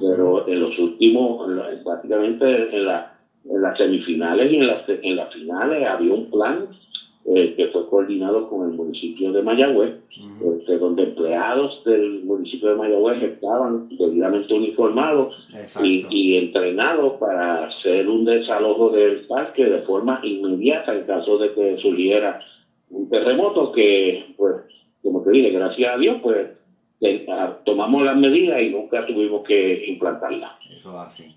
Pero 0.00 0.48
en 0.48 0.60
los 0.60 0.78
últimos, 0.78 1.50
prácticamente 1.84 2.76
en, 2.76 2.86
la, 2.86 3.12
en 3.44 3.60
las 3.60 3.76
semifinales 3.76 4.52
y 4.52 4.56
en 4.56 4.66
las, 4.66 4.88
en 4.88 5.16
las 5.16 5.32
finales 5.32 5.88
había 5.88 6.12
un 6.12 6.30
plan 6.30 6.68
eh, 7.24 7.54
que 7.56 7.66
fue 7.66 7.86
coordinado 7.86 8.48
con 8.48 8.68
el 8.68 8.76
municipio 8.76 9.32
de 9.32 9.42
Mayagüez, 9.42 9.94
este, 10.44 10.78
donde 10.78 11.04
empleados 11.04 11.82
del 11.84 12.24
municipio 12.24 12.70
de 12.70 12.76
Mayagüez 12.76 13.22
estaban 13.22 13.88
debidamente 13.96 14.52
uniformados 14.54 15.48
y, 15.82 16.04
y, 16.10 16.38
entrenados 16.38 17.14
para 17.20 17.66
hacer 17.66 18.08
un 18.08 18.24
desalojo 18.24 18.90
del 18.90 19.20
parque 19.26 19.66
de 19.66 19.82
forma 19.82 20.20
inmediata 20.24 20.94
en 20.94 21.04
caso 21.04 21.38
de 21.38 21.52
que 21.52 21.76
surgiera 21.78 22.40
un 22.92 23.08
terremoto 23.08 23.72
que, 23.72 24.34
pues, 24.36 24.56
como 25.02 25.22
te 25.22 25.30
dije, 25.30 25.50
gracias 25.50 25.94
a 25.94 25.98
Dios, 25.98 26.18
pues 26.22 26.48
tomamos 27.64 28.04
las 28.04 28.16
medidas 28.16 28.60
y 28.62 28.70
nunca 28.70 29.04
tuvimos 29.04 29.42
que 29.42 29.86
implantarlas. 29.86 30.52
Eso 30.70 30.98
así. 31.00 31.34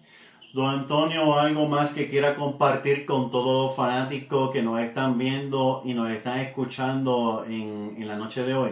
Don 0.53 0.67
Antonio, 0.67 1.33
¿algo 1.33 1.65
más 1.67 1.91
que 1.91 2.07
quiera 2.09 2.35
compartir 2.35 3.05
con 3.05 3.31
todos 3.31 3.67
los 3.67 3.75
fanáticos 3.75 4.51
que 4.51 4.61
nos 4.61 4.79
están 4.79 5.17
viendo 5.17 5.81
y 5.83 5.93
nos 5.93 6.09
están 6.11 6.39
escuchando 6.39 7.43
en, 7.45 7.95
en 7.97 8.07
la 8.07 8.15
noche 8.15 8.43
de 8.43 8.53
hoy? 8.53 8.71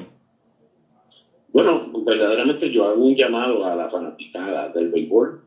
Bueno, 1.52 1.82
verdaderamente 2.06 2.72
yo 2.72 2.86
hago 2.86 3.04
un 3.04 3.16
llamado 3.16 3.66
a 3.66 3.76
la 3.76 3.90
fanaticada 3.90 4.70
del 4.70 4.92
béisbol 4.92 5.43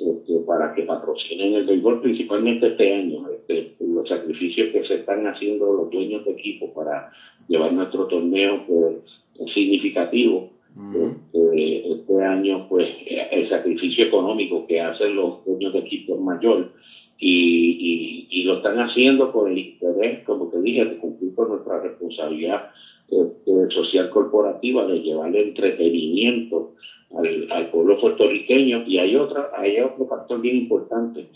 este, 0.00 0.40
para 0.46 0.74
que 0.74 0.84
patrocinen 0.84 1.54
el 1.54 1.66
béisbol, 1.66 2.00
principalmente 2.00 2.68
este 2.68 2.94
año. 2.94 3.18
Este, 3.28 3.74
los 3.86 4.08
sacrificios 4.08 4.70
que 4.72 4.84
se 4.86 4.94
están 4.94 5.26
haciendo 5.26 5.72
los 5.74 5.90
dueños 5.90 6.24
de 6.24 6.32
equipo 6.32 6.72
para 6.72 7.10
llevar 7.48 7.72
nuestro 7.72 8.06
torneo 8.06 8.64
pues, 8.66 8.96
es 9.40 9.52
significativo. 9.52 10.48
este, 10.94 11.92
este, 11.92 12.24
año, 12.24 12.66
pues, 12.68 12.88
el 13.30 13.48
sacrificio 13.48 14.06
económico 14.06 14.66
que 14.66 14.80
hacen 14.80 15.14
los 15.14 15.44
dueños 15.44 15.72
de 15.74 15.80
equipo 15.80 16.14
es 16.14 16.20
mayor 16.20 16.70
y, 17.18 18.26
y, 18.30 18.42
lo 18.44 18.56
están 18.56 18.78
haciendo 18.78 19.30
con 19.30 19.50
el 19.50 19.58
interés, 19.58 20.24
como 20.24 20.48
te 20.48 20.62
dije, 20.62 20.86
de 20.86 20.96
cumplir 20.96 21.34
con 21.34 21.48
nuestra 21.48 21.82
responsabilidad 21.82 22.62
este, 23.10 23.74
social 23.74 24.08
corporativa 24.08 24.86
de 24.86 25.02
llevarle 25.02 25.42
entretenimiento 25.42 26.70
al, 27.18 27.70
pueblo 27.70 27.98
puertorriqueño 28.00 28.84
y 28.86 28.98
hay 28.98 29.16
otra 29.16 29.50
hay 29.56 29.80
otro 29.80 30.06
factor 30.06 30.40
bien 30.40 30.56
importante 30.58 31.26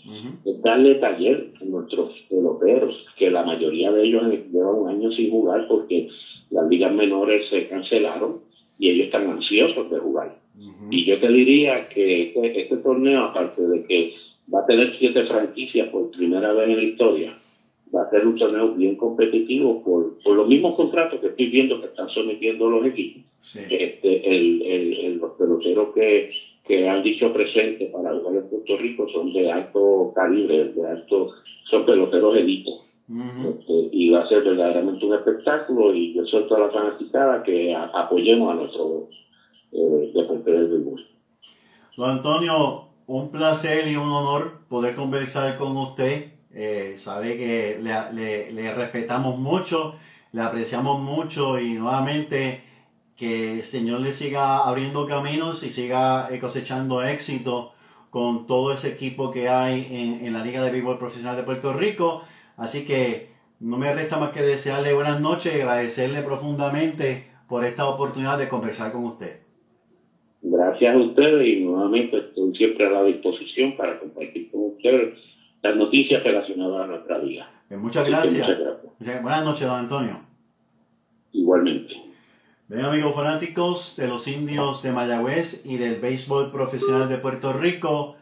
es 0.45 0.61
darle 0.61 0.95
taller 0.95 1.47
a 1.61 1.65
nuestros 1.65 2.11
peloteros 2.29 3.05
que 3.17 3.29
la 3.29 3.43
mayoría 3.43 3.91
de 3.91 4.05
ellos 4.05 4.23
llevan 4.51 4.75
un 4.75 4.89
año 4.89 5.11
sin 5.11 5.29
jugar 5.29 5.65
porque 5.67 6.07
las 6.51 6.67
ligas 6.69 6.93
menores 6.93 7.49
se 7.49 7.67
cancelaron 7.67 8.37
y 8.79 8.89
ellos 8.89 9.05
están 9.05 9.29
ansiosos 9.29 9.89
de 9.89 9.99
jugar. 9.99 10.35
Y 10.89 11.05
yo 11.05 11.19
te 11.19 11.29
diría 11.29 11.87
que 11.89 12.23
este, 12.23 12.61
este 12.61 12.77
torneo 12.77 13.23
aparte 13.23 13.65
de 13.65 13.83
que 13.83 14.13
va 14.53 14.61
a 14.61 14.65
tener 14.65 14.93
siete 14.97 15.25
franquicias 15.25 15.89
por 15.89 16.11
primera 16.11 16.53
vez 16.53 16.69
en 16.69 16.77
la 16.77 16.83
historia 16.83 17.37
va 17.95 18.03
a 18.03 18.09
ser 18.09 18.25
un 18.27 18.35
torneo 18.35 18.73
bien 18.73 18.95
competitivo 18.95 19.83
por, 19.83 20.21
por 20.23 20.35
los 20.35 20.47
mismos 20.47 20.75
contratos 20.75 21.19
que 21.19 21.27
estoy 21.27 21.47
viendo 21.47 21.79
que 21.79 21.87
están 21.87 22.09
sometiendo 22.09 22.69
los 22.69 22.85
equipos. 22.85 23.23
Este, 23.55 24.27
el, 24.27 24.61
el, 24.61 25.17
los 25.17 25.33
peloteros 25.33 25.93
que, 25.93 26.31
que 26.65 26.89
han 26.89 27.03
dicho 27.03 27.31
presente 27.31 27.85
para 27.93 28.17
jugar 28.17 28.35
en 28.35 28.49
Puerto 28.49 28.77
Rico 28.77 29.07
son 29.13 29.31
de 29.31 29.51
alto 29.51 30.11
calibre, 30.15 30.73
de 30.73 30.87
alto, 30.87 31.29
son 31.69 31.85
peloteros 31.85 32.35
élitos. 32.37 32.81
este, 33.07 33.89
y 33.91 34.09
va 34.09 34.23
a 34.23 34.27
ser 34.27 34.43
verdaderamente 34.43 35.05
un 35.05 35.13
espectáculo 35.13 35.93
y 35.93 36.13
yo 36.15 36.25
suelto 36.25 36.55
a 36.55 36.59
la 36.61 36.69
fanaticada 36.69 37.43
que 37.43 37.75
apoyemos 37.75 38.51
a 38.51 38.55
nuestro 38.55 39.03
eh, 39.71 40.11
deporte 40.13 40.51
del 40.51 40.79
mundo. 40.79 41.01
Don 41.95 42.09
Antonio, 42.09 42.81
un 43.07 43.31
placer 43.31 43.87
y 43.87 43.95
un 43.95 44.09
honor 44.09 44.53
poder 44.67 44.95
conversar 44.95 45.55
con 45.57 45.77
usted 45.77 46.34
eh, 46.57 46.95
sabe 46.97 47.37
que 47.37 47.79
le, 47.81 48.73
respetamos 48.73 49.37
mucho, 49.37 49.95
le 50.31 50.41
apreciamos 50.41 51.01
mucho 51.01 51.59
y 51.59 51.73
nuevamente 51.73 52.61
que 53.17 53.59
el 53.59 53.63
Señor 53.65 53.99
le 53.99 54.13
siga 54.13 54.59
abriendo 54.59 55.05
caminos 55.05 55.63
y 55.63 55.71
siga 55.71 56.29
eh, 56.31 56.39
cosechando 56.39 57.03
éxito 57.03 57.73
con 58.09 58.47
todo 58.47 58.71
ese 58.71 58.87
equipo 58.87 59.31
que 59.31 59.49
hay 59.49 60.21
en, 60.23 60.31
la 60.31 60.45
Liga 60.45 60.63
de 60.63 60.71
Béisbol 60.71 60.97
Profesional 60.97 61.35
de 61.35 61.43
Puerto 61.43 61.73
Rico. 61.73 62.23
Así 62.55 62.85
que 62.85 63.27
no 63.59 63.77
me 63.77 63.93
resta 63.93 64.17
más 64.17 64.31
que 64.31 64.41
desearle 64.41 64.93
buenas 64.93 65.19
noches 65.19 65.53
y 65.53 65.59
agradecerle 65.59 66.21
profundamente 66.21 67.25
por 67.49 67.65
esta 67.65 67.85
oportunidad 67.85 68.37
de 68.37 68.47
conversar 68.47 68.93
con 68.93 69.03
usted. 69.03 69.35
Gracias 70.41 70.95
a 70.95 70.99
ustedes 70.99 71.45
y 71.45 71.65
nuevamente 71.65 72.17
estoy 72.17 72.55
siempre 72.55 72.85
a 72.85 72.91
la 72.91 73.03
disposición 73.03 73.75
para 73.75 73.99
compartir 73.99 74.49
con 74.49 74.67
ustedes 74.67 75.24
las 75.65 75.75
noticias 75.75 76.23
relacionadas 76.23 76.83
a 76.83 76.87
nuestra 76.87 77.17
vida. 77.17 77.49
Muchas 77.71 78.05
gracias. 78.05 78.47
Buenas 78.99 79.43
noches, 79.43 79.67
don 79.67 79.79
Antonio. 79.79 80.19
Igualmente. 81.33 81.93
Bien, 82.67 82.85
amigos 82.85 83.15
fanáticos 83.15 83.95
de 83.97 84.07
los 84.07 84.27
indios 84.27 84.83
de 84.83 84.91
Mayagüez 84.91 85.65
y 85.65 85.77
del 85.77 85.99
béisbol 85.99 86.51
profesional 86.51 87.09
de 87.09 87.17
Puerto 87.17 87.51
Rico, 87.53 88.15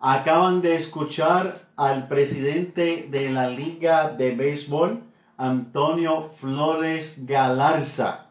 acaban 0.00 0.60
de 0.60 0.74
escuchar 0.74 1.60
al 1.76 2.08
presidente 2.08 3.06
de 3.08 3.30
la 3.30 3.48
Liga 3.48 4.10
de 4.10 4.34
Béisbol 4.34 5.00
Antonio 5.36 6.30
Flores 6.40 7.26
Galarza, 7.26 8.26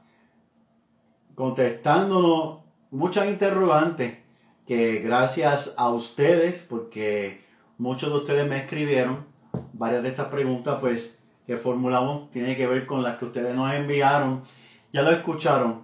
contestándonos 1.36 2.60
muchas 2.92 3.28
interrogantes 3.28 4.18
que 4.68 5.00
gracias 5.00 5.74
a 5.78 5.90
ustedes, 5.90 6.66
porque 6.70 7.47
muchos 7.78 8.12
de 8.12 8.18
ustedes 8.18 8.48
me 8.48 8.58
escribieron, 8.58 9.26
varias 9.74 10.04
de 10.04 10.10
estas 10.10 10.28
preguntas 10.28 10.78
pues 10.80 11.12
que 11.46 11.58
formulamos 11.58 12.32
tienen 12.32 12.56
que 12.56 12.68
ver 12.68 12.86
con 12.86 13.04
las 13.04 13.18
que 13.18 13.26
ustedes 13.26 13.56
nos 13.56 13.74
enviaron, 13.74 14.44
ya 14.92 15.02
lo 15.02 15.12
escucharon, 15.12 15.82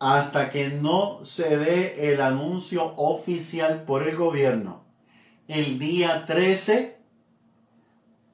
hasta 0.00 0.50
que 0.50 0.68
no 0.68 1.24
se 1.24 1.56
dé 1.56 2.12
el 2.12 2.20
anuncio 2.20 2.94
oficial 2.96 3.84
por 3.86 4.06
el 4.06 4.16
gobierno 4.16 4.84
el 5.48 5.78
día 5.78 6.24
13, 6.26 6.96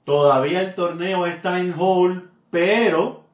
todavía 0.04 0.60
el 0.60 0.74
torneo 0.74 1.26
está 1.26 1.58
en 1.58 1.74
hold, 1.76 2.22
pero 2.50 3.24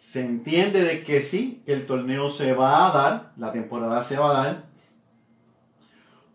se 0.00 0.20
entiende 0.20 0.82
de 0.82 1.04
que 1.04 1.20
sí, 1.20 1.62
el 1.66 1.86
torneo 1.86 2.30
se 2.30 2.52
va 2.52 2.88
a 2.88 2.92
dar, 2.92 3.32
la 3.36 3.52
temporada 3.52 4.02
se 4.02 4.16
va 4.16 4.30
a 4.30 4.44
dar, 4.44 4.62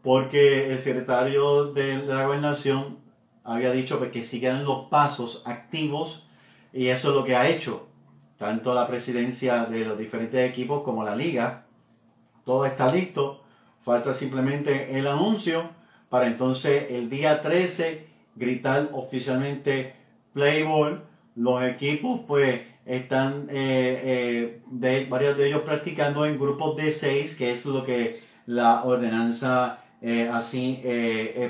porque 0.06 0.72
el 0.72 0.80
secretario 0.80 1.74
de 1.74 1.97
la 1.97 2.26
gobernación 2.26 2.95
había 3.43 3.72
dicho 3.72 3.99
que 4.12 4.24
sigan 4.24 4.64
los 4.64 4.86
pasos 4.86 5.41
activos 5.45 6.22
y 6.72 6.89
eso 6.89 7.10
es 7.10 7.16
lo 7.16 7.24
que 7.24 7.36
ha 7.36 7.49
hecho 7.49 7.88
tanto 8.38 8.76
la 8.76 8.86
presidencia 8.86 9.66
de 9.66 9.84
los 9.84 9.97
diferentes 9.97 10.47
equipos 10.47 10.84
como 10.84 11.03
la 11.03 11.16
liga. 11.16 11.64
Todo 12.45 12.68
está 12.68 12.91
listo, 12.91 13.41
falta 13.84 14.14
simplemente 14.14 14.95
el 14.95 15.08
anuncio 15.08 15.68
para 16.12 16.28
entonces 16.28 16.91
el 16.91 17.10
día 17.10 17.41
13 17.41 18.06
gritar 18.36 18.89
oficialmente 18.91 19.95
play 20.34 20.62
ball. 20.62 21.01
Los 21.36 21.64
equipos 21.64 22.22
pues 22.28 22.62
están 22.86 23.47
eh, 23.49 24.62
eh, 24.72 25.08
varios 25.10 25.36
de 25.36 25.47
ellos 25.47 25.64
practicando 25.64 26.28
en 26.28 26.38
grupos 26.38 26.78
de 26.78 26.91
seis, 26.91 27.36
que 27.36 27.53
es 27.53 27.66
lo 27.66 27.84
que 27.84 28.24
la 28.45 28.84
ordenanza 28.84 29.82
eh, 30.06 30.30
así 30.32 30.82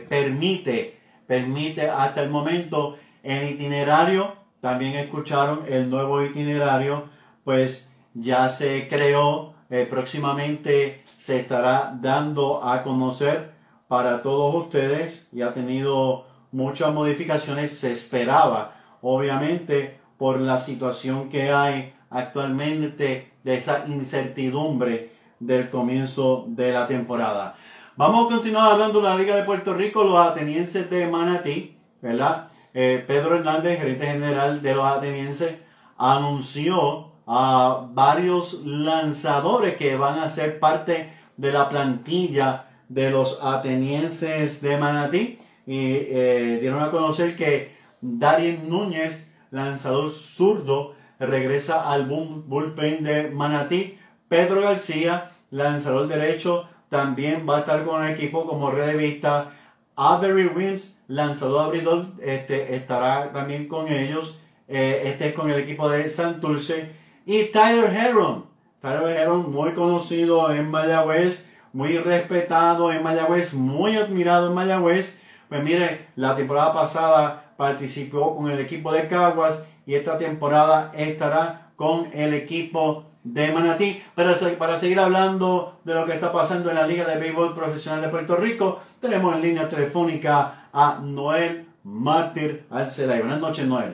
permite, 0.07 0.97
permite 1.27 1.89
hasta 1.89 2.23
el 2.23 2.29
momento 2.29 2.97
el 3.23 3.51
itinerario. 3.51 4.33
También 4.61 4.95
escucharon 4.95 5.65
el 5.67 5.89
nuevo 5.89 6.23
itinerario, 6.23 7.03
pues 7.43 7.89
ya 8.13 8.49
se 8.49 8.87
creó, 8.87 9.53
próximamente 9.89 11.03
se 11.19 11.39
estará 11.39 11.97
dando 12.01 12.63
a 12.63 12.81
conocer 12.83 13.51
para 13.87 14.21
todos 14.21 14.65
ustedes 14.65 15.27
y 15.31 15.41
ha 15.41 15.53
tenido 15.53 16.25
muchas 16.51 16.93
modificaciones. 16.93 17.77
Se 17.77 17.91
esperaba, 17.91 18.73
obviamente, 19.01 19.99
por 20.17 20.39
la 20.39 20.57
situación 20.57 21.29
que 21.29 21.51
hay 21.51 21.93
actualmente 22.09 23.31
de 23.43 23.57
esa 23.57 23.85
incertidumbre 23.87 25.11
del 25.39 25.69
comienzo 25.69 26.45
de 26.47 26.71
la 26.71 26.87
temporada. 26.87 27.55
Vamos 27.97 28.25
a 28.25 28.35
continuar 28.35 28.73
hablando 28.73 28.99
de 28.99 29.07
la 29.07 29.15
Liga 29.15 29.37
de 29.37 29.43
Puerto 29.43 29.73
Rico, 29.73 30.03
los 30.03 30.17
atenienses 30.17 30.89
de 30.89 31.07
Manatí, 31.07 31.77
¿verdad? 32.01 32.49
Eh, 32.73 33.01
Pedro 33.07 33.37
Hernández, 33.37 33.79
gerente 33.79 34.05
general 34.05 34.61
de 34.61 34.75
los 34.75 34.85
atenienses, 34.85 35.55
anunció 35.97 37.13
a 37.25 37.87
varios 37.93 38.65
lanzadores 38.65 39.77
que 39.77 39.95
van 39.95 40.19
a 40.19 40.29
ser 40.29 40.59
parte 40.59 41.13
de 41.37 41.53
la 41.53 41.69
plantilla 41.69 42.65
de 42.89 43.11
los 43.11 43.39
atenienses 43.41 44.59
de 44.59 44.75
Manatí 44.75 45.39
y 45.65 45.93
eh, 45.95 46.57
dieron 46.59 46.83
a 46.83 46.91
conocer 46.91 47.37
que 47.37 47.77
Darien 48.01 48.67
Núñez, 48.67 49.25
lanzador 49.51 50.11
zurdo, 50.11 50.95
regresa 51.17 51.89
al 51.89 52.07
bullpen 52.07 53.05
de 53.05 53.29
Manatí. 53.29 53.97
Pedro 54.27 54.59
García, 54.59 55.31
lanzador 55.49 56.09
derecho, 56.09 56.67
también 56.95 57.45
va 57.47 57.57
a 57.57 57.59
estar 57.61 57.83
con 57.83 58.03
el 58.03 58.13
equipo 58.13 58.45
como 58.45 58.71
relevista. 58.71 59.51
Avery 59.95 60.47
Wins, 60.47 60.95
lanzador 61.07 61.65
abridor, 61.65 62.05
este, 62.21 62.75
estará 62.75 63.31
también 63.31 63.67
con 63.67 63.87
ellos. 63.91 64.37
Eh, 64.67 65.03
este 65.05 65.29
es 65.29 65.33
con 65.33 65.49
el 65.49 65.59
equipo 65.59 65.89
de 65.89 66.09
Santurce. 66.09 66.91
Y 67.25 67.45
Tyler 67.45 67.93
Heron. 67.93 68.45
Tyler 68.81 69.17
Heron, 69.17 69.51
muy 69.51 69.71
conocido 69.71 70.51
en 70.53 70.71
Mayagüez 70.71 71.45
muy 71.75 71.97
respetado 71.97 72.93
en 72.93 73.03
Mayagüez, 73.03 73.53
muy 73.53 73.97
admirado 73.97 74.47
en 74.47 74.53
Mayagüez. 74.53 75.19
Pues 75.49 75.61
mire, 75.61 76.07
la 76.15 76.33
temporada 76.33 76.73
pasada 76.73 77.43
participó 77.57 78.33
con 78.37 78.49
el 78.49 78.59
equipo 78.59 78.93
de 78.93 79.09
Caguas 79.09 79.61
y 79.85 79.95
esta 79.95 80.17
temporada 80.17 80.93
estará 80.95 81.69
con 81.75 82.07
el 82.13 82.33
equipo 82.33 83.03
de 83.25 83.51
Manatí. 83.51 84.01
Para, 84.13 84.35
para 84.57 84.77
seguir 84.77 84.99
hablando 84.99 85.77
de 85.83 85.93
lo 85.93 86.05
que 86.05 86.13
está 86.13 86.31
pasando 86.31 86.69
en 86.69 86.75
la 86.75 86.87
Liga 86.87 87.05
de 87.05 87.19
Béisbol 87.19 87.53
Profesional 87.53 88.01
de 88.01 88.09
Puerto 88.09 88.37
Rico, 88.37 88.81
tenemos 89.01 89.35
en 89.35 89.41
línea 89.41 89.67
telefónica 89.67 90.67
a 90.71 91.01
Noel 91.03 91.65
Mártir 91.83 92.63
Arcelay. 92.69 93.19
Buenas 93.19 93.41
noches, 93.41 93.67
Noel. 93.67 93.93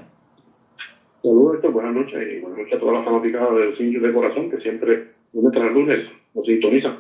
Saludos, 1.24 1.56
Héctor. 1.56 1.72
Buenas 1.72 1.96
noches 1.96 2.14
y 2.14 2.42
buenas 2.42 2.60
noches 2.60 2.74
a 2.74 2.80
todas 2.80 2.96
las 2.96 3.06
fanáticas 3.06 3.56
del 3.56 3.78
Cincho 3.78 4.00
de 4.02 4.14
Corazón 4.14 4.50
que 4.50 4.60
siempre, 4.60 5.08
lunes 5.34 5.52
tras 5.54 5.72
lunes, 5.72 6.08
nos 6.34 6.46
sintonizan. 6.46 6.98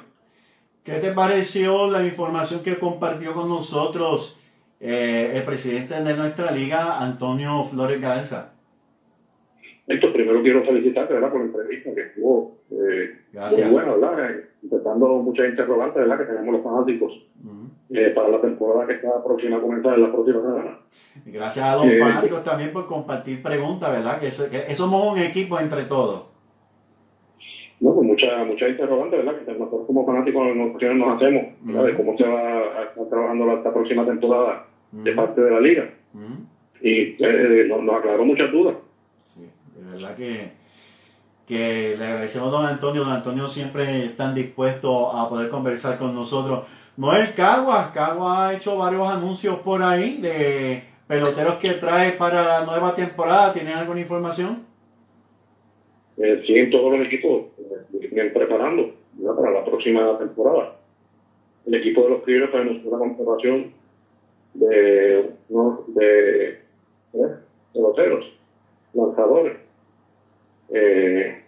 ¿Qué 0.83 0.93
te 0.93 1.11
pareció 1.11 1.91
la 1.91 2.03
información 2.03 2.63
que 2.63 2.75
compartió 2.75 3.33
con 3.33 3.49
nosotros 3.49 4.39
eh, 4.79 5.33
el 5.35 5.43
presidente 5.43 6.01
de 6.01 6.15
nuestra 6.15 6.51
liga, 6.51 6.99
Antonio 6.99 7.63
Flores 7.65 8.01
Garza? 8.01 8.51
Esto 9.87 10.13
primero 10.13 10.41
quiero 10.41 10.63
felicitarte 10.63 11.13
¿verdad? 11.13 11.31
por 11.31 11.45
la 11.45 11.45
eh, 12.71 13.09
muy 13.33 13.71
buena, 13.71 13.91
¿verdad? 13.93 14.35
Intentando 14.63 15.07
muchas 15.19 15.49
interrogantes 15.49 15.95
¿verdad? 15.95 16.17
que 16.19 16.25
tenemos 16.25 16.53
los 16.53 16.63
fanáticos 16.63 17.27
eh, 17.89 18.11
para 18.15 18.29
la 18.29 18.41
temporada 18.41 18.87
que 18.87 18.93
está 18.93 19.23
próxima 19.23 19.57
a 19.57 19.61
comenzar 19.61 19.95
en 19.95 20.03
la 20.03 20.11
próxima 20.11 20.41
semana. 20.41 20.77
Gracias 21.25 21.65
a 21.65 21.75
los 21.75 21.99
fanáticos 21.99 22.43
también 22.43 22.71
por 22.71 22.87
compartir 22.87 23.41
preguntas, 23.41 23.91
¿verdad? 23.91 24.19
Que, 24.19 24.27
eso, 24.27 24.49
que 24.49 24.73
somos 24.75 25.13
un 25.13 25.19
equipo 25.19 25.59
entre 25.59 25.83
todos. 25.83 26.31
No, 27.81 27.95
pues 27.95 28.07
muchas 28.07 28.45
mucha 28.45 28.69
interrogantes, 28.69 29.25
¿verdad? 29.25 29.41
Que 29.43 29.53
nosotros 29.53 29.87
como 29.87 30.05
fanáticos 30.05 30.55
nos 30.55 31.15
hacemos, 31.15 31.45
¿verdad? 31.61 31.85
De 31.85 31.95
cómo 31.95 32.15
se 32.15 32.23
va 32.23 32.39
a 32.39 32.83
estar 32.83 33.09
trabajando 33.09 33.57
esta 33.57 33.73
próxima 33.73 34.05
temporada 34.05 34.65
de 34.91 35.11
parte 35.13 35.41
de 35.41 35.51
la 35.51 35.59
liga. 35.59 35.89
Y 36.79 37.15
eh, 37.23 37.65
nos, 37.67 37.95
aclaró 37.95 38.23
muchas 38.23 38.51
dudas. 38.51 38.75
Sí, 39.33 39.49
de 39.77 39.91
verdad 39.91 40.15
que, 40.15 40.51
que 41.51 41.95
le 41.97 42.05
agradecemos 42.05 42.47
a 42.47 42.51
don 42.51 42.65
Antonio. 42.65 43.03
Don 43.03 43.13
Antonio 43.13 43.47
siempre 43.49 44.05
está 44.05 44.33
dispuesto 44.33 45.11
a 45.11 45.27
poder 45.27 45.49
conversar 45.49 45.97
con 45.97 46.15
nosotros. 46.15 46.65
Noel 46.95 47.33
Caguas, 47.33 47.91
Caguas 47.91 48.39
ha 48.39 48.53
hecho 48.53 48.77
varios 48.77 49.07
anuncios 49.09 49.59
por 49.59 49.83
ahí 49.83 50.17
de 50.21 50.83
peloteros 51.07 51.55
que 51.55 51.73
trae 51.73 52.13
para 52.13 52.43
la 52.43 52.65
nueva 52.65 52.95
temporada. 52.95 53.51
¿Tienen 53.51 53.77
alguna 53.77 53.99
información? 53.99 54.71
eh, 56.21 56.43
siguen 56.45 56.69
todos 56.69 56.97
los 56.97 57.07
equipos 57.07 57.45
eh, 58.01 58.31
preparando 58.33 58.91
para 59.35 59.51
la 59.51 59.65
próxima 59.65 60.17
temporada. 60.19 60.75
El 61.65 61.75
equipo 61.75 62.03
de 62.03 62.09
los 62.09 62.23
criollos 62.23 62.53
en 62.53 62.87
una 62.87 62.97
conservación 62.97 63.73
de, 64.53 65.29
no, 65.49 65.83
de, 65.87 66.49
¿eh? 66.49 67.35
peloteros, 67.73 68.25
lanzadores. 68.93 69.57
Eh, 70.73 71.43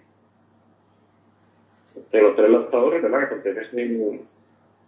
de 2.12 2.22
los 2.22 2.36
tres 2.36 2.50
lanzadores 2.50 3.02
¿verdad? 3.02 3.30
que 3.30 3.36
pertenecen 3.36 4.20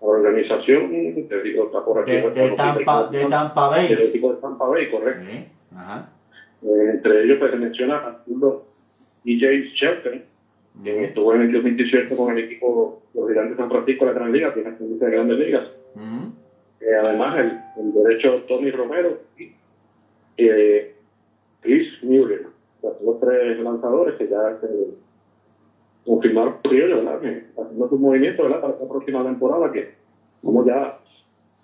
a 0.02 0.06
la 0.06 0.12
organización, 0.12 0.92
te 1.28 1.44
digo, 1.44 1.66
está 1.66 1.84
por 1.84 2.02
aquí. 2.02 2.12
De, 2.12 2.30
de 2.30 2.52
Tampa, 2.52 3.08
de 3.08 3.26
Tampa 3.26 3.70
Bay. 3.70 3.94
El 3.94 4.02
equipo 4.02 4.34
de 4.34 4.42
Tampa 4.42 4.66
Bay, 4.68 4.92
correcto. 4.92 5.24
Sí. 5.32 5.46
Ajá. 5.76 6.10
Eh, 6.66 6.90
entre 6.94 7.24
ellos 7.24 7.38
pues, 7.40 7.52
se 7.52 7.58
menciona 7.58 7.98
Arturo 7.98 8.66
DJ 9.24 9.72
Shelton, 9.76 10.24
que 10.84 11.06
estuvo 11.06 11.34
en 11.34 11.42
el 11.42 11.52
2018 11.52 12.16
con 12.16 12.38
el 12.38 12.44
equipo 12.46 13.02
los 13.14 13.30
Gigantes 13.30 13.52
de 13.52 13.64
San 13.64 13.70
Francisco 13.70 14.06
de 14.06 14.14
la 14.14 14.20
Gran 14.20 14.32
Liga, 14.32 14.54
tiene 14.54 14.70
experiencia 14.70 15.08
de 15.08 15.14
grandes 15.14 15.40
ligas. 15.40 15.68
Eh, 16.82 16.96
además, 17.04 17.38
el, 17.78 17.94
derecho 17.94 18.44
Tony 18.48 18.72
Romero 18.72 19.18
y 19.38 19.52
eh, 20.38 20.96
Chris 21.62 22.04
Mueller, 22.04 22.48
los 23.04 23.20
tres 23.20 23.60
lanzadores 23.60 24.16
que 24.16 24.28
ya 24.28 24.58
se 24.60 24.68
confirmaron 26.06 26.56
por 26.62 26.74
ellos, 26.74 27.04
¿verdad? 27.04 27.16
haciendo 27.16 27.90
su 27.90 27.98
movimiento 27.98 28.44
para 28.44 28.56
esta 28.56 28.88
próxima 28.88 29.24
temporada, 29.24 29.72
que 29.72 29.90
como 30.42 30.66
ya 30.66 31.00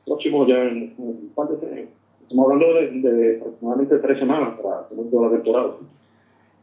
próximo 0.05 0.47
ya 0.47 0.63
en, 0.63 0.93
un 0.97 1.31
Estamos 2.21 2.45
hablando 2.45 2.73
de, 2.73 3.39
aproximadamente 3.39 3.97
tres 3.97 4.19
semanas 4.19 4.53
para 4.61 4.77
la 4.79 5.29
temporada. 5.29 5.73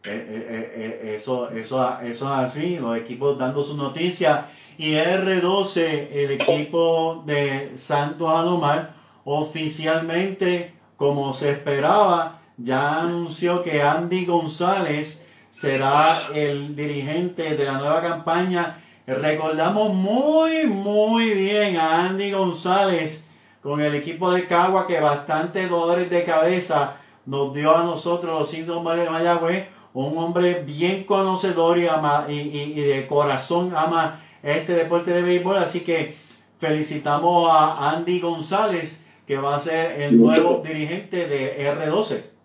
Eh, 0.04 0.26
eh, 0.28 0.72
eh, 0.74 1.14
eso, 1.16 1.50
eso, 1.50 1.86
eso 2.02 2.24
es 2.24 2.38
así, 2.38 2.78
los 2.78 2.96
equipos 2.96 3.38
dando 3.38 3.62
su 3.64 3.76
noticia. 3.76 4.46
Y 4.78 4.92
R12, 4.92 6.08
el 6.12 6.30
equipo 6.40 7.22
de 7.26 7.76
Santos 7.76 8.30
Alomar, 8.30 8.94
oficialmente, 9.24 10.72
como 10.96 11.34
se 11.34 11.50
esperaba, 11.50 12.37
ya 12.58 13.02
anunció 13.02 13.62
que 13.62 13.80
Andy 13.80 14.26
González 14.26 15.22
será 15.52 16.28
el 16.34 16.74
dirigente 16.74 17.56
de 17.56 17.64
la 17.64 17.78
nueva 17.78 18.02
campaña. 18.02 18.78
Recordamos 19.06 19.94
muy, 19.94 20.66
muy 20.66 21.30
bien 21.30 21.76
a 21.76 22.06
Andy 22.06 22.32
González 22.32 23.24
con 23.62 23.80
el 23.80 23.94
equipo 23.94 24.30
de 24.32 24.46
Cagua 24.46 24.86
que 24.86 25.00
bastante 25.00 25.66
dolores 25.68 26.10
de 26.10 26.24
cabeza 26.24 26.96
nos 27.26 27.54
dio 27.54 27.76
a 27.76 27.84
nosotros 27.84 28.40
los 28.40 28.50
síndromes 28.50 28.96
de 28.96 29.08
Mayagüez. 29.08 29.68
Un 29.94 30.18
hombre 30.18 30.62
bien 30.64 31.04
conocedor 31.04 31.78
y, 31.78 31.86
ama, 31.86 32.26
y, 32.28 32.74
de 32.74 33.06
corazón 33.06 33.72
ama 33.74 34.20
este 34.42 34.74
deporte 34.74 35.12
de 35.12 35.22
béisbol. 35.22 35.58
Así 35.58 35.80
que 35.80 36.16
felicitamos 36.58 37.50
a 37.50 37.90
Andy 37.90 38.20
González 38.20 39.04
que 39.26 39.36
va 39.36 39.56
a 39.56 39.60
ser 39.60 40.00
el 40.02 40.18
nuevo 40.20 40.62
dirigente 40.64 41.26
de 41.26 41.72
R12. 41.74 42.37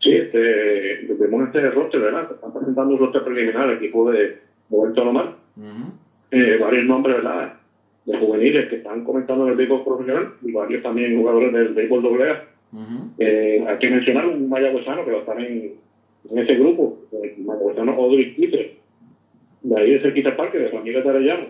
Sí, 0.00 0.12
este, 0.12 0.98
vemos 1.18 1.46
este 1.46 1.70
roster, 1.70 2.00
¿verdad? 2.00 2.26
Están 2.30 2.52
presentando 2.52 2.94
un 2.94 3.00
roster 3.00 3.22
preliminar, 3.22 3.68
el 3.68 3.76
equipo 3.76 4.10
de 4.10 4.32
Roberto 4.70 5.04
Lomar. 5.04 5.30
eh, 6.30 6.56
varios 6.58 6.84
nombres, 6.86 7.16
¿verdad? 7.16 7.52
De 8.06 8.16
juveniles 8.16 8.68
que 8.68 8.76
están 8.76 9.02
comentando 9.02 9.44
en 9.44 9.50
el 9.50 9.56
béisbol 9.56 9.82
profesional 9.84 10.28
y 10.42 10.52
varios 10.52 10.80
también 10.82 11.16
jugadores 11.16 11.52
del 11.52 11.72
béisbol 11.74 12.02
doble 12.02 12.30
A. 12.30 12.40
eh, 13.18 13.64
hay 13.66 13.76
que 13.78 13.90
mencionar 13.90 14.26
un 14.26 14.48
mayagüezano 14.48 15.04
que 15.04 15.10
va 15.10 15.16
a 15.16 15.20
estar 15.20 15.40
en, 15.40 15.70
en 16.30 16.38
ese 16.38 16.54
grupo, 16.54 16.94
el 17.12 17.32
mayagüezano 17.44 17.92
Audrey 17.92 18.30
Kitter. 18.32 18.70
De 19.62 19.78
ahí 19.80 19.92
el 19.92 20.12
Kitter 20.14 20.34
Parque, 20.34 20.58
de 20.58 20.68
familia 20.70 21.02
de 21.02 21.08
Arellano 21.10 21.46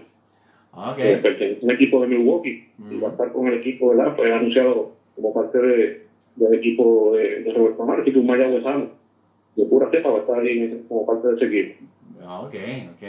Okay. 0.73 1.17
pertenece 1.17 1.65
un 1.65 1.71
equipo 1.73 2.01
de 2.01 2.07
Milwaukee 2.07 2.57
y 2.91 2.99
va 3.01 3.09
a 3.09 3.11
estar 3.11 3.31
con 3.33 3.47
el 3.49 3.55
equipo, 3.55 3.89
¿verdad? 3.89 4.15
Fue 4.15 4.33
anunciado 4.33 4.87
como 5.17 5.33
parte 5.33 5.59
de, 5.59 5.97
del 6.41 6.59
equipo 6.59 7.12
de, 7.14 7.43
de 7.43 7.53
Roberto 7.53 7.82
Amar, 7.82 8.01
así 8.01 8.12
que 8.12 8.18
un 8.18 8.26
de 8.26 9.64
pura 9.66 9.91
cepa 9.91 10.11
va 10.11 10.18
a 10.18 10.20
estar 10.20 10.38
ahí 10.38 10.84
como 10.88 11.07
parte 11.07 11.28
de 11.28 11.34
ese 11.34 11.45
equipo. 11.47 11.84
Ah, 12.24 12.41
ok, 12.41 12.55
ok. 12.95 13.09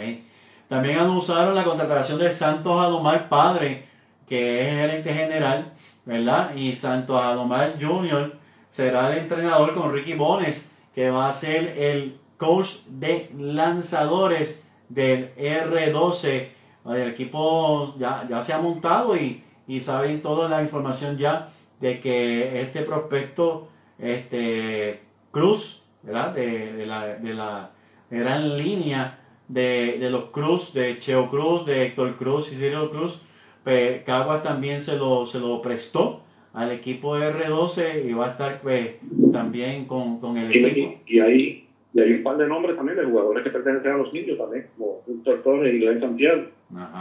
También 0.67 0.99
anunciaron 0.99 1.55
la 1.55 1.63
contratación 1.63 2.19
de 2.19 2.31
Santos 2.31 2.79
Alomar 2.81 3.29
Padre, 3.29 3.83
que 4.27 4.61
es 4.61 4.67
el 4.67 4.75
gerente 4.75 5.13
general, 5.13 5.65
¿verdad? 6.05 6.55
Y 6.55 6.75
Santos 6.75 7.21
Alomar 7.21 7.75
Jr. 7.79 8.33
será 8.71 9.11
el 9.11 9.19
entrenador 9.19 9.73
con 9.73 9.93
Ricky 9.93 10.13
Bones, 10.13 10.69
que 10.95 11.09
va 11.09 11.29
a 11.29 11.33
ser 11.33 11.75
el 11.77 12.15
coach 12.37 12.77
de 12.87 13.29
lanzadores 13.37 14.59
del 14.89 15.33
R12 15.35 16.47
el 16.85 17.09
equipo 17.09 17.93
ya, 17.97 18.25
ya 18.27 18.41
se 18.41 18.53
ha 18.53 18.59
montado 18.59 19.15
y, 19.15 19.43
y 19.67 19.79
saben 19.79 20.21
toda 20.21 20.49
la 20.49 20.61
información 20.63 21.17
ya 21.17 21.49
de 21.81 21.99
que 21.99 22.61
este 22.61 22.81
prospecto, 22.83 23.67
este 23.99 24.99
Cruz, 25.31 25.83
¿verdad? 26.03 26.33
De, 26.33 26.85
la, 26.85 27.07
de 27.15 27.33
la 27.33 27.71
gran 28.09 28.57
línea 28.57 29.19
de, 29.47 29.97
los 30.09 30.25
Cruz, 30.25 30.73
de 30.73 30.99
Cheo 30.99 31.29
Cruz, 31.29 31.65
de 31.65 31.85
Héctor 31.85 32.15
Cruz 32.15 32.51
y 32.51 32.55
Ciro 32.55 32.89
Cruz, 32.89 33.19
pues 33.63 34.03
Caguas 34.03 34.43
también 34.43 34.81
se 34.81 34.95
lo, 34.95 35.25
se 35.25 35.39
lo 35.39 35.61
prestó 35.61 36.21
al 36.53 36.71
equipo 36.71 37.17
R12 37.17 38.05
y 38.05 38.13
va 38.13 38.27
a 38.27 38.31
estar 38.31 38.61
pues, 38.61 38.97
también 39.31 39.85
con, 39.85 40.37
el 40.37 40.51
equipo. 40.51 40.99
Y, 41.07 41.19
ahí, 41.19 41.67
y 41.93 41.99
hay 41.99 42.13
un 42.13 42.23
par 42.23 42.37
de 42.37 42.47
nombres 42.47 42.75
también 42.75 42.97
de 42.97 43.05
jugadores 43.05 43.43
que 43.43 43.49
pertenecen 43.49 43.91
a 43.91 43.97
los 43.97 44.13
niños 44.13 44.37
también, 44.37 44.67
como 44.77 44.99
Víctor 45.07 45.41
Torres 45.43 45.73
y 45.73 45.79
Glenn 45.79 45.99
Santiago 45.99 46.43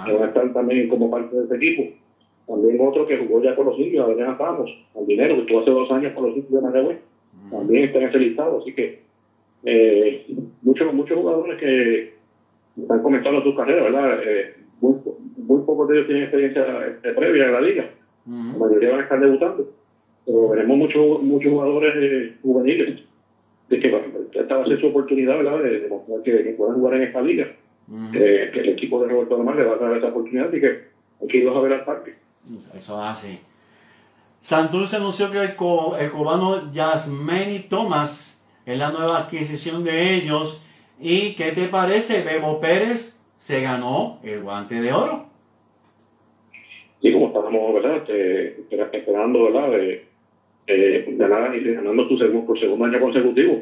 que 0.04 0.12
van 0.12 0.22
a 0.22 0.26
estar 0.26 0.52
también 0.52 0.88
como 0.88 1.10
parte 1.10 1.36
de 1.36 1.44
ese 1.44 1.56
equipo. 1.56 1.82
También 2.51 2.80
otro 2.80 3.07
que 3.07 3.16
jugó 3.16 3.40
ya 3.40 3.55
con 3.55 3.66
los 3.66 3.78
indios, 3.78 4.09
Adrián 4.09 4.36
Ramos, 4.36 4.68
al 4.96 5.07
dinero, 5.07 5.36
que 5.36 5.42
estuvo 5.42 5.61
hace 5.61 5.70
dos 5.70 5.90
años 5.92 6.12
con 6.12 6.24
los 6.24 6.36
indios 6.36 6.53
de 6.53 6.61
Mayagüez, 6.61 6.98
también 7.48 7.84
está 7.84 7.98
en 7.98 8.09
ese 8.09 8.18
listado. 8.18 8.61
Así 8.61 8.72
que 8.72 9.03
eh, 9.64 10.26
muchos, 10.62 10.92
muchos 10.92 11.16
jugadores 11.16 11.61
que 11.61 12.12
están 12.76 13.03
comenzando 13.03 13.42
sus 13.42 13.55
carreras, 13.55 13.84
¿verdad? 13.84 14.18
Eh, 14.26 14.55
muy, 14.80 14.94
muy, 15.36 15.62
pocos 15.62 15.88
de 15.88 15.94
ellos 15.94 16.07
tienen 16.07 16.24
experiencia 16.24 16.64
eh, 17.05 17.12
previa 17.14 17.46
en 17.46 17.53
la 17.53 17.61
liga. 17.61 17.90
La 18.26 18.59
mayoría 18.59 18.90
van 18.90 19.01
a 19.01 19.03
estar 19.05 19.20
debutando. 19.20 19.66
Pero 20.26 20.48
veremos 20.48 20.76
muchos 20.76 21.22
muchos 21.22 21.53
jugadores 21.53 22.34
juveniles 22.42 23.01
de 23.68 23.80
que 23.80 24.03
esta 24.34 24.57
va 24.57 24.64
a 24.64 24.66
ser 24.66 24.80
su 24.80 24.88
oportunidad, 24.88 25.38
¿verdad? 25.38 25.62
De 25.62 25.80
demostrar 25.80 26.22
que, 26.22 26.42
que 26.42 26.51
puedan 26.51 26.74
jugar 26.74 26.96
en 26.96 27.03
esta 27.03 27.22
liga 27.22 27.46
que, 28.12 28.42
el 28.61 28.68
equipo 28.70 29.03
de 29.03 29.09
Roberto 29.09 29.36
Lomar 29.36 29.57
le 29.57 29.64
va 29.64 29.74
a 29.74 29.78
dar 29.78 29.96
esa 29.96 30.09
oportunidad 30.09 30.53
y 30.53 30.61
que 30.61 30.80
hay 31.20 31.28
que 31.28 31.38
irlos 31.38 31.57
a 31.57 31.61
ver 31.61 31.72
al 31.72 31.84
parque. 31.84 32.14
Eso 32.74 33.03
hace. 33.03 33.40
Santurce 34.40 34.96
anunció 34.96 35.30
que 35.30 35.38
el, 35.38 35.51
el 35.51 36.11
cubano 36.11 36.72
Yasmeni 36.72 37.61
Thomas 37.61 38.40
es 38.66 38.78
la 38.78 38.90
nueva 38.90 39.18
adquisición 39.18 39.84
de 39.84 40.14
ellos. 40.14 40.62
¿Y 40.98 41.34
qué 41.34 41.53
te 41.53 41.68
parece? 41.68 42.22
Bebo 42.22 42.61
Pérez 42.61 43.18
se 43.36 43.61
ganó 43.61 44.18
el 44.22 44.42
guante 44.42 44.80
de 44.80 44.92
oro. 44.92 45.26
Sí, 47.01 47.12
como 47.12 47.28
estábamos, 47.28 47.74
¿verdad? 47.74 47.96
Este, 47.96 48.61
esperando, 48.98 49.44
¿verdad? 49.44 49.70
De, 49.70 50.11
eh, 50.66 51.05
ganar 51.16 51.55
y 51.57 51.74
ganando 51.74 52.07
su 52.07 52.16
segundo, 52.16 52.46
por 52.46 52.61
segundo 52.61 52.84
año 52.84 53.01
consecutivo 53.01 53.61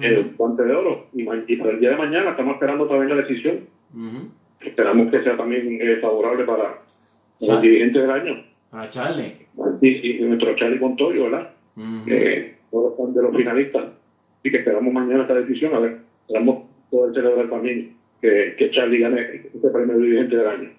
el 0.00 0.34
guante 0.36 0.62
de 0.64 0.74
oro. 0.74 1.06
Y, 1.12 1.24
para 1.24 1.70
el 1.70 1.80
día 1.80 1.90
de 1.90 1.96
mañana 1.96 2.30
estamos 2.30 2.54
esperando 2.54 2.86
también 2.86 3.08
la 3.10 3.22
decisión. 3.22 3.60
Esperamos 4.60 5.10
que 5.10 5.22
sea 5.22 5.36
también 5.36 5.78
eh, 5.80 5.96
favorable 6.00 6.44
para 6.44 6.78
el 7.40 7.60
dirigente 7.60 8.00
del 8.00 8.10
año. 8.10 8.44
Para 8.70 8.90
Charlie. 8.90 9.34
Y, 9.80 10.18
nuestro 10.20 10.54
Charlie 10.56 10.78
Montoyo, 10.78 11.24
¿verdad? 11.24 11.50
todos 12.70 12.96
son 12.96 13.14
de 13.14 13.22
los 13.22 13.36
finalistas. 13.36 13.84
Y 14.42 14.50
que 14.50 14.58
esperamos 14.58 14.92
mañana 14.92 15.22
esta 15.22 15.34
decisión. 15.34 15.74
A 15.74 15.78
ver, 15.78 15.98
esperamos 16.20 16.64
poder 16.90 17.14
celebrar 17.14 17.48
también 17.48 17.96
que, 18.20 18.54
que 18.58 18.70
Charlie 18.70 19.00
gane 19.00 19.20
este 19.54 19.70
premio 19.70 19.98
de 19.98 20.04
dirigente 20.04 20.36
del 20.36 20.48
año. 20.48 20.70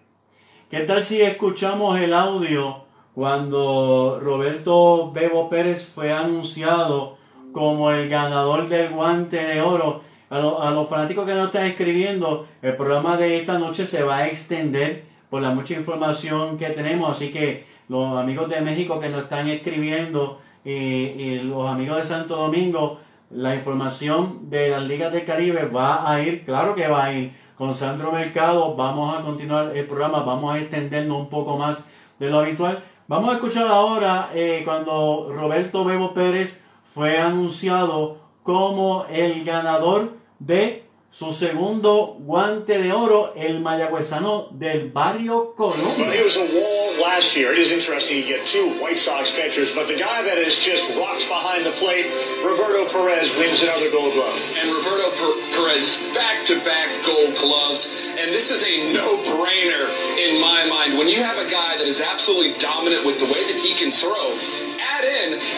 ¿Qué 0.70 0.82
tal 0.82 1.04
si 1.04 1.22
escuchamos 1.22 2.00
el 2.00 2.14
audio? 2.14 2.90
cuando 3.20 4.18
Roberto 4.24 5.12
Bebo 5.12 5.50
Pérez 5.50 5.92
fue 5.94 6.14
anunciado 6.14 7.18
como 7.52 7.92
el 7.92 8.08
ganador 8.08 8.70
del 8.70 8.92
guante 8.92 9.44
de 9.44 9.60
oro. 9.60 10.04
A, 10.30 10.40
los 10.72 10.88
fanáticos 10.88 11.26
que 11.26 11.34
nos 11.34 11.48
están 11.48 11.66
escribiendo, 11.66 12.48
el 12.62 12.78
programa 12.78 13.18
de 13.18 13.38
esta 13.38 13.60
noche 13.60 13.86
se 13.88 14.04
va 14.04 14.20
a 14.20 14.28
extender 14.28 15.04
por 15.30 15.42
la 15.42 15.52
mucha 15.52 15.74
información 15.74 16.58
que 16.58 16.68
tenemos. 16.68 17.12
Así 17.12 17.32
que 17.32 17.66
los 17.88 18.18
amigos 18.18 18.50
de 18.50 18.62
México 18.62 19.00
que 19.00 19.10
nos 19.10 19.24
están 19.24 19.48
escribiendo 19.48 20.40
y, 20.66 21.40
los 21.40 21.68
amigos 21.68 21.98
de 21.98 22.06
Santo 22.06 22.36
Domingo, 22.36 23.00
la 23.32 23.56
información 23.56 24.50
de 24.50 24.70
las 24.70 24.84
ligas 24.84 25.14
del 25.14 25.26
Caribe 25.26 25.66
va 25.66 26.12
a 26.12 26.22
ir, 26.22 26.46
claro 26.46 26.76
que 26.76 26.88
va 26.88 27.06
a 27.06 27.14
ir. 27.14 27.34
Con 27.56 27.76
Sandro 27.76 28.14
Mercado 28.14 28.76
vamos 28.76 29.18
a 29.18 29.22
continuar 29.22 29.76
el 29.76 29.86
programa, 29.86 30.22
vamos 30.24 30.56
a 30.56 30.60
extendernos 30.60 31.20
un 31.20 31.30
poco 31.30 31.58
más 31.58 31.86
de 32.18 32.30
lo 32.30 32.40
habitual. 32.40 32.82
Vamos 33.08 33.32
a 33.32 33.34
escuchar 33.34 33.68
ahora 33.68 34.30
eh, 34.34 34.62
cuando 34.64 35.32
Roberto 35.34 35.84
Bebo 35.84 36.14
Pérez 36.14 36.58
fue 36.94 37.18
anunciado 37.18 38.18
como 38.44 39.06
el 39.10 39.44
ganador 39.44 40.14
de 40.40 40.84
su 41.12 41.32
segundo 41.32 42.16
guante 42.20 42.78
de 42.82 42.92
oro, 42.92 43.34
el 43.36 43.62
mayagüezano 43.62 44.48
del 44.52 44.90
barrio 44.90 45.54
Colombia. 45.58 46.06
Well, 46.06 46.12
he 46.12 46.24
was 46.24 46.38
a 46.38 46.46
wall 46.46 47.02
last 47.02 47.36
year. 47.36 47.52
It 47.52 47.60
is 47.60 47.72
interesting 47.72 48.18
you 48.18 48.26
get 48.26 48.46
two 48.46 48.80
White 48.80 49.00
Sox 49.00 49.32
pitchers, 49.32 49.74
but 49.74 49.88
the 49.88 49.98
guy 49.98 50.22
that 50.22 50.38
is 50.38 50.60
just 50.60 50.96
rocks 50.96 51.26
behind 51.26 51.66
the 51.66 51.72
plate, 51.72 52.06
Roberto 52.46 52.88
Perez, 52.90 53.36
wins 53.36 53.62
another 53.64 53.90
Gold 53.92 54.14
Glove. 54.14 54.40
And 54.56 54.70
Roberto 54.70 55.12
Perez 55.52 55.98
back-to-back 56.14 57.06
Gold 57.06 57.36
Gloves, 57.38 57.90
and 58.18 58.32
this 58.32 58.52
is 58.52 58.64
a 58.64 58.94
no-brainer 58.94 59.90
in 60.18 60.40
my 60.40 60.68
mind. 60.70 60.98
When 60.98 61.08
you 61.08 61.24
have 61.24 61.38
a 61.38 61.50
guy 61.50 61.78
that 61.78 61.88
is 61.88 62.00
absolutely 62.00 62.54
dominant 62.60 63.06
with 63.06 63.20
the 63.20 63.26
way 63.26 63.46
that 63.46 63.56
he 63.56 63.74
can 63.74 63.92
throw, 63.92 64.38
add 64.38 64.66
in 64.66 64.69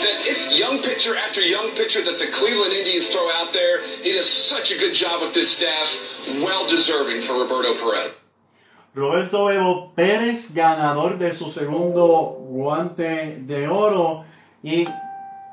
that 0.02 0.26
it's 0.26 0.50
young 0.52 0.82
pitcher 0.82 1.16
after 1.16 1.42
young 1.42 1.72
pitcher 1.72 2.04
that 2.04 2.18
the 2.18 2.28
Cleveland 2.28 2.74
Indians 2.74 3.08
throw 3.08 3.30
out 3.32 3.54
there. 3.54 3.86
He 4.04 4.14
does 4.14 4.30
such 4.30 4.72
a 4.72 4.78
good 4.78 4.94
job 4.94 5.22
with 5.22 5.34
this 5.34 5.52
staff. 5.52 5.88
Well 6.42 6.68
deserving 6.68 7.22
for 7.22 7.34
Roberto 7.34 7.76
Perez. 7.76 8.12
Roberto 8.94 9.50
Evo 9.50 9.94
Pérez, 9.96 10.54
ganador 10.54 11.18
de 11.18 11.32
su 11.32 11.50
segundo 11.50 12.36
guante 12.50 13.38
de 13.40 13.70
oro 13.70 14.26
y 14.62 14.86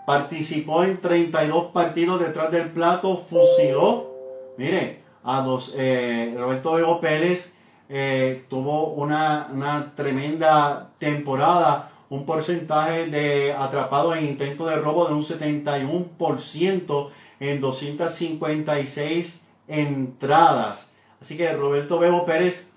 participó 0.07 0.83
en 0.83 1.01
32 1.01 1.71
partidos 1.73 2.21
detrás 2.21 2.51
del 2.51 2.71
plato, 2.71 3.25
fusiló, 3.31 4.07
mire, 4.57 5.01
a 5.23 5.43
dos, 5.43 5.73
eh, 5.77 6.35
Roberto 6.37 6.79
Evo 6.79 7.01
Pérez 7.01 7.55
eh, 7.89 8.45
tuvo 8.51 8.95
una, 8.95 9.49
una 9.53 9.93
tremenda 9.95 10.91
temporada, 10.99 11.91
un 12.11 12.25
porcentaje 12.25 13.07
de 13.07 13.53
atrapados 13.53 14.17
en 14.17 14.27
intento 14.27 14.67
de 14.67 14.77
robo 14.77 15.07
de 15.07 15.15
un 15.15 15.25
71% 15.25 17.11
en 17.41 17.61
256 17.61 19.43
entradas. 19.69 20.93
Así 21.21 21.37
que 21.37 21.53
Roberto 21.53 21.99
Bebo 21.99 22.25
Pérez 22.25 22.71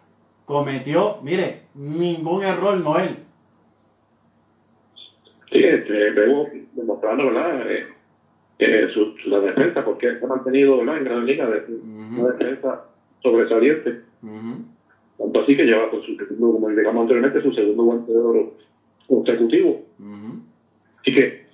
cometió, 0.45 1.17
mire, 1.23 1.61
ningún 1.75 2.43
error, 2.43 2.77
Noel. 2.77 3.17
Sí, 5.49 5.63
este, 5.63 6.11
Bebo 6.11 6.47
demostrando, 6.73 7.27
¿verdad? 7.27 7.71
Eh, 7.71 7.87
eh, 8.59 8.87
su, 8.93 9.15
la 9.27 9.39
defensa, 9.39 9.83
porque 9.83 10.17
se 10.17 10.25
ha 10.25 10.27
mantenido 10.27 10.81
en 10.81 11.03
gran 11.03 11.25
liga 11.25 11.49
de, 11.49 11.63
una 11.73 12.33
defensa 12.33 12.85
sobresaliente. 13.21 14.01
Tanto 15.17 15.41
así 15.41 15.55
que 15.55 15.63
lleva 15.63 15.89
con 15.89 16.01
su 16.01 16.15
segundo, 16.15 16.53
como 16.53 16.69
digamos 16.69 17.01
anteriormente, 17.01 17.41
su 17.41 17.53
segundo 17.53 17.83
guante 17.83 18.11
de 18.11 18.17
oro 18.17 18.53
consecutivo. 19.11 19.81
Así 21.01 21.13
que 21.13 21.45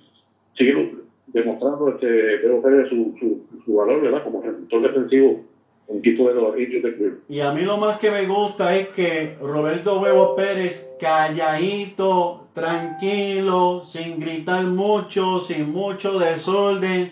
sigue 0.56 0.92
demostrando 1.28 1.88
este 1.90 2.38
Pedro 2.38 2.62
Pérez 2.62 2.88
su, 2.88 3.14
su, 3.18 3.62
su 3.64 3.74
valor, 3.74 4.00
¿verdad? 4.00 4.22
Como 4.22 4.42
receptor 4.42 4.82
defensivo 4.82 5.40
en 5.88 5.98
equipo 5.98 6.28
de 6.28 6.34
los 6.34 6.58
indios 6.58 6.82
de 6.82 7.12
Y 7.28 7.40
a 7.40 7.52
mí 7.52 7.62
lo 7.62 7.78
más 7.78 7.98
que 7.98 8.10
me 8.10 8.26
gusta 8.26 8.76
es 8.76 8.88
que 8.88 9.36
Roberto 9.40 10.00
Huevo 10.00 10.36
Pérez, 10.36 10.86
calladito, 11.00 12.46
tranquilo, 12.54 13.84
sin 13.90 14.20
gritar 14.20 14.64
mucho, 14.64 15.40
sin 15.40 15.70
mucho 15.70 16.18
desorden, 16.18 17.10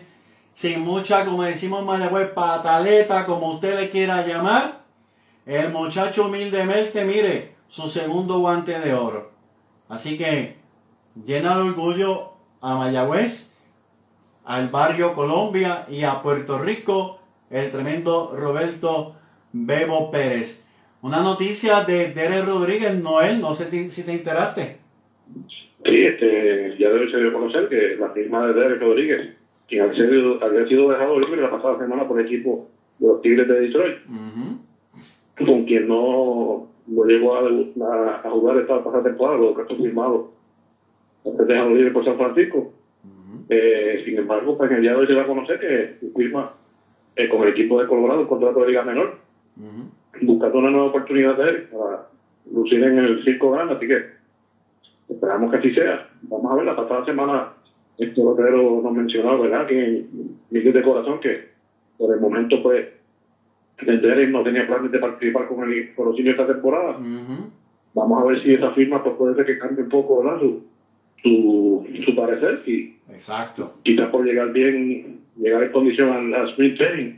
sin 0.55 0.81
mucha, 0.81 1.25
como 1.25 1.43
decimos 1.43 1.85
más 1.85 2.01
después, 2.01 2.29
pataleta, 2.29 3.25
como 3.25 3.55
usted 3.55 3.81
le 3.81 3.91
quiera 3.91 4.27
llamar. 4.27 4.81
El 5.47 5.71
muchacho 5.71 6.27
humildemente, 6.27 7.05
mire, 7.05 7.55
su 7.69 7.89
segundo 7.89 8.41
guante 8.41 8.79
de 8.79 8.93
oro. 8.93 9.36
Así 9.89 10.19
que 10.19 10.55
llena 11.27 11.57
de 11.57 11.63
orgullo 11.63 12.31
a 12.61 12.75
Mayagüez, 12.77 13.53
al 14.45 14.69
barrio 14.69 15.15
Colombia 15.15 15.87
y 15.89 16.03
a 16.03 16.23
Puerto 16.23 16.59
Rico, 16.59 17.19
el 17.51 17.71
tremendo 17.71 18.35
Roberto 18.37 19.15
Bebo 19.53 20.11
Pérez. 20.11 20.65
Una 21.03 21.21
noticia 21.21 21.85
de 21.85 22.13
Derek 22.13 22.47
Rodríguez, 22.47 22.95
Noel, 22.95 23.41
no 23.41 23.55
sé 23.55 23.71
si 23.91 24.03
te 24.03 24.13
enteraste. 24.13 24.79
Sí, 25.85 26.03
este, 26.05 26.77
ya 26.79 26.89
debe 26.91 27.11
ser 27.11 27.33
conocer 27.33 27.69
que 27.69 27.97
la 27.97 28.11
firma 28.11 28.47
de 28.47 28.55
Derek 28.55 28.81
Rodríguez, 28.81 29.37
quien 29.69 29.83
había 29.83 29.95
sido, 29.95 30.43
había 30.43 30.67
sido 30.67 30.91
dejado 30.91 31.21
libre 31.21 31.43
la 31.43 31.51
pasada 31.51 31.79
semana 31.79 32.09
por 32.09 32.21
el 32.21 32.27
equipo 32.27 32.69
de 32.99 33.07
los 33.07 33.23
Tigres 33.23 33.47
de 33.47 33.61
Detroit, 33.61 33.99
con 35.39 35.65
quien 35.65 35.87
no, 35.87 36.69
no 36.87 37.05
llegó 37.05 37.37
a, 37.37 38.17
a, 38.17 38.31
jugar 38.31 38.59
esta 38.59 38.83
pasada 38.83 39.05
temporada, 39.05 39.39
lo 39.39 39.55
que 39.55 39.63
ha 39.63 39.77
firmado 39.77 40.31
antes 41.25 41.47
dejado 41.47 41.71
libre 41.71 41.91
por 41.91 42.05
San 42.05 42.17
Francisco. 42.17 42.73
eh, 43.49 44.03
sin 44.05 44.19
embargo, 44.19 44.57
pues 44.57 44.71
en 44.71 44.77
el 44.77 44.83
día 44.83 44.93
de 44.93 44.97
hoy 44.99 45.07
se 45.07 45.15
va 45.15 45.23
a 45.23 45.27
conocer 45.27 45.59
que 45.59 46.09
firma 46.17 46.53
eh, 47.17 47.29
con 47.29 47.43
el 47.43 47.49
equipo 47.49 47.81
de 47.81 47.87
Colorado 47.87 48.21
un 48.21 48.27
contrato 48.27 48.61
de 48.61 48.69
liga 48.69 48.83
menor, 48.83 49.15
buscando 50.23 50.59
una 50.59 50.71
nueva 50.71 50.87
oportunidad 50.87 51.37
de 51.37 51.49
él 51.49 51.69
para 51.71 52.07
lucir 52.53 52.83
en 52.83 52.99
el 52.99 53.25
circo 53.25 53.51
grande, 53.51 53.75
así 53.75 53.87
que 53.87 54.17
Esperamos 55.09 55.51
que 55.51 55.57
así 55.57 55.73
sea. 55.73 56.09
Vamos 56.23 56.51
a 56.51 56.55
ver, 56.57 56.65
la 56.65 56.77
pasada 56.77 57.05
semana 57.05 57.49
este 57.99 58.21
Lotero 58.23 58.81
nos 58.83 58.93
mencionó, 58.93 59.41
¿verdad? 59.41 59.67
Que 59.67 59.85
en 59.85 60.07
Miguel 60.51 60.73
de 60.73 60.83
Corazón, 60.83 61.21
que 61.21 61.49
por 61.97 62.13
el 62.13 62.21
momento, 62.21 62.63
pues, 62.63 62.87
el 63.79 64.33
no 64.33 64.43
tenía 64.43 64.67
planes 64.67 64.91
de 64.91 64.99
participar 64.99 65.49
con 65.49 65.71
el 65.71 65.95
Corocillo 65.95 66.31
esta 66.31 66.47
temporada. 66.47 66.97
Vamos 67.95 68.23
a 68.23 68.27
ver 68.27 68.43
si 68.43 68.55
esa 68.55 68.71
firma 68.73 69.03
pues, 69.03 69.17
puede 69.17 69.35
ser 69.35 69.47
que 69.47 69.59
cambie 69.59 69.85
un 69.85 69.89
poco, 69.89 70.23
¿verdad? 70.23 70.41
Su, 70.41 70.67
su, 71.23 71.87
su 72.05 72.15
parecer 72.15 72.63
y 72.67 72.97
Exacto. 73.13 73.75
quizás 73.83 74.11
por 74.11 74.25
llegar 74.25 74.53
bien, 74.53 75.21
llegar 75.37 75.63
en 75.63 75.73
condición 75.73 76.35
al, 76.35 76.49
sprint 76.51 76.77
training. 76.77 77.13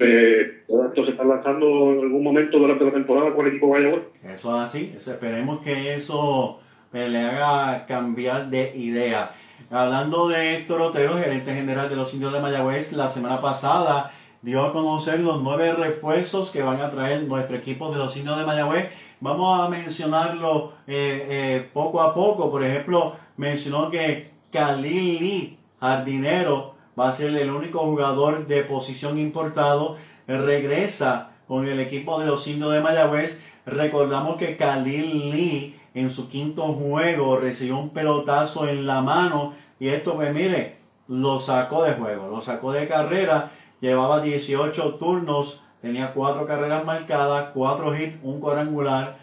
Eh, 0.00 0.62
esto 0.68 1.04
se 1.04 1.12
está 1.12 1.24
lanzando 1.24 1.92
en 1.92 2.00
algún 2.00 2.22
momento 2.22 2.58
durante 2.58 2.84
la 2.84 2.92
temporada 2.92 3.34
con 3.34 3.46
el 3.46 3.52
equipo 3.52 3.70
Valladolid. 3.70 4.02
Eso 4.24 4.56
es 4.56 4.68
así, 4.68 4.94
esperemos 4.96 5.62
que 5.62 5.94
eso 5.94 6.60
pues, 6.90 7.10
le 7.10 7.18
haga 7.18 7.86
cambiar 7.86 8.50
de 8.50 8.76
idea. 8.76 9.30
Hablando 9.70 10.28
de 10.28 10.56
Héctor 10.56 10.80
Otero, 10.82 11.18
gerente 11.18 11.54
general 11.54 11.88
de 11.88 11.96
los 11.96 12.12
indios 12.12 12.32
de 12.32 12.40
Mayagüez, 12.40 12.92
la 12.92 13.10
semana 13.10 13.40
pasada 13.40 14.10
dio 14.42 14.64
a 14.64 14.72
conocer 14.72 15.20
los 15.20 15.42
nueve 15.42 15.72
refuerzos 15.72 16.50
que 16.50 16.62
van 16.62 16.80
a 16.80 16.90
traer 16.90 17.24
nuestro 17.24 17.56
equipo 17.56 17.90
de 17.90 17.98
los 17.98 18.16
indios 18.16 18.38
de 18.38 18.46
Mayagüez. 18.46 18.90
Vamos 19.20 19.60
a 19.60 19.68
mencionarlo 19.68 20.72
eh, 20.86 21.26
eh, 21.28 21.70
poco 21.72 22.00
a 22.00 22.14
poco. 22.14 22.50
Por 22.50 22.64
ejemplo, 22.64 23.16
mencionó 23.36 23.90
que 23.90 24.30
Khalil 24.50 25.18
Lee, 25.18 25.58
jardinero, 25.78 26.74
va 26.98 27.08
a 27.08 27.12
ser 27.12 27.36
el 27.36 27.50
único 27.50 27.80
jugador 27.80 28.46
de 28.46 28.62
posición 28.62 29.18
importado. 29.18 29.96
Regresa 30.26 31.32
con 31.46 31.66
el 31.68 31.80
equipo 31.80 32.18
de 32.20 32.26
los 32.26 32.46
indios 32.46 32.72
de 32.72 32.80
Mayagüez. 32.80 33.38
Recordamos 33.66 34.36
que 34.36 34.56
Khalil 34.56 35.30
Lee 35.30 35.76
en 35.94 36.10
su 36.10 36.28
quinto 36.28 36.62
juego 36.72 37.36
recibió 37.36 37.76
un 37.78 37.90
pelotazo 37.90 38.68
en 38.68 38.86
la 38.86 39.02
mano 39.02 39.54
y 39.78 39.88
esto 39.88 40.14
pues 40.14 40.32
mire, 40.32 40.76
lo 41.08 41.40
sacó 41.40 41.82
de 41.82 41.94
juego, 41.94 42.28
lo 42.28 42.40
sacó 42.40 42.72
de 42.72 42.86
carrera, 42.86 43.50
llevaba 43.80 44.22
18 44.22 44.94
turnos, 44.94 45.60
tenía 45.80 46.12
cuatro 46.12 46.46
carreras 46.46 46.84
marcadas, 46.84 47.50
cuatro 47.54 47.94
hits, 47.96 48.18
un 48.22 48.40
cuadrangular, 48.40 49.16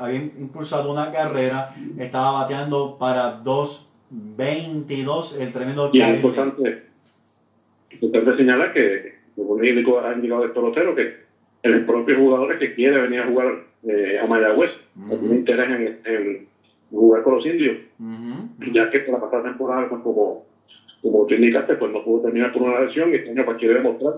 había 0.00 0.16
impulsado 0.16 0.90
una 0.92 1.12
carrera, 1.12 1.74
estaba 1.98 2.42
bateando 2.42 2.96
para 2.98 3.42
2.22, 3.42 5.40
el 5.40 5.52
tremendo... 5.52 5.90
Y 5.92 6.00
es 6.00 6.16
importante, 6.16 6.82
importante 7.90 8.36
señalar 8.36 8.72
que, 8.72 9.14
como 9.36 9.58
ha 9.60 9.66
indicado 9.66 10.44
el 10.44 10.50
pelotero, 10.50 10.94
que 10.94 11.24
el 11.62 11.86
propio 11.86 12.18
jugador 12.18 12.58
que 12.58 12.74
quiere 12.74 13.00
venir 13.00 13.20
a 13.20 13.26
jugar 13.26 13.54
eh, 13.84 14.18
a 14.22 14.26
Mayagüez, 14.26 14.70
tiene 15.08 15.36
interés 15.36 16.00
en, 16.04 16.46
jugar 16.90 17.22
con 17.22 17.34
los 17.36 17.46
indios, 17.46 17.78
ya 18.72 18.90
que 18.90 19.00
por 19.00 19.14
la 19.14 19.20
pasada 19.20 19.44
temporada, 19.44 19.88
pues, 19.88 20.02
como, 21.04 21.26
tú 21.26 21.34
indicaste, 21.34 21.74
pues 21.74 21.92
no 21.92 22.02
pudo 22.02 22.22
terminar 22.22 22.52
por 22.52 22.62
una 22.62 22.80
lesión 22.80 23.12
y 23.12 23.16
este 23.16 23.30
año 23.30 23.44
pues 23.44 23.58
quiere 23.58 23.74
demostrar 23.74 24.14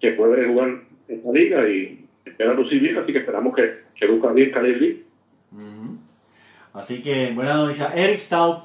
que 0.00 0.10
puede 0.10 0.46
jugar 0.46 0.70
esta 1.08 1.30
liga 1.30 1.68
y 1.68 2.04
espera 2.24 2.52
lucir 2.52 2.80
bien, 2.80 2.96
así 2.98 3.12
que 3.12 3.20
esperamos 3.20 3.54
que, 3.54 3.70
que 3.94 4.06
busca 4.08 4.32
bien 4.32 4.50
Khalil 4.50 5.04
Así 6.74 7.02
que 7.02 7.32
buena 7.32 7.54
noticia. 7.54 7.92
Eric 7.94 8.18
Stout, 8.18 8.64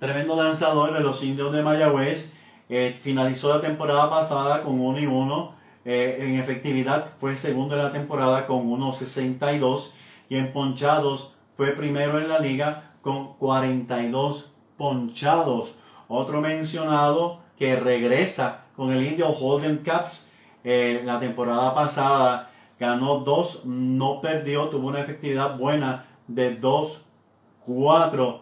tremendo 0.00 0.34
lanzador 0.34 0.92
de 0.92 1.00
los 1.00 1.22
indios 1.22 1.52
de 1.52 1.62
Mayagüez, 1.62 2.32
eh, 2.68 2.96
finalizó 3.00 3.50
la 3.50 3.60
temporada 3.60 4.10
pasada 4.10 4.62
con 4.62 4.80
1 4.80 4.98
y 4.98 5.06
1. 5.06 5.54
Eh, 5.84 6.16
en 6.22 6.34
efectividad 6.40 7.06
fue 7.20 7.36
segundo 7.36 7.76
en 7.76 7.82
la 7.82 7.92
temporada 7.92 8.46
con 8.46 8.66
1.62 8.66 9.90
y 10.28 10.38
en 10.38 10.52
ponchados 10.52 11.34
fue 11.56 11.70
primero 11.72 12.18
en 12.18 12.28
la 12.28 12.40
liga 12.40 12.90
con 13.02 13.34
42 13.34 14.50
ponchados. 14.76 15.76
Otro 16.08 16.40
mencionado 16.40 17.40
que 17.58 17.76
regresa 17.76 18.64
con 18.76 18.92
el 18.92 19.04
indio 19.06 19.28
Holden 19.28 19.78
Caps 19.78 20.26
eh, 20.68 21.02
la 21.04 21.20
temporada 21.20 21.72
pasada 21.76 22.50
ganó 22.80 23.20
2, 23.20 23.66
no 23.66 24.20
perdió, 24.20 24.68
tuvo 24.68 24.88
una 24.88 25.00
efectividad 25.00 25.56
buena 25.56 26.06
de 26.26 26.60
2-4. 26.60 28.40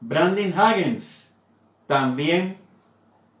Brandon 0.00 0.54
Hagens 0.58 1.34
también 1.86 2.56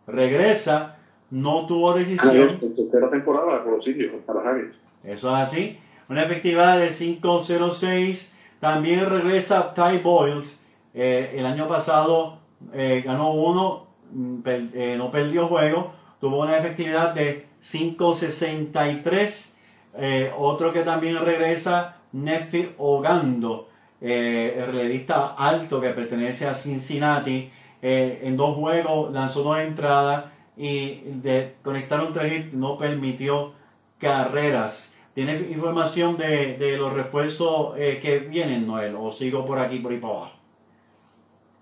regresa, 0.06 0.98
no 1.30 1.66
tuvo 1.66 1.94
decisión. 1.94 2.60
Tercera 2.60 3.10
temporada 3.10 3.62
con 3.62 3.78
los 3.78 3.86
indios 3.86 4.12
para 4.26 4.40
Hagens. 4.40 4.74
Eso 5.02 5.28
es 5.30 5.42
así. 5.42 5.78
Una 6.10 6.22
efectividad 6.22 6.78
de 6.78 6.90
5-0-6. 6.90 8.32
También 8.60 9.08
regresa 9.08 9.72
Ty 9.72 9.96
Boyles. 10.02 10.58
Eh, 10.92 11.36
el 11.38 11.46
año 11.46 11.66
pasado 11.68 12.38
eh, 12.74 13.02
ganó 13.04 13.32
uno, 13.32 13.86
mm, 14.12 14.40
eh, 14.46 14.94
no 14.98 15.10
perdió 15.10 15.48
juego. 15.48 15.92
Tuvo 16.20 16.42
una 16.42 16.56
efectividad 16.58 17.14
de 17.14 17.46
5.63. 17.62 19.52
Eh, 19.98 20.32
otro 20.36 20.72
que 20.72 20.82
también 20.82 21.18
regresa, 21.24 21.96
Nefi 22.12 22.70
Ogando, 22.78 23.68
eh, 24.00 24.56
el 24.58 24.66
relevista 24.66 25.34
alto 25.34 25.80
que 25.80 25.90
pertenece 25.90 26.46
a 26.46 26.54
Cincinnati. 26.54 27.50
En 27.82 28.36
dos 28.36 28.56
juegos 28.56 29.12
lanzó 29.12 29.42
dos 29.42 29.58
entradas 29.58 30.24
y 30.56 31.02
de 31.04 31.54
conectar 31.62 32.00
un 32.00 32.12
tres 32.12 32.52
no 32.52 32.78
permitió 32.78 33.52
carreras. 34.00 34.92
¿Tienes 35.14 35.48
información 35.52 36.16
de, 36.16 36.76
los 36.76 36.92
refuerzos 36.92 37.76
que 37.76 38.26
vienen, 38.28 38.66
Noel? 38.66 38.96
¿O 38.96 39.12
sigo 39.12 39.46
por 39.46 39.60
aquí, 39.60 39.78
por 39.78 39.92
ahí 39.92 39.98
para 39.98 40.14
abajo? 40.14 40.35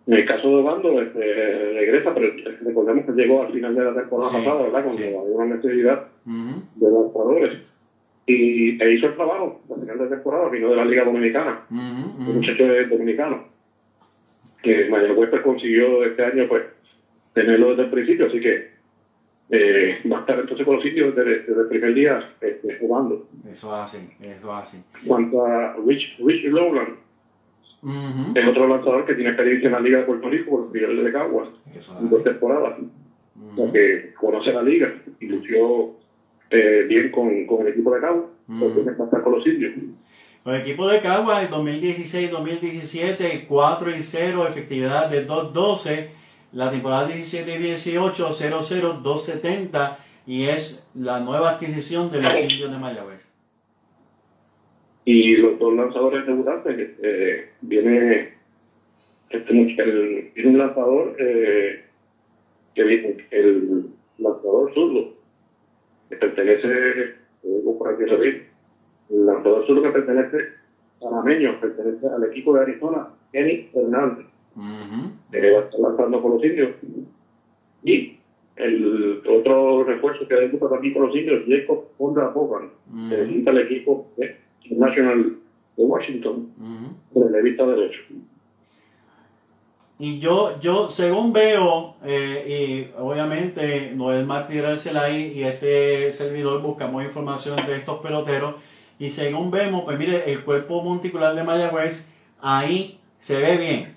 En 0.06 0.14
el 0.14 0.26
caso 0.26 0.56
de 0.56 0.62
Bando, 0.62 1.00
este, 1.00 1.72
regresa, 1.72 2.12
pero 2.12 2.28
recordemos 2.62 3.04
que 3.06 3.12
llegó 3.12 3.42
al 3.42 3.52
final 3.52 3.74
de 3.74 3.84
la 3.84 3.94
temporada 3.94 4.32
pasada, 4.32 4.62
¿verdad? 4.62 4.84
Cuando 4.84 5.02
había 5.02 5.36
una 5.36 5.54
necesidad 5.56 6.06
de 6.26 6.90
lanzadores. 6.90 7.58
Y 8.26 8.82
e 8.82 8.94
hizo 8.94 9.06
el 9.06 9.14
trabajo, 9.14 9.60
al 9.74 9.80
final 9.80 9.98
de 9.98 10.16
temporada, 10.16 10.48
vino 10.50 10.70
de 10.70 10.76
la 10.76 10.84
Liga 10.84 11.04
Dominicana, 11.04 11.60
un 11.70 12.34
muchacho 12.36 12.64
dominicano, 12.90 13.44
que 14.62 14.88
Mayagüez 14.88 15.30
pues, 15.30 15.42
consiguió 15.42 16.04
este 16.04 16.24
año 16.24 16.48
pues 16.48 16.64
tenerlo 17.34 17.70
desde 17.70 17.82
el 17.84 17.90
principio, 17.90 18.26
así 18.26 18.40
que 18.40 18.74
eh, 19.50 20.00
va 20.10 20.18
a 20.18 20.20
estar 20.20 20.40
entonces 20.40 20.64
con 20.64 20.76
los 20.76 20.84
sitios 20.84 21.14
desde, 21.14 21.52
el 21.52 21.68
primer 21.68 21.94
día 21.94 22.30
este, 22.40 22.78
jugando. 22.78 23.26
Eso 23.50 23.74
hace, 23.74 23.98
eso 24.20 24.52
hace. 24.52 24.78
Cuanto 25.06 25.44
a 25.44 25.76
Rich, 25.86 26.18
Rich 26.18 26.44
Lowland, 26.46 26.96
es 28.34 28.48
otro 28.48 28.68
lanzador 28.68 29.04
que 29.04 29.14
tiene 29.14 29.30
experiencia 29.30 29.66
en 29.66 29.72
la 29.72 29.80
Liga 29.80 29.98
de 29.98 30.04
Puerto 30.04 30.28
Rico 30.30 30.50
por 30.50 30.60
los 30.62 30.72
niveles 30.72 31.04
de 31.04 31.12
Caguas, 31.12 31.48
dos 32.00 32.24
temporadas. 32.24 32.78
que 33.72 34.12
conoce 34.14 34.52
la 34.52 34.62
liga 34.62 34.94
y 35.20 35.26
lució 35.26 35.90
eh, 36.50 36.86
bien 36.88 37.10
con, 37.10 37.46
con, 37.46 37.62
el 37.62 37.72
equipo 37.72 37.94
de 37.94 38.00
Cagua, 38.00 38.26
porque 38.46 38.90
a 38.90 39.04
estar 39.04 39.22
con 39.22 39.32
los 39.32 39.46
indios. 39.46 39.72
El 40.44 40.54
equipo 40.56 40.86
de 40.88 41.00
Cagua 41.00 41.42
en 41.42 41.48
2016-2017, 41.50 43.46
4 43.48 43.96
y 43.96 44.02
0, 44.02 44.46
efectividad 44.46 45.08
de 45.08 45.26
2-12. 45.26 46.06
La 46.52 46.70
temporada 46.70 47.08
17-18, 47.08 48.14
0-0, 48.14 49.02
2-70 49.02 49.96
y 50.26 50.44
es 50.44 50.84
la 50.94 51.20
nueva 51.20 51.50
adquisición 51.50 52.10
de 52.10 52.22
los 52.22 52.36
indios 52.38 52.70
de 52.70 52.78
Mayagüez. 52.78 53.23
Y 55.04 55.36
los 55.36 55.58
dos 55.58 55.74
lanzadores 55.74 56.26
debutantes, 56.26 56.98
eh, 57.02 57.50
viene 57.60 58.34
este, 59.34 59.82
el, 59.82 60.30
viene 60.34 60.50
un 60.50 60.58
lanzador 60.58 61.16
eh, 61.18 61.84
que 62.74 62.84
viene, 62.84 63.16
el 63.30 63.86
lanzador 64.18 64.72
zurdo, 64.72 65.12
que 66.08 66.16
pertenece, 66.16 67.14
por 67.78 67.88
aquí 67.92 68.02
el 69.10 69.26
lanzador 69.26 69.66
zurdo 69.66 69.82
que 69.82 69.90
pertenece 69.90 70.36
a 71.02 71.10
Lameño, 71.10 71.60
pertenece 71.60 72.06
al 72.06 72.24
equipo 72.24 72.54
de 72.54 72.62
Arizona, 72.62 73.08
Kenny 73.32 73.70
Hernández, 73.74 74.26
que 75.30 75.50
va 75.50 75.58
a 75.58 75.64
estar 75.64 75.80
lanzando 75.80 76.22
con 76.22 76.32
los 76.32 76.44
indios. 76.44 76.70
Y 77.82 78.16
el 78.56 79.20
otro 79.26 79.84
refuerzo 79.84 80.28
que 80.28 80.34
debuta 80.34 80.68
también 80.68 80.94
con 80.94 81.06
los 81.06 81.16
indios, 81.16 81.42
Jacob 81.48 81.86
Honda 81.98 82.28
Bogan, 82.28 82.70
que 83.10 83.24
visita 83.24 83.50
el 83.50 83.58
equipo 83.58 84.12
National 84.70 85.36
de 85.76 85.84
Washington, 85.84 86.52
uh 86.58 86.64
-huh. 87.14 87.42
vista 87.42 87.66
derecho. 87.66 88.00
Y 89.98 90.18
yo, 90.18 90.58
yo 90.60 90.88
según 90.88 91.32
veo, 91.32 91.94
eh, 92.04 92.90
y 92.92 93.00
obviamente 93.00 93.92
Noel 93.94 94.26
Martínez 94.26 94.64
Arcelay 94.64 95.32
y 95.38 95.44
este 95.44 96.10
servidor 96.10 96.60
buscamos 96.62 97.04
información 97.04 97.64
de 97.64 97.76
estos 97.76 98.00
peloteros, 98.00 98.56
y 98.98 99.10
según 99.10 99.50
vemos, 99.50 99.84
pues 99.84 99.98
mire, 99.98 100.32
el 100.32 100.42
cuerpo 100.42 100.82
monticular 100.82 101.34
de 101.34 101.44
Mayagüez, 101.44 102.08
ahí 102.40 102.98
se 103.20 103.36
ve 103.36 103.56
bien. 103.56 103.94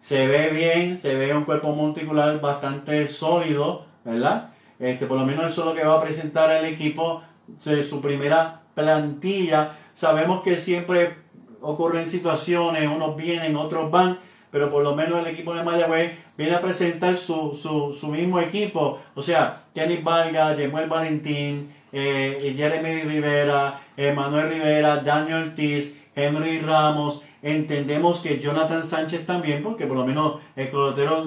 Se 0.00 0.26
ve 0.26 0.48
bien, 0.50 0.96
se 0.96 1.14
ve 1.14 1.34
un 1.34 1.44
cuerpo 1.44 1.74
monticular 1.74 2.40
bastante 2.40 3.06
sólido, 3.06 3.84
¿verdad? 4.04 4.50
Este, 4.78 5.06
por 5.06 5.18
lo 5.18 5.26
menos 5.26 5.52
eso 5.52 5.62
es 5.62 5.66
lo 5.66 5.74
que 5.74 5.84
va 5.84 5.98
a 5.98 6.02
presentar 6.02 6.50
el 6.52 6.72
equipo, 6.72 7.22
su 7.60 8.00
primera 8.00 8.60
plantilla 8.74 9.76
Sabemos 9.98 10.44
que 10.44 10.58
siempre 10.58 11.16
ocurren 11.60 12.06
situaciones, 12.06 12.88
unos 12.88 13.16
vienen, 13.16 13.56
otros 13.56 13.90
van, 13.90 14.16
pero 14.52 14.70
por 14.70 14.84
lo 14.84 14.94
menos 14.94 15.18
el 15.18 15.26
equipo 15.26 15.52
de 15.52 15.64
Mayagüez 15.64 16.12
viene 16.36 16.54
a 16.54 16.60
presentar 16.60 17.16
su, 17.16 17.58
su, 17.60 17.92
su 17.92 18.06
mismo 18.06 18.38
equipo. 18.38 19.00
O 19.16 19.22
sea, 19.22 19.62
Kenny 19.74 19.96
Valga, 19.96 20.54
Jemuel 20.54 20.88
Valentín, 20.88 21.74
eh, 21.90 22.54
Jeremy 22.56 23.02
Rivera, 23.02 23.80
Manuel 24.14 24.50
Rivera, 24.50 24.98
Daniel 24.98 25.48
Ortiz, 25.48 25.92
Henry 26.14 26.60
Ramos. 26.60 27.20
Entendemos 27.42 28.20
que 28.20 28.38
Jonathan 28.38 28.84
Sánchez 28.84 29.26
también, 29.26 29.64
porque 29.64 29.86
por 29.86 29.96
lo 29.96 30.06
menos 30.06 30.36
el 30.54 30.70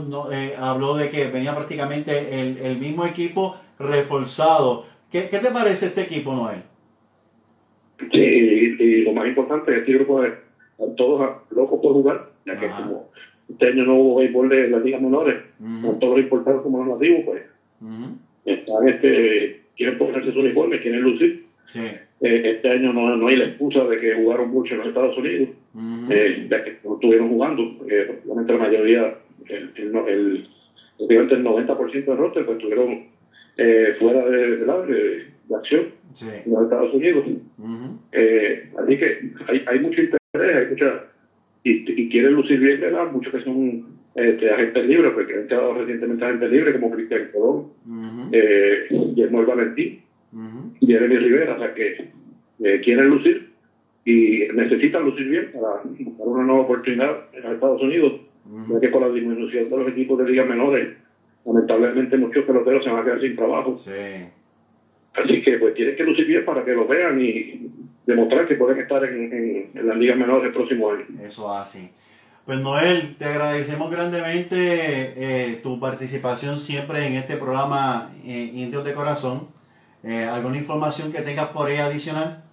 no, 0.10 0.32
eh, 0.32 0.56
habló 0.58 0.96
de 0.96 1.10
que 1.10 1.28
venía 1.28 1.54
prácticamente 1.54 2.40
el, 2.40 2.58
el 2.58 2.78
mismo 2.78 3.06
equipo 3.06 3.58
reforzado. 3.78 4.86
¿Qué, 5.12 5.28
¿Qué, 5.28 5.40
te 5.40 5.52
parece 5.52 5.88
este 5.88 6.04
equipo, 6.04 6.32
Noel? 6.34 6.71
Sí, 8.12 8.20
y, 8.20 9.04
lo 9.04 9.14
más 9.14 9.28
importante 9.28 9.72
es 9.72 9.84
que 9.84 9.92
este 9.92 9.94
grupo 9.94 10.22
de 10.22 10.32
todos 10.98 11.30
locos 11.52 11.80
por 11.82 11.94
jugar, 11.94 12.26
ya 12.46 12.60
que 12.60 12.68
como 12.68 13.10
este 13.50 13.68
año 13.68 13.84
no 13.84 13.96
hubo 13.96 14.20
béisbol 14.20 14.50
de 14.50 14.70
las 14.70 14.84
ligas 14.84 15.02
menores, 15.02 15.42
con 15.60 16.00
todos 16.00 16.18
los 16.18 16.26
importados 16.26 16.62
como 16.64 16.84
los 16.84 17.00
nativos, 17.00 17.22
pues 17.26 17.44
están 18.46 18.88
este, 18.88 19.62
quieren 19.76 19.98
ponerse 19.98 20.32
su 20.32 20.40
uniforme, 20.40 20.82
quieren 20.82 21.02
lucir. 21.02 21.46
Eh, 21.76 22.42
este 22.56 22.70
año 22.70 22.94
no, 22.94 23.16
no 23.16 23.28
hay 23.28 23.38
la 23.38 23.46
excusa 23.46 23.84
de 23.86 24.00
que 24.00 24.14
jugaron 24.16 24.52
mucho 24.52 24.74
en 24.74 24.80
los 24.80 24.88
Estados 24.90 25.18
Unidos, 25.18 25.50
eh, 26.10 26.48
ya 26.50 26.64
que 26.64 26.78
no 26.84 26.96
estuvieron 26.96 27.30
jugando, 27.30 27.64
porque 27.78 28.08
la 28.26 28.58
mayoría, 28.58 29.14
el, 29.48 29.72
el, 29.76 29.96
el, 30.08 30.48
el 31.10 31.44
90% 31.44 32.06
del 32.06 32.18
roster, 32.18 32.46
pues 32.46 32.58
estuvieron 32.58 33.06
eh, 33.58 33.96
fuera 34.00 34.26
de, 34.26 34.58
de, 34.58 35.31
de 35.52 35.58
acción 35.58 35.86
en 36.46 36.52
los 36.52 36.64
Estados 36.64 36.94
Unidos. 36.94 37.26
eh, 38.12 38.70
así 38.78 38.98
que 38.98 39.32
hay, 39.48 39.64
hay 39.68 39.80
mucho 39.80 40.02
interés, 40.02 40.56
hay 40.56 40.68
mucha, 40.70 41.04
y, 41.64 42.02
y 42.02 42.10
quieren 42.10 42.34
lucir 42.34 42.60
bien, 42.60 42.82
¿verdad? 42.82 43.12
Muchos 43.12 43.34
que 43.34 43.44
son 43.44 43.86
este, 44.16 44.50
agentes 44.52 44.86
libres, 44.88 45.14
porque 45.14 45.34
han 45.36 45.48
quedado 45.48 45.74
recientemente 45.74 46.26
agentes 46.26 46.52
libres, 46.52 46.76
como 46.76 46.92
Cristian 46.92 47.30
Colón, 47.32 47.66
uh 47.88 48.30
eh, 48.34 48.88
Guillermo 48.90 49.46
Valentín, 49.46 50.02
y 50.80 50.88
Jeremy 50.88 51.18
Rivera, 51.18 51.56
o 51.56 51.60
sea 51.60 51.74
que 51.74 52.10
eh, 52.64 52.82
quieren 52.84 53.08
lucir 53.08 53.52
y 54.06 54.48
necesitan 54.54 55.04
lucir 55.04 55.28
bien 55.28 55.52
para 55.52 55.82
buscar 55.84 56.28
una 56.28 56.44
nueva 56.44 56.62
oportunidad 56.62 57.26
en 57.34 57.44
los 57.44 57.54
Estados 57.54 57.82
Unidos, 57.82 58.22
ya 58.70 58.80
que 58.80 58.92
con 58.92 59.02
la 59.02 59.10
disminución 59.10 59.70
de 59.70 59.78
los 59.78 59.88
equipos 59.90 60.18
de 60.20 60.30
ligas 60.30 60.48
menores, 60.48 60.98
lamentablemente 61.46 62.18
muchos 62.18 62.46
peloteros 62.46 62.84
se 62.84 62.90
van 62.90 63.02
a 63.02 63.04
quedar 63.04 63.22
sin 63.22 63.36
trabajo. 63.36 63.80
Sí. 63.84 63.92
Así 65.14 65.42
que 65.42 65.58
pues 65.58 65.74
tienen 65.74 65.96
que 65.96 66.04
lucir 66.04 66.26
bien 66.26 66.46
para 66.46 66.64
que 66.64 66.72
lo 66.72 66.88
vean 66.88 67.22
y 67.22 67.70
demostrar 68.06 68.48
que 68.48 68.56
pueden 68.56 68.80
estar 68.80 69.04
en, 69.04 69.70
en, 69.74 69.88
las 69.88 69.98
ligas 69.98 70.18
menores 70.18 70.46
el 70.46 70.54
próximo 70.54 70.92
año. 70.92 71.04
Eso 71.24 71.54
así. 71.54 71.90
Pues 72.46 72.60
Noel, 72.60 73.16
te 73.18 73.26
agradecemos 73.26 73.92
grandemente 73.92 74.58
eh, 74.58 75.60
tu 75.62 75.80
participación 75.80 76.58
siempre 76.58 77.06
en 77.06 77.14
este 77.14 77.38
programa 77.38 78.12
eh, 78.26 78.52
Indios 78.54 78.86
de 78.86 78.94
Corazón. 78.94 79.48
Eh, 80.04 80.24
¿Alguna 80.24 80.58
información 80.58 81.12
que 81.12 81.22
tengas 81.22 81.50
por 81.50 81.68
ahí 81.68 81.78
adicional? 81.78 82.44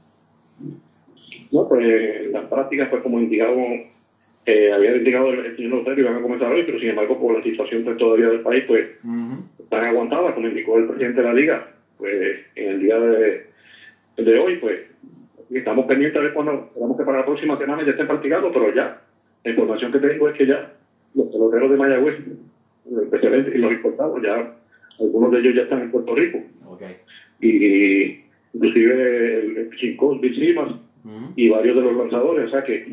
No, 1.50 1.66
pues 1.66 2.30
las 2.30 2.44
prácticas, 2.44 2.88
pues 2.90 3.02
como 3.02 3.18
indicado, 3.18 3.56
eh, 4.44 4.72
había 4.72 4.96
indicado 4.96 5.30
el, 5.30 5.56
señor 5.56 5.78
notario, 5.78 6.04
van 6.04 6.16
a 6.16 6.22
comenzar 6.22 6.52
hoy, 6.52 6.64
pero 6.64 6.78
sin 6.78 6.90
embargo, 6.90 7.18
por 7.18 7.38
la 7.38 7.42
situación 7.42 7.84
pues, 7.84 7.96
todavía 7.96 8.28
del 8.28 8.40
país, 8.40 8.64
pues 8.66 8.86
están 9.58 9.84
aguantadas, 9.84 10.34
como 10.34 10.48
indicó 10.48 10.76
el 10.76 10.88
presidente 10.88 11.22
de 11.22 11.26
la 11.26 11.32
liga 11.32 11.66
pues 11.98 12.38
en 12.54 12.70
el 12.70 12.80
día 12.80 12.98
de, 12.98 13.46
de 14.16 14.38
hoy, 14.38 14.56
pues 14.56 14.80
estamos 15.50 15.86
pendientes 15.86 16.20
de 16.20 16.26
ver 16.26 16.34
cuando, 16.34 16.52
esperamos 16.52 16.96
que 16.96 17.04
para 17.04 17.18
la 17.18 17.24
próxima 17.24 17.58
semana 17.58 17.84
ya 17.84 17.90
estén 17.90 18.06
practicando, 18.06 18.52
pero 18.52 18.74
ya, 18.74 19.00
la 19.44 19.50
información 19.50 19.92
que 19.92 19.98
tengo 19.98 20.28
es 20.28 20.34
que 20.36 20.46
ya 20.46 20.72
los 21.14 21.26
peloteros 21.28 21.70
de 21.70 21.76
Mayagüez, 21.76 22.16
especialmente 23.02 23.56
y 23.56 23.58
los 23.58 23.72
importados, 23.72 24.22
ya 24.22 24.54
algunos 25.00 25.32
de 25.32 25.38
ellos 25.40 25.54
ya 25.54 25.62
están 25.62 25.82
en 25.82 25.90
Puerto 25.90 26.14
Rico. 26.14 26.38
Okay. 26.66 26.96
Y 27.40 28.24
inclusive 28.52 29.38
el, 29.40 29.70
Chico, 29.78 30.18
Bill 30.18 30.80
y 31.36 31.48
varios 31.48 31.76
de 31.76 31.82
los 31.82 31.96
lanzadores, 31.96 32.48
o 32.48 32.50
sea 32.50 32.64
que 32.64 32.86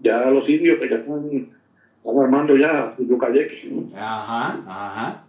ya 0.00 0.30
los 0.30 0.48
indios 0.48 0.78
que 0.78 0.88
ya 0.88 0.96
están, 0.96 1.48
están 1.96 2.18
armando 2.18 2.56
ya 2.56 2.94
su 2.96 3.06
yucayeque. 3.06 3.70
Ajá, 3.96 4.62
ajá. 4.66 5.24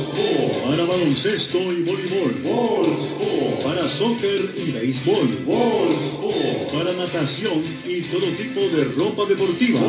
Para 0.70 0.84
baloncesto 0.86 1.58
y 1.58 1.82
voleibol. 1.82 2.96
Para 3.62 3.82
soccer 3.86 4.50
y 4.56 4.72
béisbol. 4.72 5.28
Para 6.72 6.94
natación 6.94 7.62
y 7.84 8.00
todo 8.02 8.26
tipo 8.34 8.60
de 8.60 8.84
ropa 8.96 9.26
deportiva. 9.26 9.80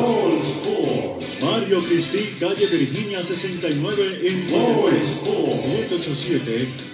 Mario 1.51 1.81
Cristi, 1.81 2.35
calle 2.39 2.67
Virginia 2.67 3.21
69 3.23 4.19
en 4.23 4.51
Mayagüez. 4.51 5.23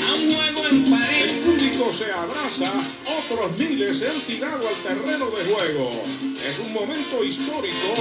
a 0.00 0.14
un 0.14 0.32
juego 0.32 0.66
en 0.70 0.90
París. 0.90 1.24
El 1.24 1.40
público 1.40 1.92
se 1.92 2.10
abraza, 2.10 2.72
otros 3.04 3.58
miles 3.58 3.98
se 3.98 4.08
han 4.08 4.22
tirado 4.22 4.66
al 4.66 4.76
terreno 4.76 5.26
de 5.26 5.44
juego. 5.44 5.90
Es 6.48 6.58
un 6.58 6.72
momento 6.72 7.22
histórico. 7.22 7.94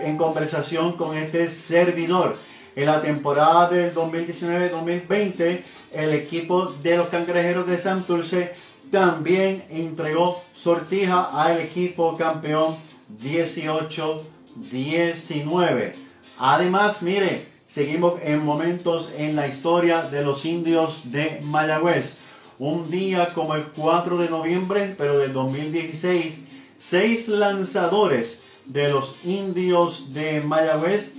en 0.00 0.16
conversación 0.16 0.92
con 0.92 1.16
este 1.16 1.48
servidor. 1.48 2.36
En 2.74 2.86
la 2.86 3.02
temporada 3.02 3.68
del 3.68 3.94
2019-2020, 3.94 5.62
el 5.92 6.14
equipo 6.14 6.72
de 6.82 6.96
los 6.96 7.08
cangrejeros 7.08 7.66
de 7.66 7.76
Santurce 7.78 8.54
también 8.90 9.64
entregó 9.68 10.42
sortija 10.54 11.24
al 11.24 11.60
equipo 11.60 12.16
campeón 12.16 12.76
18-19. 13.22 15.92
Además, 16.38 17.02
mire, 17.02 17.48
seguimos 17.68 18.14
en 18.22 18.42
momentos 18.44 19.10
en 19.16 19.36
la 19.36 19.48
historia 19.48 20.02
de 20.02 20.24
los 20.24 20.44
indios 20.44 21.00
de 21.04 21.40
Mayagüez. 21.42 22.18
Un 22.58 22.90
día 22.90 23.32
como 23.32 23.54
el 23.54 23.62
4 23.64 24.18
de 24.18 24.28
noviembre, 24.28 24.94
pero 24.96 25.18
del 25.18 25.32
2016, 25.32 26.44
seis 26.80 27.28
lanzadores 27.28 28.41
de 28.66 28.88
los 28.88 29.16
indios 29.24 30.12
de 30.14 30.40
Mayagüez 30.40 31.14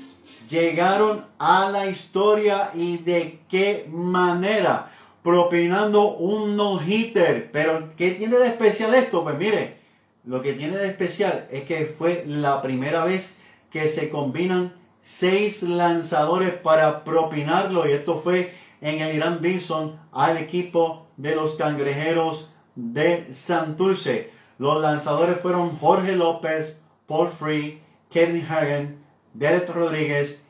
llegaron 0.50 1.26
a 1.40 1.70
la 1.70 1.88
historia 1.88 2.72
y 2.74 2.98
de 2.98 3.40
qué 3.50 3.88
manera, 3.90 4.92
propinando 5.24 6.16
un 6.16 6.56
no-hitter. 6.56 7.50
Pero, 7.52 7.90
¿qué 7.98 8.12
tiene 8.12 8.38
de 8.38 8.48
especial 8.48 8.94
esto? 8.94 9.24
Pues 9.24 9.38
mire, 9.38 9.78
lo 10.26 10.42
que 10.42 10.54
tiene 10.54 10.78
de 10.78 10.88
especial 10.88 11.48
es 11.52 11.64
que 11.64 11.86
fue 11.86 12.24
la 12.28 12.62
primera 12.62 13.04
vez 13.04 13.34
que 13.72 13.88
se 13.88 14.10
combinan 14.10 14.72
seis 15.02 15.64
lanzadores 15.64 16.54
para 16.54 17.04
propinarlo 17.04 17.88
y 17.88 17.92
esto 17.92 18.22
fue 18.22 18.54
en 18.82 19.02
el 19.02 19.16
Irán 19.16 19.40
Bison 19.42 19.98
al 20.12 20.38
equipo 20.38 21.08
de 21.18 21.36
los 21.36 21.56
cangrejeros 21.56 22.50
de 22.76 23.34
Santurce. 23.34 24.32
Los 24.60 24.82
lanzadores 24.82 25.40
fueron 25.42 25.78
Jorge 25.78 26.16
López, 26.16 26.78
Paul 27.08 27.30
Free, 27.30 27.80
Kevin 28.12 28.46
Hagen, 28.50 29.00
Derek 29.34 29.70
Rodríguez, 29.70 30.46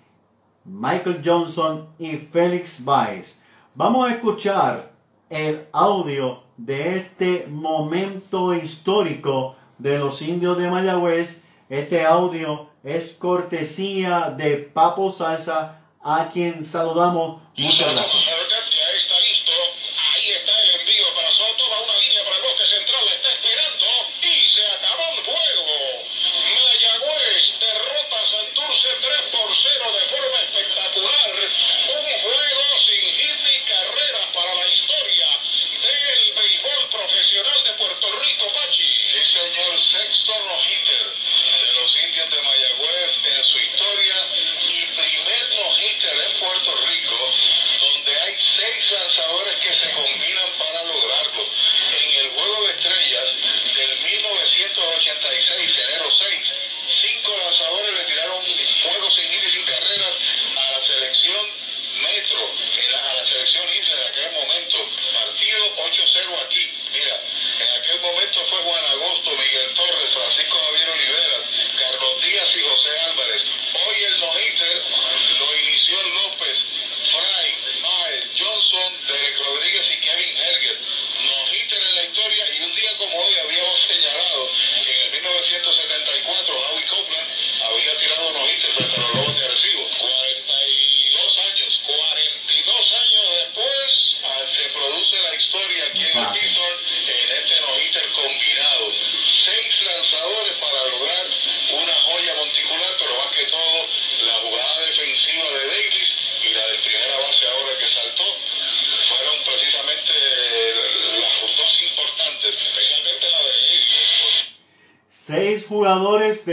Michael 0.66 1.22
Johnson 1.24 1.88
y 2.00 2.18
Félix 2.18 2.84
Baez. 2.84 3.40
Vamos 3.76 4.10
a 4.10 4.14
escuchar 4.14 4.92
el 5.30 5.66
audio 5.72 6.44
de 6.58 6.98
este 6.98 7.48
momento 7.50 8.54
histórico 8.54 9.56
de 9.78 9.98
los 9.98 10.22
indios 10.22 10.58
de 10.58 10.70
Mayagüez. 10.70 11.42
Este 11.70 12.06
audio 12.06 12.68
es 12.84 13.10
cortesía 13.10 14.34
de 14.38 14.58
Papo 14.58 15.12
Salsa, 15.12 15.80
a 16.02 16.30
quien 16.32 16.64
saludamos. 16.64 17.42
Muchas 17.58 17.94
gracias. 17.94 18.43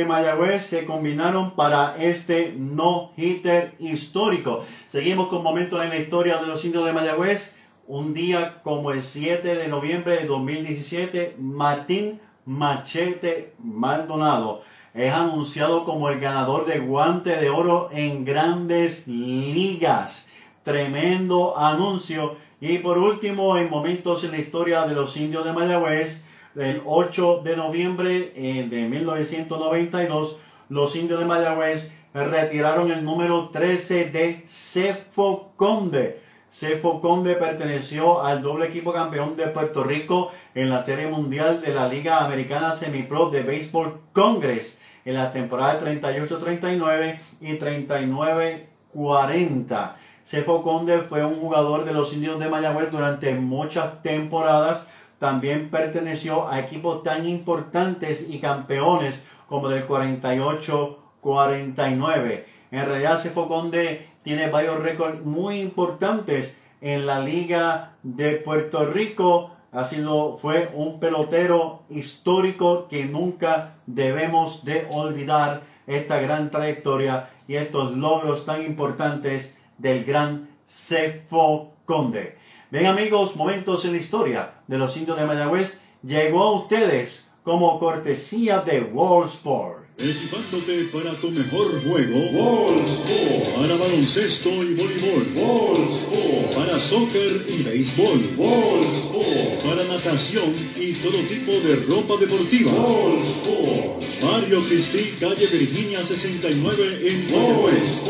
De 0.00 0.06
Mayagüez 0.06 0.64
se 0.64 0.86
combinaron 0.86 1.50
para 1.50 1.94
este 1.98 2.54
no-hitter 2.56 3.74
histórico. 3.78 4.64
Seguimos 4.88 5.28
con 5.28 5.42
momentos 5.42 5.82
en 5.82 5.90
la 5.90 5.98
historia 5.98 6.38
de 6.38 6.46
los 6.46 6.64
indios 6.64 6.86
de 6.86 6.94
Mayagüez. 6.94 7.54
Un 7.86 8.14
día 8.14 8.62
como 8.62 8.92
el 8.92 9.02
7 9.02 9.56
de 9.56 9.68
noviembre 9.68 10.16
de 10.16 10.24
2017, 10.24 11.36
Martín 11.38 12.18
Machete 12.46 13.52
Maldonado 13.58 14.62
es 14.94 15.12
anunciado 15.12 15.84
como 15.84 16.08
el 16.08 16.18
ganador 16.18 16.64
de 16.64 16.78
guante 16.78 17.36
de 17.36 17.50
oro 17.50 17.90
en 17.92 18.24
grandes 18.24 19.06
ligas. 19.06 20.28
Tremendo 20.64 21.58
anuncio. 21.58 22.36
Y 22.62 22.78
por 22.78 22.96
último, 22.96 23.58
en 23.58 23.68
momentos 23.68 24.24
en 24.24 24.30
la 24.30 24.38
historia 24.38 24.86
de 24.86 24.94
los 24.94 25.18
indios 25.18 25.44
de 25.44 25.52
Mayagüez, 25.52 26.22
el 26.56 26.82
8 26.84 27.42
de 27.44 27.56
noviembre 27.56 28.32
eh, 28.34 28.66
de 28.68 28.88
1992, 28.88 30.36
los 30.68 30.96
indios 30.96 31.20
de 31.20 31.26
Mayagüez 31.26 31.92
retiraron 32.12 32.90
el 32.90 33.04
número 33.04 33.50
13 33.50 34.06
de 34.06 34.44
Cefo 34.48 35.52
Conde. 35.56 36.20
Cefo 36.50 37.00
Conde 37.00 37.36
perteneció 37.36 38.24
al 38.24 38.42
doble 38.42 38.66
equipo 38.66 38.92
campeón 38.92 39.36
de 39.36 39.46
Puerto 39.46 39.84
Rico 39.84 40.32
en 40.54 40.68
la 40.68 40.84
Serie 40.84 41.06
Mundial 41.06 41.62
de 41.62 41.72
la 41.72 41.86
Liga 41.86 42.24
Americana 42.24 42.72
Semipro 42.72 43.30
de 43.30 43.42
Béisbol 43.42 44.00
Congress 44.12 44.76
en 45.04 45.14
la 45.14 45.32
temporada 45.32 45.80
38-39 45.80 47.20
y 47.40 47.52
39-40. 47.52 49.92
Cefo 50.24 50.62
Conde 50.62 50.98
fue 50.98 51.24
un 51.24 51.36
jugador 51.36 51.84
de 51.84 51.92
los 51.92 52.12
indios 52.12 52.40
de 52.40 52.48
Mayagüez 52.48 52.90
durante 52.90 53.32
muchas 53.34 54.02
temporadas 54.02 54.88
también 55.20 55.70
perteneció 55.70 56.48
a 56.48 56.58
equipos 56.58 57.04
tan 57.04 57.28
importantes 57.28 58.28
y 58.28 58.40
campeones 58.40 59.14
como 59.46 59.68
del 59.68 59.86
48-49. 59.86 62.44
En 62.70 62.86
realidad, 62.86 63.20
Cefo 63.20 63.46
Conde 63.46 64.08
tiene 64.22 64.48
varios 64.48 64.80
récords 64.80 65.22
muy 65.24 65.60
importantes 65.60 66.54
en 66.80 67.04
la 67.06 67.20
Liga 67.20 67.92
de 68.02 68.36
Puerto 68.36 68.86
Rico. 68.86 69.50
Ha 69.72 69.84
sido, 69.84 70.38
fue 70.38 70.70
un 70.72 70.98
pelotero 70.98 71.82
histórico 71.90 72.88
que 72.88 73.04
nunca 73.04 73.74
debemos 73.86 74.64
de 74.64 74.86
olvidar 74.90 75.60
esta 75.86 76.18
gran 76.18 76.50
trayectoria 76.50 77.28
y 77.46 77.56
estos 77.56 77.94
logros 77.94 78.46
tan 78.46 78.64
importantes 78.64 79.54
del 79.76 80.04
gran 80.04 80.48
Cefo 80.66 81.74
Conde. 81.84 82.39
Bien 82.70 82.86
amigos, 82.86 83.34
momentos 83.34 83.84
en 83.84 83.92
la 83.92 83.98
historia 83.98 84.52
de 84.68 84.78
los 84.78 84.96
indios 84.96 85.18
de 85.18 85.26
Mayagüez 85.26 85.78
llegó 86.04 86.44
a 86.44 86.52
ustedes 86.52 87.24
como 87.42 87.80
cortesía 87.80 88.60
de 88.60 88.80
World 88.80 89.28
Sport. 89.28 89.78
Equipándote 89.98 90.84
para 90.92 91.10
tu 91.14 91.32
mejor 91.32 91.66
juego. 91.82 92.16
World 92.30 93.56
Para 93.56 93.76
baloncesto 93.76 94.50
y 94.50 94.74
voleibol. 94.74 95.26
World 95.34 96.54
Para 96.54 96.78
soccer 96.78 97.44
y 97.48 97.64
béisbol. 97.64 98.34
World 98.36 99.62
Para 99.64 99.84
natación 99.92 100.54
y 100.76 100.92
todo 100.92 101.18
tipo 101.26 101.50
de 101.50 101.74
ropa 101.88 102.18
deportiva. 102.20 102.70
World 102.70 104.09
Mario 104.22 104.62
Cristi, 104.64 105.14
calle 105.18 105.46
Virginia 105.46 106.04
69 106.04 107.08
en 107.08 107.30
Guayabes. 107.30 108.04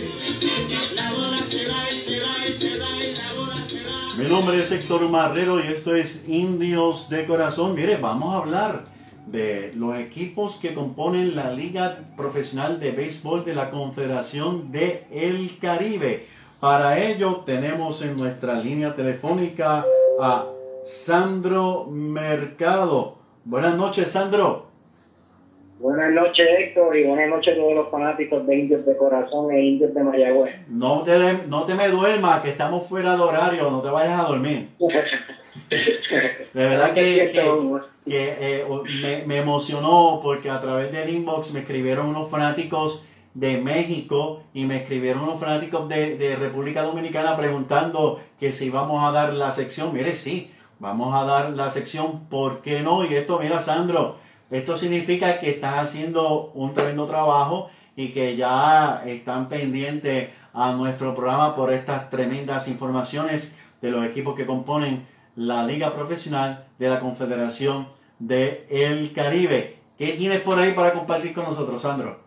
Mi 4.17 4.25
nombre 4.25 4.59
es 4.61 4.71
Héctor 4.71 5.07
Marrero 5.09 5.63
y 5.63 5.67
esto 5.67 5.95
es 5.95 6.23
Indios 6.27 7.09
de 7.09 7.25
Corazón. 7.25 7.75
Mire, 7.75 7.97
vamos 7.97 8.33
a 8.33 8.37
hablar 8.39 8.90
de 9.31 9.71
los 9.75 9.97
equipos 9.97 10.57
que 10.57 10.73
componen 10.73 11.35
la 11.35 11.53
Liga 11.53 11.99
Profesional 12.17 12.79
de 12.79 12.91
Béisbol 12.91 13.45
de 13.45 13.55
la 13.55 13.69
Confederación 13.69 14.71
de 14.71 15.03
El 15.11 15.57
Caribe. 15.59 16.25
Para 16.59 16.99
ello 16.99 17.43
tenemos 17.45 18.01
en 18.01 18.17
nuestra 18.17 18.55
línea 18.55 18.93
telefónica 18.93 19.85
a 20.19 20.45
Sandro 20.85 21.85
Mercado. 21.85 23.15
Buenas 23.45 23.75
noches, 23.75 24.11
Sandro. 24.11 24.67
Buenas 25.79 26.11
noches, 26.11 26.47
Héctor, 26.59 26.95
y 26.95 27.05
buenas 27.05 27.29
noches 27.29 27.53
a 27.53 27.59
todos 27.59 27.73
los 27.73 27.89
fanáticos 27.89 28.45
de 28.45 28.55
Indios 28.55 28.85
de 28.85 28.95
Corazón 28.95 29.51
e 29.51 29.61
Indios 29.61 29.93
de 29.95 30.03
Mayagüez. 30.03 30.69
No 30.69 31.01
te, 31.01 31.17
no 31.47 31.63
te 31.63 31.73
me 31.73 31.87
duermas, 31.87 32.41
que 32.41 32.49
estamos 32.49 32.87
fuera 32.87 33.15
de 33.15 33.21
horario, 33.23 33.71
no 33.71 33.81
te 33.81 33.89
vayas 33.89 34.19
a 34.19 34.23
dormir. 34.25 34.67
De 35.71 36.67
verdad 36.67 36.93
que, 36.93 37.31
eh, 38.05 39.23
me, 39.25 39.37
emocionó 39.37 40.19
porque 40.21 40.49
a 40.49 40.59
través 40.59 40.91
del 40.91 41.09
inbox 41.09 41.51
me 41.51 41.61
escribieron 41.61 42.07
unos 42.07 42.29
fanáticos 42.29 43.03
de 43.33 43.57
México 43.57 44.43
y 44.53 44.65
me 44.65 44.77
escribieron 44.77 45.23
unos 45.23 45.39
fanáticos 45.39 45.87
de, 45.87 46.35
República 46.37 46.83
Dominicana 46.83 47.37
preguntando 47.37 48.19
que 48.37 48.51
si 48.51 48.69
vamos 48.69 49.01
a 49.03 49.11
dar 49.11 49.33
la 49.33 49.53
sección. 49.53 49.93
Mire, 49.93 50.15
sí, 50.17 50.51
vamos 50.79 51.15
a 51.15 51.23
dar 51.23 51.51
la 51.51 51.69
sección, 51.69 52.25
¿por 52.27 52.61
qué 52.61 52.81
no? 52.81 53.05
Y 53.05 53.15
esto, 53.15 53.39
mira, 53.41 53.61
Sandro, 53.61 54.17
esto 54.49 54.75
significa 54.75 55.39
que 55.39 55.51
estás 55.51 55.77
haciendo 55.77 56.51
un 56.53 56.73
tremendo 56.73 57.05
trabajo 57.05 57.69
y 57.95 58.09
que 58.09 58.35
ya 58.35 59.03
están 59.05 59.47
pendientes 59.47 60.29
a 60.53 60.73
nuestro 60.73 61.15
programa 61.15 61.55
por 61.55 61.71
estas 61.71 62.09
tremendas 62.09 62.67
informaciones 62.67 63.55
de 63.81 63.91
los 63.91 64.03
equipos 64.03 64.35
que 64.35 64.45
componen 64.45 65.05
la 65.41 65.63
Liga 65.63 65.93
Profesional 65.93 66.63
de 66.77 66.87
la 66.87 66.99
Confederación 66.99 67.87
de 68.19 68.63
el 68.69 69.11
Caribe. 69.11 69.75
¿Qué 69.97 70.13
tienes 70.13 70.41
por 70.41 70.59
ahí 70.59 70.73
para 70.73 70.93
compartir 70.93 71.33
con 71.33 71.45
nosotros, 71.45 71.81
Sandro? 71.81 72.17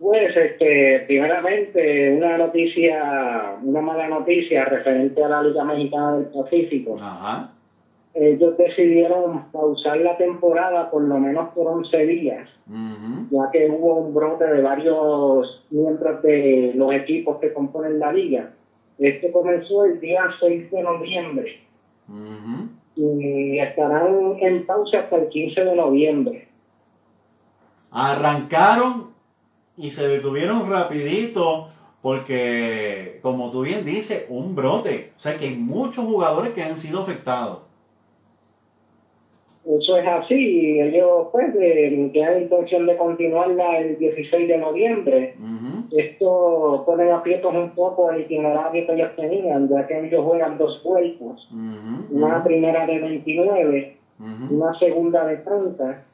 Pues, 0.00 0.36
este, 0.36 1.04
primeramente, 1.06 2.16
una 2.16 2.38
noticia, 2.38 3.56
una 3.62 3.80
mala 3.80 4.08
noticia 4.08 4.64
referente 4.64 5.22
a 5.22 5.28
la 5.28 5.42
Liga 5.42 5.64
Mexicana 5.64 6.16
del 6.16 6.26
Pacífico. 6.26 6.98
Ajá. 7.00 7.52
Ellos 8.14 8.56
decidieron 8.58 9.52
pausar 9.52 9.98
la 9.98 10.16
temporada 10.16 10.90
por 10.90 11.02
lo 11.02 11.18
menos 11.20 11.50
por 11.50 11.68
11 11.68 12.06
días, 12.06 12.48
ya 13.30 13.50
que 13.52 13.70
hubo 13.70 14.00
un 14.00 14.12
brote 14.12 14.46
de 14.46 14.60
varios 14.60 15.64
miembros 15.70 16.20
de 16.22 16.72
los 16.74 16.92
equipos 16.92 17.38
que 17.38 17.52
componen 17.52 18.00
la 18.00 18.12
liga. 18.12 18.50
Este 19.00 19.32
comenzó 19.32 19.86
el 19.86 19.98
día 19.98 20.24
6 20.38 20.70
de 20.70 20.82
noviembre 20.82 21.58
y 22.96 23.58
estarán 23.58 24.36
en 24.40 24.66
pausa 24.66 25.00
hasta 25.00 25.16
el 25.16 25.28
15 25.30 25.64
de 25.64 25.74
noviembre. 25.74 26.48
Arrancaron 27.90 29.06
y 29.78 29.90
se 29.90 30.06
detuvieron 30.06 30.68
rapidito 30.68 31.68
porque, 32.02 33.20
como 33.22 33.50
tú 33.50 33.62
bien 33.62 33.86
dices, 33.86 34.26
un 34.28 34.54
brote. 34.54 35.12
O 35.16 35.20
sea 35.20 35.38
que 35.38 35.46
hay 35.46 35.56
muchos 35.56 36.04
jugadores 36.04 36.52
que 36.52 36.62
han 36.62 36.76
sido 36.76 37.00
afectados. 37.00 37.60
Eso 39.64 39.96
es 39.96 40.06
así, 40.06 40.34
y 40.34 40.80
ellos 40.80 41.28
pues 41.32 41.52
tienen 41.52 42.42
intención 42.42 42.86
de 42.86 42.96
continuarla 42.96 43.78
el 43.78 43.98
16 43.98 44.48
de 44.48 44.58
noviembre. 44.58 45.34
Esto 45.92 46.82
pone 46.86 47.10
aprietos 47.10 47.52
un 47.54 47.70
poco 47.70 48.10
el 48.10 48.22
itinerario 48.22 48.86
que 48.86 48.94
ellos 48.94 49.16
tenían, 49.16 49.68
ya 49.68 49.86
que 49.86 50.06
ellos 50.06 50.24
juegan 50.24 50.56
dos 50.56 50.82
vueltas, 50.82 51.48
una 52.10 52.42
primera 52.44 52.86
de 52.86 52.98
29, 53.00 53.96
una 54.50 54.78
segunda 54.78 55.26
de 55.26 55.38
30, 55.38 56.04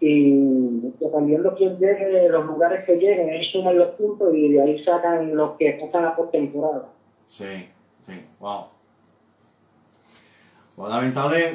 y 0.00 0.92
dependiendo 1.00 1.54
quién 1.56 1.78
llegue, 1.78 2.28
los 2.28 2.44
lugares 2.46 2.84
que 2.84 2.96
lleguen, 2.96 3.30
ellos 3.30 3.52
suman 3.52 3.78
los 3.78 3.88
puntos 3.90 4.34
y 4.34 4.52
de 4.52 4.62
ahí 4.62 4.84
sacan 4.84 5.34
los 5.34 5.56
que 5.56 5.78
pasan 5.80 6.06
a 6.06 6.16
temporada. 6.30 6.88
Sí, 7.28 7.68
sí, 8.06 8.12
wow. 8.40 8.64
lamentable, 10.76 11.54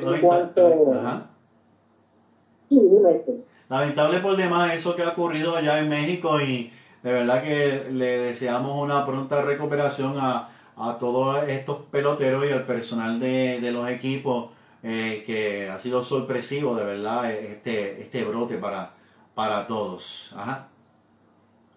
lamentable 3.70 4.20
por 4.20 4.36
demás 4.36 4.74
eso 4.74 4.96
que 4.96 5.04
ha 5.04 5.10
ocurrido 5.10 5.56
allá 5.56 5.80
en 5.80 5.90
México 5.90 6.40
y 6.42 6.72
de 7.04 7.14
verdad 7.14 7.44
que 7.44 7.88
le 7.92 8.20
deseamos 8.20 8.82
una 8.82 9.06
pronta 9.06 9.42
recuperación 9.42 10.16
a, 10.18 10.50
a 10.78 10.98
todos 11.00 11.48
estos 11.48 11.84
peloteros 11.92 12.46
y 12.46 12.52
al 12.52 12.64
personal 12.64 13.20
de, 13.20 13.60
de 13.62 13.72
los 13.72 13.88
equipos 13.90 14.50
eh, 14.84 15.24
que 15.26 15.70
ha 15.70 15.80
sido 15.80 16.04
sorpresivo 16.04 16.76
de 16.76 16.86
verdad 16.86 17.32
este, 17.32 18.02
este 18.02 18.24
brote 18.24 18.58
para, 18.58 18.92
para 19.36 19.68
todos. 19.68 20.32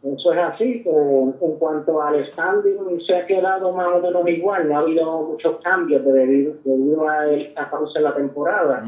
Eso 0.03 0.32
es 0.32 0.39
así, 0.40 0.82
en 0.85 1.59
cuanto 1.59 2.03
al 2.03 2.27
standing 2.27 3.01
se 3.07 3.15
ha 3.16 3.24
quedado 3.24 3.70
más 3.73 3.86
o 3.86 4.01
menos 4.01 4.28
igual, 4.28 4.69
no 4.69 4.77
ha 4.77 4.81
habido 4.81 5.23
muchos 5.23 5.61
cambios 5.61 6.05
debido, 6.05 6.55
debido 6.65 7.09
a 7.09 7.32
esta 7.32 7.70
pausa 7.70 8.01
en 8.01 8.05
la 8.05 8.15
temporada. 8.15 8.85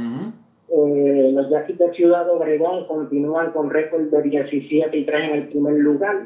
Eh, 0.76 1.30
los 1.32 1.48
Yaquis 1.50 1.78
de 1.78 1.92
Ciudad 1.92 2.28
Obregón 2.28 2.84
continúan 2.88 3.52
con 3.52 3.70
récord 3.70 4.10
de 4.10 4.22
17 4.22 4.96
y 4.96 5.04
3 5.04 5.24
en 5.24 5.30
el 5.36 5.48
primer 5.48 5.74
lugar, 5.74 6.16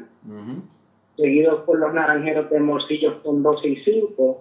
seguidos 1.15 1.59
por 1.65 1.77
los 1.77 1.93
Naranjeros 1.93 2.49
de 2.49 2.59
Morcillos 2.59 3.21
con 3.23 3.43
12 3.43 3.67
y 3.67 3.75
5. 3.75 4.37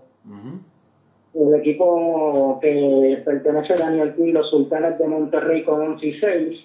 El 1.34 1.54
equipo 1.56 2.58
que 2.62 3.20
pertenece 3.22 3.74
a 3.74 3.76
Daniel 3.76 4.14
Pi, 4.14 4.32
los 4.32 4.48
Sultanes 4.48 4.98
de 4.98 5.08
Monterrey 5.08 5.62
con 5.62 5.82
11 5.82 6.06
y 6.06 6.18
6. 6.18 6.60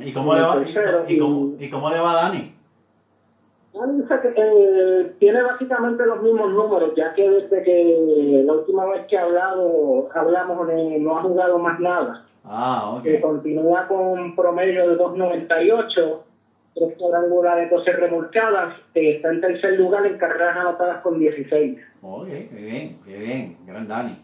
¿Y 0.00 0.12
cómo, 0.12 0.34
le 0.34 0.40
va, 0.40 0.56
y, 1.08 1.18
cómo, 1.70 1.90
le 1.90 2.00
va 2.00 2.14
Dani? 2.14 2.52
Dani 3.74 4.04
eh, 4.36 5.12
tiene 5.20 5.42
básicamente 5.42 6.04
los 6.04 6.20
mismos 6.20 6.52
números, 6.52 6.94
ya 6.96 7.14
que 7.14 7.30
desde 7.30 7.62
que 7.62 8.42
la 8.44 8.54
última 8.54 8.86
vez 8.86 9.06
que 9.06 9.16
hablado, 9.16 10.08
hablamos 10.12 10.68
no 11.00 11.18
ha 11.18 11.22
jugado 11.22 11.58
más 11.60 11.78
nada. 11.78 12.24
Ah, 12.48 12.94
ok. 12.96 13.02
Que 13.02 13.20
continúa 13.20 13.86
con 13.86 14.20
un 14.20 14.36
promedio 14.36 14.88
de 14.88 14.96
2.98, 14.96 16.18
tres 16.74 16.94
cuadrangulares, 16.98 17.70
12 17.70 17.92
remolcadas, 17.92 18.74
que 18.94 19.16
está 19.16 19.30
en 19.30 19.40
tercer 19.40 19.78
lugar 19.78 20.06
en 20.06 20.18
carreras 20.18 20.56
anotadas 20.56 21.02
con 21.02 21.18
16. 21.18 21.78
Oye, 22.02 22.48
qué 22.50 22.56
bien, 22.56 22.96
qué 23.04 23.18
bien, 23.18 23.56
gran 23.66 23.86
Dani. 23.88 24.16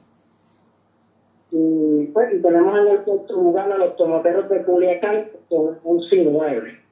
Y, 1.51 2.07
pues, 2.07 2.35
y 2.35 2.43
tenemos 2.43 2.79
en 2.79 2.89
el 2.89 2.99
cuarto 3.03 3.35
lugar 3.35 3.71
a 3.71 3.79
los 3.79 3.97
tomateros 3.97 4.49
de 4.49 4.65
Culiacán 4.65 5.27
con 5.49 5.79
un 5.85 6.03
9 6.11 6.84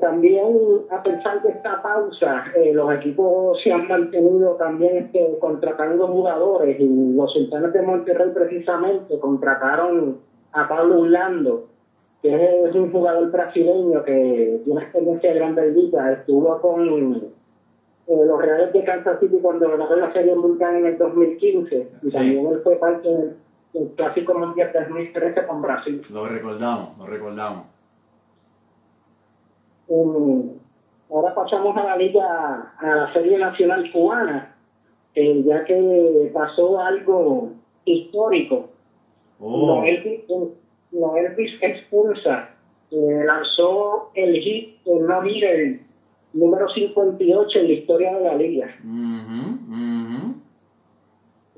también, 0.00 0.56
a 0.90 1.02
pesar 1.02 1.42
de 1.42 1.50
esta 1.50 1.82
pausa, 1.82 2.44
eh, 2.56 2.72
los 2.72 2.92
equipos 2.94 3.60
se 3.62 3.72
han 3.72 3.86
mantenido 3.86 4.54
también 4.56 5.04
este, 5.04 5.38
contratando 5.38 6.08
jugadores 6.08 6.78
y 6.80 7.14
los 7.14 7.32
sultanes 7.32 7.72
de 7.72 7.82
Monterrey 7.82 8.30
precisamente 8.34 9.18
contrataron 9.18 10.18
a 10.52 10.68
Pablo 10.68 11.00
Urlando, 11.00 11.64
que 12.22 12.64
es 12.64 12.74
un 12.74 12.90
jugador 12.90 13.30
brasileño 13.30 14.02
que 14.02 14.60
tiene 14.64 14.80
experiencia 14.80 15.32
de 15.32 15.38
grandes 15.38 15.74
ligas, 15.74 16.18
estuvo 16.18 16.60
con 16.60 17.14
eh, 17.14 18.26
los 18.26 18.42
Reales 18.42 18.72
de 18.72 18.84
Kansas 18.84 19.20
City 19.20 19.38
cuando 19.40 19.68
ganaron 19.68 20.00
la 20.00 20.12
Serie 20.12 20.34
Mundial 20.34 20.76
en 20.76 20.86
el 20.86 20.98
2015 20.98 21.88
y 22.02 22.10
también 22.10 22.46
él 22.46 22.60
fue 22.64 22.76
parte 22.76 23.08
del, 23.08 23.36
del 23.74 23.92
Clásico 23.92 24.34
Mundial 24.34 24.70
2013 24.72 25.46
con 25.46 25.62
Brasil. 25.62 26.02
Lo 26.10 26.26
recordamos, 26.26 26.98
lo 26.98 27.06
recordamos. 27.06 27.77
Um, 29.88 30.58
ahora 31.10 31.34
pasamos 31.34 31.76
a 31.76 31.84
la 31.84 31.96
liga, 31.96 32.74
a 32.78 32.86
la 32.86 33.12
Serie 33.12 33.38
Nacional 33.38 33.90
Cubana, 33.90 34.54
eh, 35.14 35.42
ya 35.44 35.64
que 35.64 36.30
pasó 36.32 36.80
algo 36.80 37.50
histórico. 37.84 38.68
Oh. 39.40 39.82
Noel, 40.90 41.36
Expulsa 41.60 42.48
eh, 42.90 43.24
lanzó 43.24 44.10
el 44.14 44.40
hit, 44.40 44.76
el 44.86 45.06
no 45.06 45.22
el 45.22 45.80
número 46.32 46.68
58 46.68 47.58
en 47.58 47.66
la 47.66 47.72
historia 47.72 48.14
de 48.16 48.24
la 48.24 48.34
liga. 48.34 48.74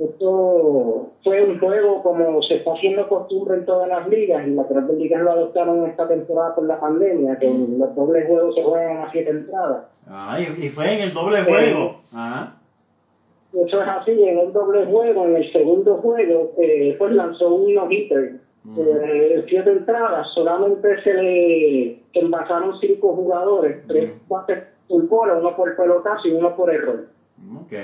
Esto 0.00 1.10
fue 1.22 1.44
un 1.44 1.60
juego 1.60 2.02
como 2.02 2.42
se 2.42 2.56
está 2.56 2.72
haciendo 2.72 3.06
costumbre 3.06 3.58
en 3.58 3.66
todas 3.66 3.86
las 3.86 4.08
ligas 4.08 4.46
y 4.46 4.52
las 4.52 4.66
grandes 4.66 4.96
ligas 4.96 5.20
lo 5.20 5.32
adoptaron 5.32 5.84
esta 5.84 6.08
temporada 6.08 6.54
por 6.54 6.64
la 6.64 6.80
pandemia, 6.80 7.38
que 7.38 7.50
mm. 7.50 7.78
los 7.78 7.94
dobles 7.94 8.26
juegos 8.26 8.54
se 8.54 8.62
juegan 8.62 8.96
a 8.98 9.12
siete 9.12 9.30
entradas. 9.30 9.84
Ah, 10.08 10.38
y, 10.40 10.68
fue 10.70 10.94
en 10.94 11.02
el 11.02 11.12
doble 11.12 11.42
juego. 11.42 12.00
Ajá. 12.14 12.56
Eso 13.52 13.82
es 13.82 13.88
así, 13.88 14.24
en 14.24 14.38
el 14.38 14.52
doble 14.54 14.86
juego, 14.86 15.26
en 15.26 15.36
el 15.36 15.52
segundo 15.52 15.96
juego, 15.96 16.52
eh, 16.62 16.96
pues 16.98 17.12
lanzó 17.12 17.54
un 17.54 17.74
no-hitter. 17.74 18.36
Mm. 18.64 18.78
Eh, 18.78 19.44
siete 19.48 19.70
entradas, 19.70 20.28
solamente 20.34 21.02
se 21.02 21.12
le 21.12 21.98
envasaron 22.14 22.78
cinco 22.80 23.14
jugadores, 23.14 23.86
tres 23.86 24.14
mm. 24.14 24.28
bates 24.32 24.64
por 24.88 25.06
bola, 25.08 25.34
uno 25.34 25.54
por 25.54 25.76
pelotazo 25.76 26.26
y 26.26 26.32
uno 26.32 26.56
por 26.56 26.72
error. 26.72 27.04
Ok, 27.54 27.74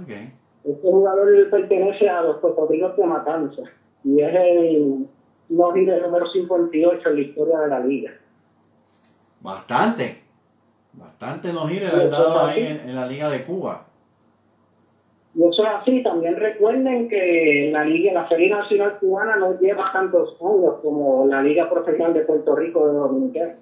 ok. 0.00 0.39
Este 0.64 0.90
jugador 0.90 1.50
pertenece 1.50 2.08
a 2.08 2.22
los 2.22 2.38
cocodrilos 2.38 2.96
de 2.96 3.06
Matanza 3.06 3.62
y 4.04 4.20
es 4.20 4.34
el 4.34 5.06
no 5.48 5.72
número 5.72 6.30
58 6.30 7.08
en 7.08 7.14
la 7.14 7.20
historia 7.20 7.58
de 7.60 7.68
la 7.68 7.80
liga. 7.80 8.12
Bastante, 9.40 10.18
bastante 10.92 11.52
no 11.52 11.66
gires 11.66 11.92
han 11.92 12.10
dado 12.10 12.40
ahí 12.40 12.80
en, 12.84 12.94
la 12.94 13.06
liga 13.06 13.30
de 13.30 13.42
Cuba. 13.44 13.86
Y 15.34 15.42
eso 15.44 15.62
es 15.62 15.68
así, 15.80 16.02
también 16.02 16.36
recuerden 16.36 17.08
que 17.08 17.70
la 17.72 17.84
liga, 17.84 18.12
la 18.12 18.28
Serie 18.28 18.50
Nacional 18.50 18.98
Cubana 18.98 19.36
no 19.36 19.58
lleva 19.58 19.90
tantos 19.92 20.36
años 20.40 20.78
como 20.82 21.26
la 21.26 21.40
Liga 21.40 21.70
Profesional 21.70 22.12
de 22.12 22.22
Puerto 22.22 22.56
Rico 22.56 22.88
de 22.88 22.94
Dominicana. 22.94 23.54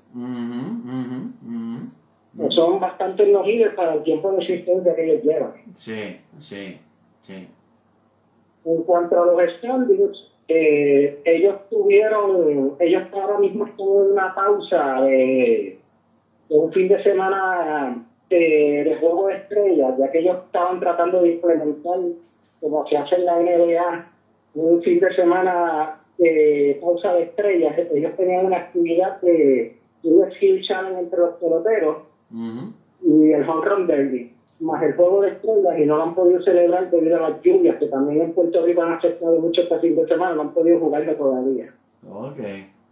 Son 2.50 2.80
bastante 2.80 3.26
no 3.26 3.42
para 3.76 3.94
el 3.94 4.02
tiempo 4.02 4.32
de 4.32 4.38
existencia 4.38 4.94
que 4.94 5.04
ellos 5.04 5.24
llevan. 5.24 5.52
Sí, 5.74 6.18
sí. 6.38 6.78
En 8.64 8.82
cuanto 8.84 9.22
a 9.22 9.26
los 9.26 9.52
standings, 9.58 10.32
eh, 10.48 11.20
ellos 11.24 11.56
tuvieron, 11.68 12.76
ellos 12.80 13.02
ahora 13.12 13.38
mismo 13.38 13.66
están 13.66 13.86
en 13.86 14.12
una 14.12 14.34
pausa 14.34 15.02
de, 15.02 15.78
un 16.48 16.72
fin 16.72 16.88
de 16.88 17.02
semana 17.02 18.02
de, 18.30 18.96
juego 19.00 19.26
de 19.28 19.36
estrellas, 19.36 19.94
ya 19.98 20.10
que 20.10 20.18
ellos 20.20 20.38
estaban 20.46 20.80
tratando 20.80 21.22
de 21.22 21.32
implementar, 21.32 21.98
como 22.60 22.86
se 22.88 22.96
hace 22.96 23.16
en 23.16 23.24
la 23.26 23.36
NBA, 23.36 24.06
un 24.54 24.82
fin 24.82 25.00
de 25.00 25.14
semana 25.14 26.00
de 26.16 26.78
pausa 26.80 27.12
de 27.14 27.22
estrellas. 27.24 27.76
Ellos 27.94 28.16
tenían 28.16 28.46
una 28.46 28.56
actividad 28.56 29.20
de 29.20 29.76
un 30.02 30.30
skill 30.32 30.62
challenge 30.66 31.00
entre 31.00 31.18
los 31.18 31.34
peloteros 31.34 31.96
y 33.02 33.32
el 33.32 33.48
home 33.48 33.66
run 33.66 33.86
derby 33.86 34.37
más 34.60 34.82
el 34.82 34.94
juego 34.94 35.22
de 35.22 35.30
estrellas 35.30 35.78
y 35.78 35.86
no 35.86 35.96
lo 35.96 36.02
han 36.02 36.14
podido 36.14 36.42
celebrar 36.42 36.90
debido 36.90 37.16
a 37.16 37.30
las 37.30 37.42
lluvias 37.42 37.78
que 37.78 37.86
también 37.86 38.22
en 38.22 38.32
Puerto 38.32 38.64
Rico 38.64 38.82
han 38.82 38.94
afectado 38.94 39.38
mucho 39.40 39.62
este 39.62 39.78
fin 39.78 39.96
de 39.96 40.06
semana, 40.06 40.34
no 40.34 40.42
han 40.42 40.54
podido 40.54 40.80
jugarlo 40.80 41.14
todavía. 41.14 41.72
Ok, 42.10 42.38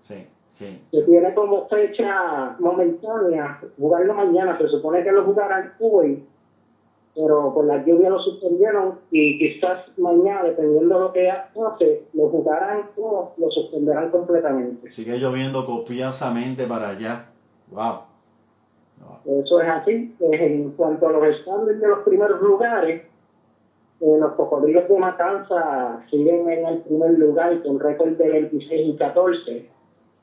sí, 0.06 0.26
sí. 0.50 0.78
Se 0.90 1.02
tiene 1.02 1.34
como 1.34 1.66
fecha 1.66 2.56
momentánea 2.58 3.58
jugarlo 3.78 4.14
mañana, 4.14 4.56
se 4.58 4.68
supone 4.68 5.02
que 5.02 5.12
lo 5.12 5.24
jugarán 5.24 5.72
hoy, 5.80 6.22
pero 7.14 7.52
con 7.52 7.66
las 7.66 7.84
lluvias 7.84 8.10
lo 8.10 8.20
suspendieron 8.20 8.94
y 9.10 9.38
quizás 9.38 9.86
mañana, 9.96 10.44
dependiendo 10.44 10.94
de 10.94 11.00
lo 11.00 11.12
que 11.12 11.30
hace, 11.30 12.02
lo 12.12 12.28
jugarán 12.28 12.82
o 12.96 13.32
lo 13.38 13.50
suspenderán 13.50 14.10
completamente. 14.10 14.92
Sigue 14.92 15.18
lloviendo 15.18 15.64
copiosamente 15.64 16.66
para 16.66 16.90
allá. 16.90 17.24
Wow. 17.72 18.15
Eso 19.24 19.60
es 19.60 19.68
así. 19.68 20.14
En 20.20 20.70
cuanto 20.72 21.08
a 21.08 21.12
los 21.12 21.36
estándares 21.36 21.80
de 21.80 21.88
los 21.88 21.98
primeros 22.00 22.40
lugares, 22.40 23.02
eh, 24.00 24.18
los 24.18 24.34
cocodrilos 24.34 24.88
de 24.88 24.98
Matanza 24.98 26.04
siguen 26.10 26.48
en 26.48 26.66
el 26.66 26.78
primer 26.82 27.18
lugar 27.18 27.62
con 27.62 27.80
récord 27.80 28.16
de 28.16 28.28
26 28.28 28.94
y 28.94 28.96
14. 28.96 29.70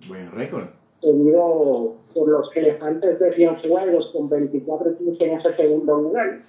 Buen 0.08 0.32
récord. 0.32 0.66
seguido 1.02 1.96
por 2.14 2.30
los 2.30 2.56
elefantes 2.56 3.20
de 3.20 3.34
Cienfuegos 3.34 4.12
con 4.14 4.30
24 4.30 4.92
y 4.92 4.96
15 4.96 5.26
en 5.26 5.40
ese 5.40 5.56
segundo 5.56 5.98
lugar. 6.00 6.40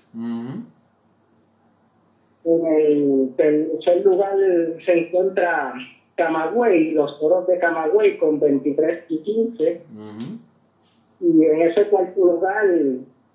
En 2.45 2.67
el 2.67 3.35
tercer 3.37 4.05
lugar 4.05 4.37
se 4.85 5.07
encuentra 5.07 5.73
Camagüey, 6.15 6.93
los 6.93 7.19
toros 7.19 7.47
de 7.47 7.59
Camagüey 7.59 8.19
con 8.19 8.39
23 8.39 9.05
y 9.09 9.19
15. 9.19 9.83
Y 11.25 11.43
en 11.47 11.63
ese 11.63 11.89
cuarto 11.89 12.21
lugar, 12.21 12.67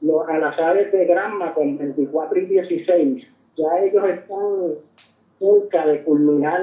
los 0.01 0.29
alazares 0.29 0.91
de 0.91 1.05
Granma 1.05 1.53
con 1.55 1.75
24 1.75 2.39
y 2.39 2.45
16. 2.45 3.27
Ya 3.57 3.79
ellos 3.83 4.03
están 4.07 4.75
cerca 5.39 5.87
de 5.87 6.03
culminar 6.03 6.61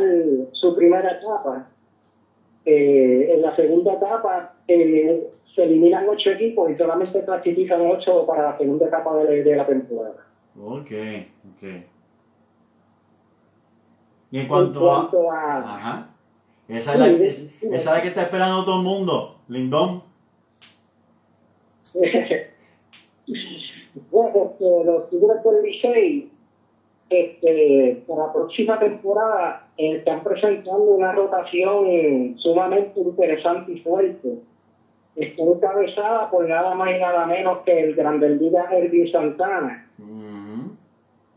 su 0.53 0.77
primera 0.77 1.11
etapa. 1.11 1.67
Eh, 2.65 3.35
en 3.35 3.43
la 3.43 3.57
segunda 3.57 3.95
etapa 3.95 4.53
eh, 4.69 5.29
se 5.53 5.65
eliminan 5.65 6.09
ocho 6.09 6.31
equipos 6.31 6.71
y 6.71 6.77
solamente 6.77 7.25
clasifican 7.25 7.81
ocho 7.81 8.25
para 8.25 8.51
la 8.51 8.59
segunda 8.59 8.87
etapa 8.87 9.17
de, 9.17 9.57
la 9.57 9.67
temporada. 9.67 10.15
Ok, 10.61 10.91
ok. 11.57 11.69
Y 14.31 14.39
en 14.39 14.49
cuanto, 14.49 14.93
a, 14.93 15.59
Ajá. 15.59 16.09
Esa 16.69 16.95
es, 16.95 16.99
la, 16.99 17.09
esa 17.09 17.51
es 17.77 17.85
la 17.87 18.03
que 18.03 18.09
está 18.09 18.23
esperando 18.23 18.65
todo 18.65 18.77
el 18.77 18.85
mundo, 18.85 19.37
Lindón. 19.49 20.03
bueno, 24.11 24.51
este, 24.51 24.85
los 24.85 25.11
Tigres 25.11 25.43
del 25.43 25.63
Licey, 25.63 26.31
este, 27.09 28.03
para 28.07 28.27
la 28.27 28.33
próxima 28.33 28.79
temporada, 28.79 29.67
eh, 29.79 29.97
están 29.97 30.23
presentando 30.23 30.83
una 30.83 31.13
rotación 31.13 32.37
sumamente 32.39 33.01
interesante 33.01 33.73
y 33.73 33.81
fuerte. 33.81 34.39
Está 35.15 35.43
encabezada 35.43 36.31
por 36.31 36.47
nada 36.47 36.75
más 36.75 36.95
y 36.95 37.01
nada 37.01 37.25
menos 37.27 37.63
que 37.65 37.85
el 37.85 37.95
Grande 37.95 38.29
Liga 38.31 38.69
Herbie 38.71 39.11
Santana. 39.11 39.87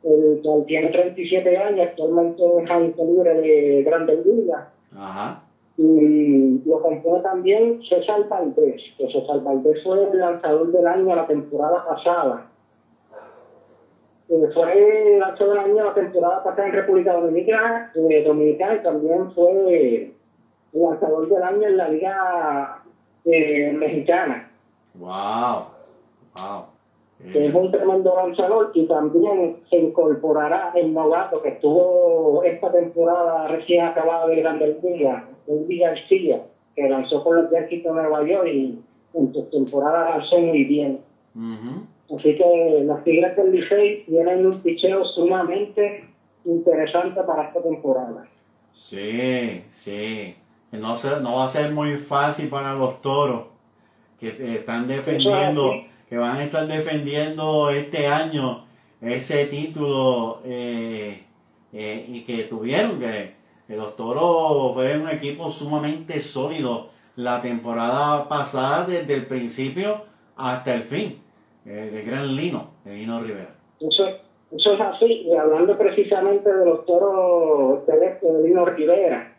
El 0.04 0.42
cual 0.44 0.66
tiene 0.66 0.90
37 0.90 1.58
años, 1.58 1.88
actualmente 1.88 2.42
es 2.42 2.70
agente 2.70 3.06
libre 3.06 3.42
de 3.42 3.84
Grandes 3.84 4.26
Ligas. 4.26 4.68
Ajá. 4.96 5.44
Y 5.82 6.62
lo 6.66 6.82
compone 6.82 7.24
también 7.24 7.82
César 7.88 8.28
Valdés, 8.28 8.82
que 8.98 9.10
César 9.10 9.42
Valdés 9.42 9.82
fue 9.82 10.04
el 10.12 10.20
lanzador 10.20 10.70
del 10.74 10.86
año 10.86 11.16
la 11.16 11.26
temporada 11.26 11.86
pasada. 11.88 12.46
Eh, 14.28 14.50
fue 14.54 15.14
el 15.14 15.20
lanzador 15.20 15.54
del 15.54 15.72
año 15.72 15.86
la 15.86 15.94
temporada 15.94 16.44
pasada 16.44 16.68
en 16.68 16.74
República 16.74 17.14
Dominicana, 17.14 17.94
eh, 17.96 18.24
Dominicana 18.26 18.76
y 18.76 18.84
también 18.84 19.32
fue 19.32 20.12
el 20.74 20.82
lanzador 20.82 21.30
del 21.30 21.44
año 21.44 21.68
en 21.68 21.78
la 21.78 21.88
Liga 21.88 22.84
eh, 23.24 23.72
Mexicana. 23.72 24.52
¡Wow! 24.96 25.64
¡Wow! 26.36 26.80
que 27.34 27.48
es 27.48 27.54
un 27.54 27.70
tremendo 27.70 28.16
lanzador 28.16 28.72
y 28.74 28.88
también 28.88 29.58
se 29.70 29.76
incorporará 29.78 30.72
el 30.76 30.94
novato 30.94 31.42
que 31.42 31.50
estuvo 31.50 32.44
esta 32.44 32.72
temporada 32.72 33.48
recién 33.50 33.86
acabada 33.86 34.28
de 34.28 34.38
Grandes 34.38 34.82
Ligas, 34.84 35.24
Luis 35.56 35.80
García, 35.80 36.42
que 36.76 36.90
lanzó 36.90 37.24
por 37.24 37.42
los 37.42 37.52
Yankees 37.52 37.84
de 37.84 37.92
Nueva 37.92 38.26
York 38.26 38.48
y 38.48 38.80
en 39.14 39.34
su 39.34 39.44
temporada 39.50 40.18
lanzó 40.18 40.40
muy 40.40 40.64
bien. 40.64 41.00
Así 42.16 42.36
que 42.36 42.84
las 42.86 43.04
Tigres 43.04 43.36
del 43.36 43.52
Licey 43.52 44.04
tienen 44.06 44.46
un 44.46 44.60
picheo 44.62 45.06
sumamente 45.06 46.04
interesante 46.46 47.22
para 47.22 47.48
esta 47.48 47.62
temporada. 47.62 48.26
Sí, 48.76 49.64
sí. 49.84 50.36
No, 50.72 50.98
no 51.22 51.36
va 51.36 51.46
a 51.46 51.50
ser 51.50 51.72
muy 51.72 51.98
fácil 51.98 52.50
para 52.50 52.74
los 52.74 53.02
toros 53.02 53.48
que 54.20 54.56
están 54.56 54.88
defendiendo 54.88 55.74
que 56.10 56.18
van 56.18 56.38
a 56.38 56.44
estar 56.44 56.68
defendiendo 56.68 57.70
este 57.70 58.08
año 58.08 58.66
ese 59.00 59.46
título 59.46 60.42
eh, 60.44 61.24
eh, 61.72 62.06
y 62.08 62.22
que 62.22 62.44
tuvieron, 62.46 63.00
que, 63.00 63.36
los 63.76 63.96
toros 63.96 64.74
fueron 64.74 65.04
un 65.04 65.10
equipo 65.10 65.52
sumamente 65.52 66.22
sólido 66.22 66.88
la 67.16 67.42
temporada 67.42 68.28
pasada 68.28 68.86
desde 68.86 69.14
el 69.14 69.26
principio 69.26 70.02
hasta 70.38 70.74
el 70.74 70.84
fin, 70.84 71.22
eh, 71.66 71.92
el 71.94 72.06
gran 72.06 72.36
Lino, 72.36 72.70
el 72.86 72.96
Lino 72.96 73.22
Rivera. 73.22 73.54
Eso, 73.80 74.08
eso 74.52 74.74
es 74.74 74.82
así, 74.82 75.28
y 75.28 75.36
hablando 75.36 75.78
precisamente 75.78 76.54
de 76.54 76.66
los 76.66 76.86
toros 76.86 77.86
de 77.86 78.44
Lino 78.44 78.66
Rivera. 78.66 79.34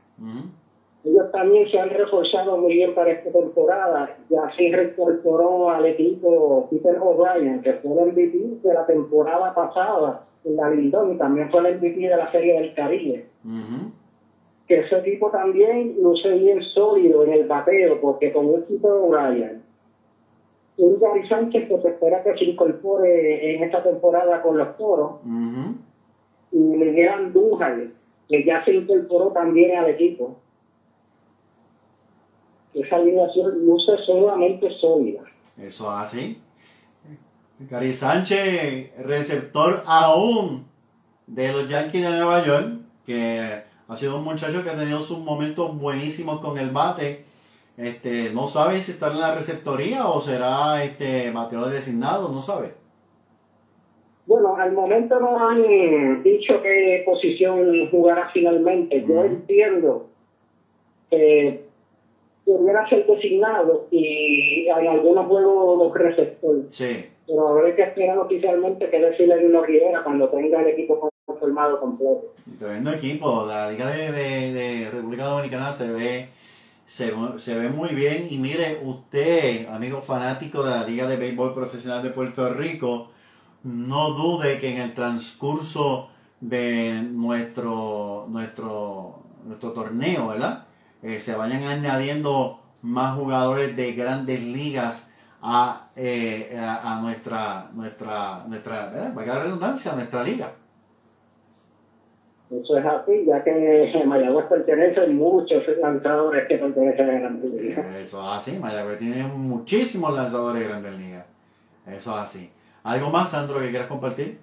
Ellos 1.02 1.32
también 1.32 1.70
se 1.70 1.81
han 1.81 1.89
reforzado 1.89 2.59
muy 2.59 2.74
bien 2.74 2.94
para 2.94 3.11
esta 3.11 3.32
temporada. 3.32 4.15
Ya 4.28 4.52
se 4.55 4.70
reincorporó 4.70 5.70
al 5.70 5.86
equipo 5.86 6.69
Peter 6.70 6.98
O'Brien, 7.01 7.62
que 7.62 7.73
fue 7.73 7.93
el 7.93 8.12
MVP 8.12 8.69
de 8.69 8.74
la 8.74 8.85
temporada 8.85 9.55
pasada 9.55 10.23
en 10.44 10.57
la 10.57 10.69
Lindón 10.69 11.15
y 11.15 11.19
también 11.19 11.51
fue 11.51 11.66
el 11.66 11.77
MVP 11.78 12.01
de 12.01 12.16
la 12.16 12.31
Serie 12.31 12.61
del 12.61 12.74
Caribe. 12.74 13.27
Que 14.71 14.79
ese 14.79 14.99
equipo 14.99 15.33
también 15.33 15.97
luce 16.01 16.29
bien 16.29 16.63
sólido 16.63 17.25
en 17.25 17.33
el 17.33 17.49
bateo, 17.49 18.01
porque 18.01 18.33
con 18.33 18.47
el 18.51 18.63
equipo 18.63 18.87
de 18.89 19.01
O'Brien, 19.01 19.63
un 20.77 21.01
Gary 21.01 21.27
Sánchez 21.27 21.69
que 21.69 21.83
se 21.83 21.89
espera 21.89 22.23
que 22.23 22.39
se 22.39 22.45
incorpore 22.45 23.57
en 23.57 23.65
esta 23.65 23.83
temporada 23.83 24.41
con 24.41 24.57
los 24.57 24.77
toros, 24.77 25.23
y 26.53 26.57
Miguel 26.57 27.09
Andújar, 27.09 27.79
que 28.29 28.45
ya 28.45 28.65
se 28.65 28.75
incorporó 28.75 29.33
también 29.33 29.77
al 29.77 29.91
equipo 29.91 30.37
esa 32.73 32.95
alineación 32.95 33.67
luce 33.67 33.97
sumamente 34.07 34.71
sólida. 34.81 35.23
Eso 35.61 35.91
así. 35.91 36.39
Cari 37.69 37.93
Sánchez, 37.93 39.05
receptor 39.05 39.83
aún 39.85 40.65
de 41.27 41.53
los 41.53 41.69
Yankees 41.69 42.03
de 42.03 42.11
Nueva 42.11 42.47
York, 42.47 42.69
que 43.05 43.69
ha 43.91 43.97
sido 43.97 44.19
un 44.19 44.25
muchacho 44.25 44.62
que 44.62 44.71
ha 44.71 44.79
tenido 44.79 45.01
sus 45.01 45.19
momentos 45.19 45.77
buenísimos 45.77 46.41
con 46.41 46.57
el 46.59 46.71
bate. 46.71 47.25
Este, 47.77 48.31
no 48.31 48.47
sabe 48.47 48.81
si 48.83 48.93
está 48.93 49.11
en 49.11 49.19
la 49.19 49.35
receptoría 49.35 50.07
o 50.07 50.21
será 50.21 50.85
este 50.85 51.33
bateador 51.33 51.71
designado, 51.73 52.29
no 52.29 52.41
sabe. 52.41 52.71
Bueno, 54.27 54.55
al 54.55 54.73
momento 54.73 55.19
no 55.19 55.49
han 55.49 56.23
dicho 56.23 56.62
qué 56.62 57.03
posición 57.05 57.89
jugará 57.91 58.31
finalmente. 58.33 59.05
Yo 59.05 59.25
entiendo 59.25 60.07
que 61.11 61.65
pudiera 62.45 62.89
ser 62.89 63.05
designado 63.07 63.89
y 63.91 64.69
en 64.69 64.87
algunos 64.87 65.27
juegos 65.27 65.79
los 65.79 65.95
receptores. 65.95 66.67
Sí. 66.71 67.07
Pero 67.27 67.49
habrá 67.49 67.75
que 67.75 67.83
esperar 67.83 68.19
oficialmente 68.19 68.89
que 68.89 69.01
decirle 69.01 69.35
a 69.35 69.45
Uno 69.45 69.62
Rivera 69.62 70.05
cuando 70.05 70.29
tenga 70.29 70.61
el 70.61 70.69
equipo 70.69 71.10
formado 71.39 71.81
completo. 71.81 72.23
Tremendo 72.59 72.93
equipo. 72.93 73.47
La 73.47 73.70
Liga 73.70 73.89
de, 73.89 74.89
República 74.93 75.27
Dominicana 75.27 75.73
se 75.73 75.90
ve, 75.90 76.28
se, 76.86 77.11
ve 77.11 77.69
muy 77.69 77.90
bien. 77.90 78.28
Y 78.31 78.39
mire, 78.39 78.81
usted, 78.85 79.69
amigo 79.69 80.02
fanático 80.02 80.62
de 80.62 80.70
la 80.70 80.85
Liga 80.85 81.07
de 81.07 81.16
Béisbol 81.16 81.55
Profesional 81.55 82.02
de 82.02 82.11
Puerto 82.11 82.48
Rico, 82.52 83.11
no 83.62 84.11
dude 84.11 84.59
que 84.59 84.74
en 84.74 84.81
el 84.81 84.94
transcurso 84.94 86.09
de 86.40 87.02
nuestro, 87.02 88.27
nuestro, 88.28 89.20
nuestro 89.44 89.73
torneo, 89.73 90.28
¿verdad? 90.28 90.65
Eh, 91.02 91.20
se 91.20 91.35
vayan 91.35 91.65
añadiendo 91.65 92.61
más 92.82 93.16
jugadores 93.16 93.77
de 93.77 93.93
grandes 93.93 94.43
ligas 94.43 95.09
a, 95.43 95.89
eh, 95.97 96.59
a, 96.59 97.01
nuestra, 97.01 97.69
nuestra, 97.73 98.44
nuestra, 98.47 98.93
eh, 98.94 99.12
redundancia, 99.15 99.93
a 99.93 99.97
nuestra 99.97 100.23
liga. 100.23 100.52
Eso 102.51 102.77
es 102.77 102.85
así, 102.85 103.24
ya 103.27 103.44
que 103.44 104.02
Mayagüez 104.05 104.47
pertenece 104.47 105.01
a 105.01 105.06
muchos 105.06 105.62
lanzadores 105.81 106.48
que 106.48 106.59
pertenecen 106.59 107.09
a 107.09 107.20
Grandes 107.20 107.52
Ligas. 107.52 107.86
Eso 107.97 108.20
es 108.20 108.39
así, 108.39 108.59
Mayagüez 108.59 108.98
tiene 108.98 109.22
muchísimos 109.22 110.12
lanzadores 110.14 110.62
de 110.62 110.68
Grandes 110.68 110.94
Ligas. 110.98 111.27
Eso 111.86 112.10
es 112.10 112.16
así. 112.16 112.51
¿Algo 112.82 113.10
más, 113.10 113.31
Sandro, 113.31 113.60
que 113.60 113.70
quieras 113.70 113.86
compartir? 113.86 114.39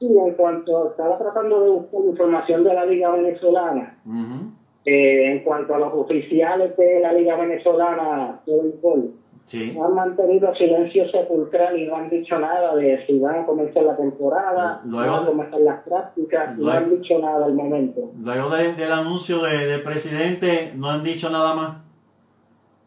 Sí, 0.00 0.06
en 0.06 0.34
cuanto 0.34 0.90
estaba 0.90 1.16
tratando 1.16 1.62
de 1.62 1.70
buscar 1.70 2.00
información 2.02 2.64
de 2.64 2.74
la 2.74 2.84
Liga 2.84 3.10
Venezolana, 3.12 3.96
eh, 4.84 5.32
en 5.32 5.44
cuanto 5.44 5.74
a 5.74 5.78
los 5.78 5.92
oficiales 5.94 6.76
de 6.76 7.00
la 7.00 7.12
Liga 7.12 7.36
Venezolana 7.36 8.40
de 9.52 9.80
han 9.80 9.94
mantenido 9.94 10.54
silencio 10.54 11.08
sepulcral 11.08 11.78
y 11.78 11.86
no 11.86 11.96
han 11.96 12.10
dicho 12.10 12.38
nada 12.38 12.74
de 12.74 13.04
si 13.06 13.18
van 13.18 13.40
a 13.40 13.46
comenzar 13.46 13.84
la 13.84 13.96
temporada, 13.96 14.80
luego, 14.84 15.12
van 15.12 15.22
a 15.22 15.26
comenzar 15.26 15.60
las 15.60 15.82
prácticas, 15.82 16.58
no 16.58 16.70
han 16.70 16.90
dicho 16.90 17.18
nada 17.18 17.46
al 17.46 17.54
momento. 17.54 18.10
Luego 18.22 18.50
del 18.50 18.92
anuncio 18.92 19.42
del 19.42 19.82
presidente, 19.82 20.72
no 20.74 20.90
han 20.90 21.04
dicho 21.04 21.30
nada 21.30 21.54
más. 21.54 21.76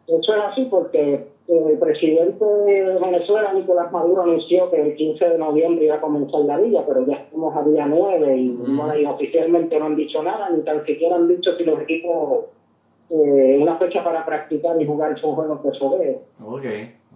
Eso 0.07 0.35
es 0.35 0.43
así 0.43 0.67
porque 0.69 1.27
el 1.47 1.79
presidente 1.79 2.43
de 2.43 2.99
Venezuela, 2.99 3.53
Nicolás 3.53 3.91
Maduro, 3.91 4.23
anunció 4.23 4.69
que 4.69 4.81
el 4.81 4.95
15 4.95 5.29
de 5.29 5.37
noviembre 5.37 5.85
iba 5.85 5.95
a 5.95 6.01
comenzar 6.01 6.41
la 6.41 6.57
liga, 6.57 6.83
pero 6.87 7.05
ya 7.05 7.15
estamos 7.15 7.55
a 7.55 7.63
día 7.63 7.85
9 7.87 8.37
y, 8.37 9.05
oficialmente 9.05 9.79
no 9.79 9.85
han 9.85 9.95
dicho 9.95 10.21
nada, 10.21 10.49
ni 10.49 10.63
tan 10.63 10.85
siquiera 10.85 11.15
han 11.15 11.27
dicho 11.27 11.55
si 11.55 11.63
los 11.63 11.79
equipos 11.81 12.45
eh, 13.09 13.57
una 13.59 13.75
fecha 13.77 14.03
para 14.03 14.23
practicar 14.23 14.79
y 14.79 14.85
jugar 14.85 15.19
son 15.19 15.33
juegos 15.33 15.63
de 15.63 15.79
fogueo. 15.79 16.21
Ok, 16.45 16.65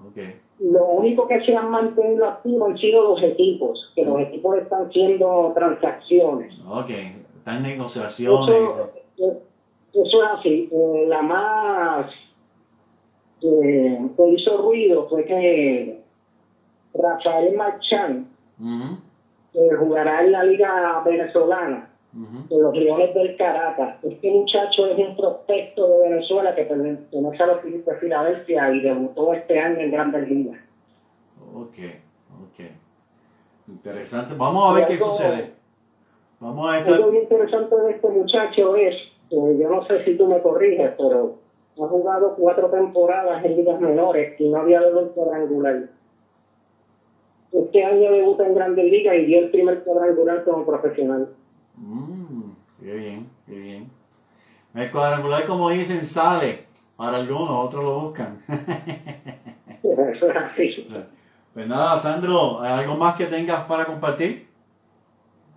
ok. 0.08 0.18
Lo 0.60 0.86
único 0.88 1.28
que 1.28 1.44
se 1.46 1.56
han 1.56 1.70
mantenido 1.70 2.26
activos 2.26 2.72
han 2.72 2.78
sido 2.78 3.04
los 3.04 3.22
equipos, 3.22 3.92
que 3.94 4.04
los 4.04 4.20
equipos 4.22 4.58
están 4.58 4.88
haciendo 4.88 5.52
transacciones. 5.54 6.60
Ok, 6.68 6.90
están 6.90 7.58
en 7.58 7.64
negociaciones. 7.64 8.56
Eso, 8.56 8.90
eh, 9.20 9.38
eso 9.94 10.24
es 10.24 10.30
así. 10.40 10.70
Eh, 10.72 11.06
la 11.08 11.22
más 11.22 12.08
que 13.40 14.30
hizo 14.30 14.58
ruido 14.58 15.08
fue 15.10 15.26
que 15.26 16.00
Rafael 16.94 17.56
Marchán 17.58 18.28
jugará 19.78 20.24
en 20.24 20.32
la 20.32 20.44
Liga 20.46 21.04
Venezolana 21.06 21.93
los 22.50 22.76
Leones 22.76 23.14
del 23.14 23.36
Caracas. 23.38 23.98
Este 24.04 24.32
muchacho 24.32 24.86
es 24.86 24.98
un 24.98 25.16
prospecto 25.18 25.88
de 25.88 26.10
Venezuela 26.10 26.54
que 26.54 26.64
pertenece 26.64 27.44
a 27.44 27.48
los 27.48 27.62
Phillies 27.62 27.86
de 27.86 27.96
Filadelfia 27.96 28.72
y 28.72 28.82
debutó 28.82 29.34
este 29.34 29.60
año 29.60 29.80
en 29.80 29.92
Grandes 29.92 30.30
Ligas. 30.30 30.60
Ok, 31.54 31.78
ok. 32.44 32.66
Interesante. 33.68 34.36
Vamos 34.38 34.70
a 34.70 34.74
ver 34.74 34.88
qué 34.88 34.98
sucede. 34.98 35.54
Vamos 36.40 36.70
a 36.70 36.82
ver. 36.82 37.00
Lo 37.00 37.08
muy 37.08 37.20
interesante 37.20 37.76
de 37.76 37.92
este 37.92 38.10
muchacho 38.10 38.76
es, 38.76 38.96
yo 39.32 39.70
no 39.70 39.86
sé 39.88 40.04
si 40.06 40.16
tú 40.16 40.28
me 40.28 40.42
corriges, 40.42 40.92
pero 40.98 41.36
ha 41.82 41.88
jugado 41.88 42.36
cuatro 42.36 42.70
temporadas 42.70 43.44
en 43.44 43.56
ligas 43.56 43.82
menores 43.82 44.40
y 44.40 44.50
no 44.50 44.60
había 44.60 44.82
dado 44.82 45.00
el 45.00 45.10
cuadrangular. 45.10 45.90
Este 47.52 47.84
año 47.84 48.12
debuta 48.12 48.46
en 48.46 48.56
Grandes 48.56 48.86
Ligas 48.86 49.16
y 49.16 49.26
dio 49.26 49.40
el 49.40 49.52
primer 49.52 49.84
cuadrangular 49.84 50.44
como 50.44 50.66
profesional. 50.66 51.30
Mm, 51.78 52.52
qué 52.80 52.94
bien, 52.96 53.30
qué 53.46 53.56
bien. 53.60 53.90
El 54.76 54.92
cuadrangular, 54.92 55.46
como 55.46 55.70
dicen, 55.70 56.04
sale 56.04 56.66
para 56.98 57.18
algunos, 57.18 57.50
otros 57.50 57.84
lo 57.84 58.00
buscan. 58.02 58.42
Eso 59.84 60.30
es 60.30 60.36
así. 60.36 60.88
Pues 61.54 61.68
nada, 61.68 61.98
Sandro, 62.00 62.62
¿algo 62.62 62.96
más 62.96 63.16
que 63.16 63.26
tengas 63.26 63.66
para 63.66 63.86
compartir? 63.86 64.48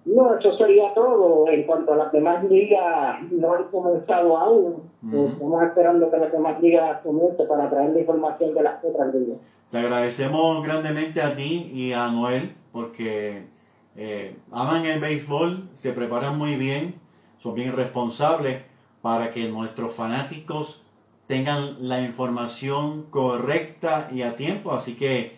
No, 0.04 0.36
eso 0.36 0.56
sería 0.56 0.92
todo. 0.94 1.48
En 1.48 1.64
cuanto 1.64 1.92
a 1.94 1.96
las 1.96 2.12
demás 2.12 2.44
ligas, 2.44 3.22
no 3.32 3.54
han 3.54 3.64
comenzado 3.64 4.36
aún. 4.36 4.82
Estamos 5.02 5.62
esperando 5.62 6.10
que 6.10 6.16
las 6.16 6.32
demás 6.32 6.60
ligas 6.60 7.00
comiencen 7.02 7.48
para 7.48 7.70
traer 7.70 7.90
la 7.90 8.00
información 8.00 8.54
de 8.54 8.62
las 8.62 8.84
otras 8.84 9.14
ligas. 9.14 9.38
Te 9.70 9.78
agradecemos 9.78 10.64
grandemente 10.64 11.20
a 11.22 11.34
ti 11.34 11.70
y 11.72 11.92
a 11.92 12.08
Noel 12.08 12.54
porque 12.72 13.46
eh, 13.96 14.36
aman 14.52 14.84
el 14.84 15.00
béisbol, 15.00 15.68
se 15.74 15.92
preparan 15.92 16.36
muy 16.36 16.56
bien, 16.56 16.94
son 17.42 17.54
bien 17.54 17.74
responsables 17.74 18.62
para 19.00 19.30
que 19.30 19.48
nuestros 19.48 19.94
fanáticos 19.94 20.82
tengan 21.26 21.88
la 21.88 22.00
información 22.00 23.04
correcta 23.10 24.08
y 24.12 24.22
a 24.22 24.36
tiempo. 24.36 24.72
Así 24.72 24.96
que, 24.96 25.32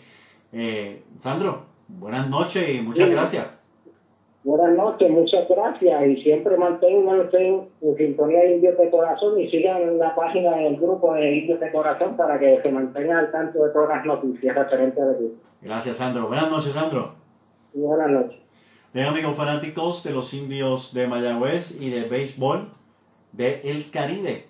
eh, 0.52 1.02
Sandro, 1.20 1.62
buenas 1.88 2.28
noches 2.28 2.68
y 2.68 2.80
muchas 2.80 3.10
gracias. 3.10 3.46
Buenas 4.44 4.76
noches, 4.76 5.10
muchas 5.10 5.48
gracias 5.48 6.06
y 6.06 6.22
siempre 6.22 6.56
manténganse 6.56 7.48
en, 7.48 7.96
sintonía 7.96 8.40
de 8.40 8.54
Indios 8.54 8.78
de 8.78 8.88
Corazón 8.88 9.38
y 9.38 9.50
sigan 9.50 9.98
la 9.98 10.14
página 10.14 10.56
del 10.56 10.76
grupo 10.76 11.12
de 11.14 11.38
Indios 11.38 11.60
de 11.60 11.70
Corazón 11.70 12.16
para 12.16 12.38
que 12.38 12.60
se 12.62 12.70
mantengan 12.70 13.18
al 13.18 13.32
tanto 13.32 13.64
de 13.64 13.72
todas 13.72 13.96
las 13.96 14.06
noticias 14.06 14.56
referentes 14.56 15.02
a 15.02 15.18
ti. 15.18 15.34
Gracias, 15.60 15.96
Sandro. 15.96 16.28
Buenas 16.28 16.50
noches, 16.50 16.72
Sandro. 16.72 17.12
buenas 17.74 18.10
noches. 18.10 18.47
Bien, 18.94 19.04
amigos 19.04 19.36
fanáticos 19.36 20.02
de 20.02 20.12
los 20.12 20.32
indios 20.32 20.94
de 20.94 21.06
Mayagüez 21.06 21.72
y 21.78 21.90
de 21.90 22.04
béisbol 22.04 22.70
de 23.32 23.60
El 23.64 23.90
Caribe. 23.90 24.46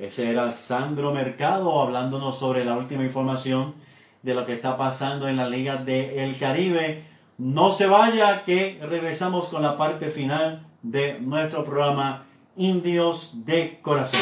Ese 0.00 0.30
era 0.30 0.52
Sandro 0.52 1.12
Mercado 1.12 1.82
hablándonos 1.82 2.38
sobre 2.38 2.64
la 2.64 2.78
última 2.78 3.04
información 3.04 3.74
de 4.22 4.32
lo 4.32 4.46
que 4.46 4.54
está 4.54 4.78
pasando 4.78 5.28
en 5.28 5.36
la 5.36 5.50
Liga 5.50 5.76
de 5.76 6.24
El 6.24 6.38
Caribe. 6.38 7.04
No 7.36 7.74
se 7.74 7.86
vaya 7.86 8.42
que 8.44 8.78
regresamos 8.80 9.48
con 9.48 9.60
la 9.60 9.76
parte 9.76 10.10
final 10.10 10.66
de 10.82 11.20
nuestro 11.20 11.62
programa 11.62 12.24
Indios 12.56 13.32
de 13.34 13.80
Corazón. 13.82 14.20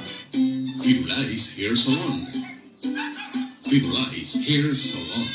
Firulais 0.82 1.52
Hair 1.56 1.78
Salon. 1.78 2.26
Firulais 3.72 4.36
Hair 4.46 4.76
Salon. 4.76 5.26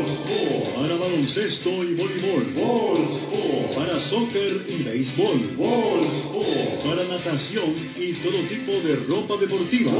Para 0.75 0.97
baloncesto 0.97 1.69
y 1.85 1.93
voleibol. 1.95 2.49
Para 3.75 4.01
soccer 4.01 4.65
y 4.69 4.83
béisbol. 4.83 5.39
Para 6.85 7.05
natación 7.05 7.93
y 7.97 8.15
todo 8.15 8.39
tipo 8.49 8.73
de 8.73 8.97
ropa 9.07 9.37
deportiva. 9.37 9.93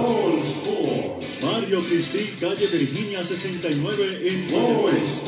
Mario 1.43 1.85
Cristi, 1.85 2.37
calle 2.41 2.67
Virginia 2.67 3.23
69 3.23 4.23
en 4.25 4.51
Mayagüez. 4.51 5.25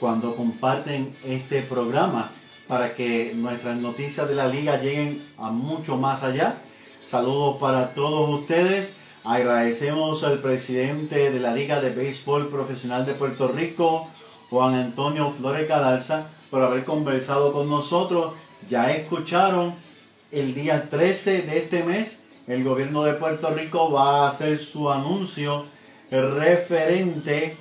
cuando 0.00 0.34
comparten 0.36 1.14
este 1.24 1.62
programa 1.62 2.30
para 2.68 2.94
que 2.94 3.32
nuestras 3.34 3.76
noticias 3.76 4.28
de 4.28 4.34
la 4.34 4.48
liga 4.48 4.80
lleguen 4.80 5.22
a 5.38 5.50
mucho 5.50 5.96
más 5.96 6.22
allá 6.22 6.56
Saludos 7.14 7.58
para 7.60 7.90
todos 7.90 8.40
ustedes. 8.40 8.96
Agradecemos 9.24 10.24
al 10.24 10.40
presidente 10.40 11.30
de 11.30 11.38
la 11.38 11.54
Liga 11.54 11.80
de 11.80 11.90
Béisbol 11.90 12.48
Profesional 12.48 13.06
de 13.06 13.12
Puerto 13.12 13.46
Rico, 13.48 14.08
Juan 14.50 14.74
Antonio 14.74 15.30
Flores 15.30 15.68
Cadalza, 15.68 16.26
por 16.50 16.62
haber 16.62 16.84
conversado 16.84 17.52
con 17.52 17.68
nosotros. 17.68 18.34
Ya 18.68 18.90
escucharon 18.90 19.74
el 20.32 20.54
día 20.54 20.88
13 20.90 21.42
de 21.42 21.58
este 21.58 21.84
mes, 21.84 22.20
el 22.46 22.64
gobierno 22.64 23.04
de 23.04 23.14
Puerto 23.14 23.50
Rico 23.50 23.90
va 23.90 24.24
a 24.24 24.28
hacer 24.28 24.58
su 24.58 24.90
anuncio 24.90 25.66
referente 26.10 27.56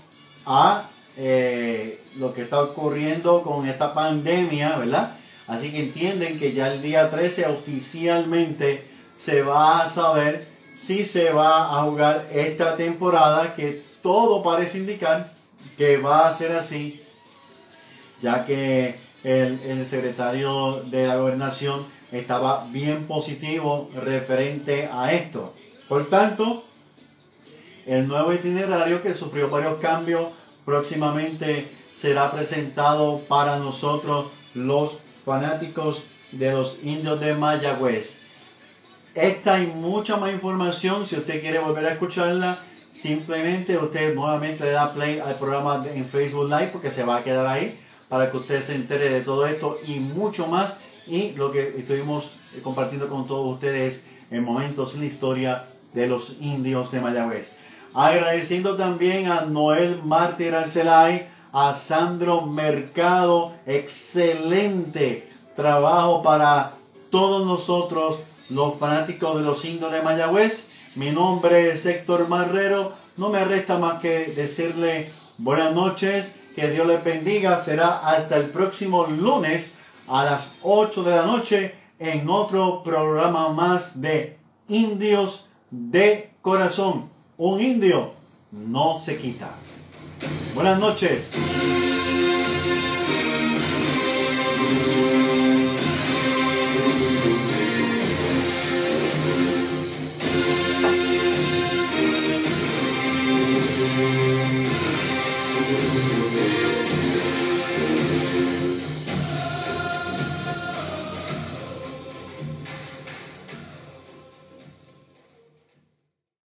a 0.45 0.89
eh, 1.17 2.01
lo 2.17 2.33
que 2.33 2.43
está 2.43 2.61
ocurriendo 2.61 3.41
con 3.41 3.67
esta 3.67 3.93
pandemia, 3.93 4.77
¿verdad? 4.77 5.15
Así 5.47 5.71
que 5.71 5.79
entienden 5.79 6.39
que 6.39 6.53
ya 6.53 6.73
el 6.73 6.81
día 6.81 7.09
13 7.09 7.47
oficialmente 7.47 8.85
se 9.17 9.41
va 9.41 9.81
a 9.81 9.89
saber 9.89 10.47
si 10.75 11.05
se 11.05 11.31
va 11.31 11.79
a 11.79 11.83
jugar 11.83 12.27
esta 12.31 12.75
temporada, 12.75 13.55
que 13.55 13.81
todo 14.01 14.43
parece 14.43 14.79
indicar 14.79 15.31
que 15.77 15.97
va 15.97 16.27
a 16.27 16.33
ser 16.33 16.51
así, 16.53 17.01
ya 18.21 18.45
que 18.45 18.95
el, 19.23 19.85
secretario 19.85 20.81
de 20.85 21.07
la 21.07 21.15
gobernación 21.17 21.85
estaba 22.19 22.67
bien 22.71 23.05
positivo 23.05 23.89
referente 23.95 24.89
a 24.91 25.13
esto. 25.13 25.53
Por 25.89 26.09
tanto, 26.09 26.63
el 27.85 28.07
nuevo 28.07 28.33
itinerario 28.33 29.01
que 29.01 29.13
sufrió 29.13 29.49
varios 29.49 29.79
cambios 29.79 30.27
próximamente 30.65 31.67
será 31.97 32.31
presentado 32.31 33.19
para 33.27 33.57
nosotros 33.57 34.27
los 34.53 34.97
fanáticos 35.25 36.03
de 36.31 36.51
los 36.51 36.77
indios 36.83 37.19
de 37.19 37.33
Mayagüez. 37.35 38.19
Esta 39.15 39.59
y 39.61 39.67
mucha 39.67 40.17
más 40.17 40.31
información, 40.31 41.05
si 41.05 41.15
usted 41.15 41.41
quiere 41.41 41.59
volver 41.59 41.85
a 41.85 41.93
escucharla, 41.93 42.59
simplemente 42.91 43.77
usted 43.77 44.15
nuevamente 44.15 44.63
le 44.63 44.71
da 44.71 44.93
play 44.93 45.19
al 45.19 45.35
programa 45.35 45.85
en 45.93 46.05
Facebook 46.05 46.49
Live 46.49 46.69
porque 46.71 46.91
se 46.91 47.03
va 47.03 47.17
a 47.17 47.23
quedar 47.23 47.45
ahí 47.45 47.79
para 48.09 48.31
que 48.31 48.37
usted 48.37 48.63
se 48.63 48.75
entere 48.75 49.09
de 49.09 49.21
todo 49.21 49.45
esto 49.45 49.77
y 49.87 49.99
mucho 49.99 50.47
más. 50.47 50.77
Y 51.07 51.31
lo 51.31 51.51
que 51.51 51.75
estuvimos 51.77 52.31
compartiendo 52.63 53.09
con 53.09 53.27
todos 53.27 53.53
ustedes 53.53 54.03
en 54.31 54.43
momentos 54.43 54.93
en 54.93 55.01
la 55.01 55.05
historia 55.07 55.65
de 55.93 56.07
los 56.07 56.37
indios 56.39 56.91
de 56.91 57.01
Mayagüez. 57.01 57.51
Agradeciendo 57.93 58.75
también 58.75 59.27
a 59.27 59.41
Noel 59.41 60.01
Mártir 60.03 60.55
Arcelay, 60.55 61.27
a 61.51 61.73
Sandro 61.73 62.41
Mercado, 62.41 63.53
excelente 63.67 65.29
trabajo 65.55 66.23
para 66.23 66.73
todos 67.11 67.45
nosotros, 67.45 68.17
los 68.49 68.75
fanáticos 68.79 69.37
de 69.37 69.43
los 69.43 69.63
indios 69.65 69.91
de 69.91 70.01
Mayagüez. 70.01 70.69
Mi 70.95 71.11
nombre 71.11 71.71
es 71.71 71.85
Héctor 71.85 72.27
Marrero. 72.27 72.93
No 73.17 73.29
me 73.29 73.43
resta 73.45 73.77
más 73.77 74.01
que 74.01 74.33
decirle 74.35 75.11
buenas 75.37 75.73
noches, 75.73 76.33
que 76.55 76.69
Dios 76.69 76.87
les 76.87 77.03
bendiga. 77.03 77.59
Será 77.59 77.99
hasta 78.09 78.37
el 78.37 78.45
próximo 78.45 79.05
lunes 79.05 79.72
a 80.13 80.23
las 80.23 80.43
8 80.61 81.03
de 81.03 81.09
la 81.09 81.25
noche 81.25 81.73
en 81.97 82.29
otro 82.29 82.83
programa 82.83 83.49
más 83.49 83.99
de 83.99 84.37
Indios 84.67 85.47
de 85.71 86.29
Corazón. 86.39 87.09
Un 87.35 87.59
indio 87.59 88.11
no 88.51 88.99
se 88.99 89.17
quita. 89.17 89.55
Buenas 90.53 90.79
noches. 90.79 91.31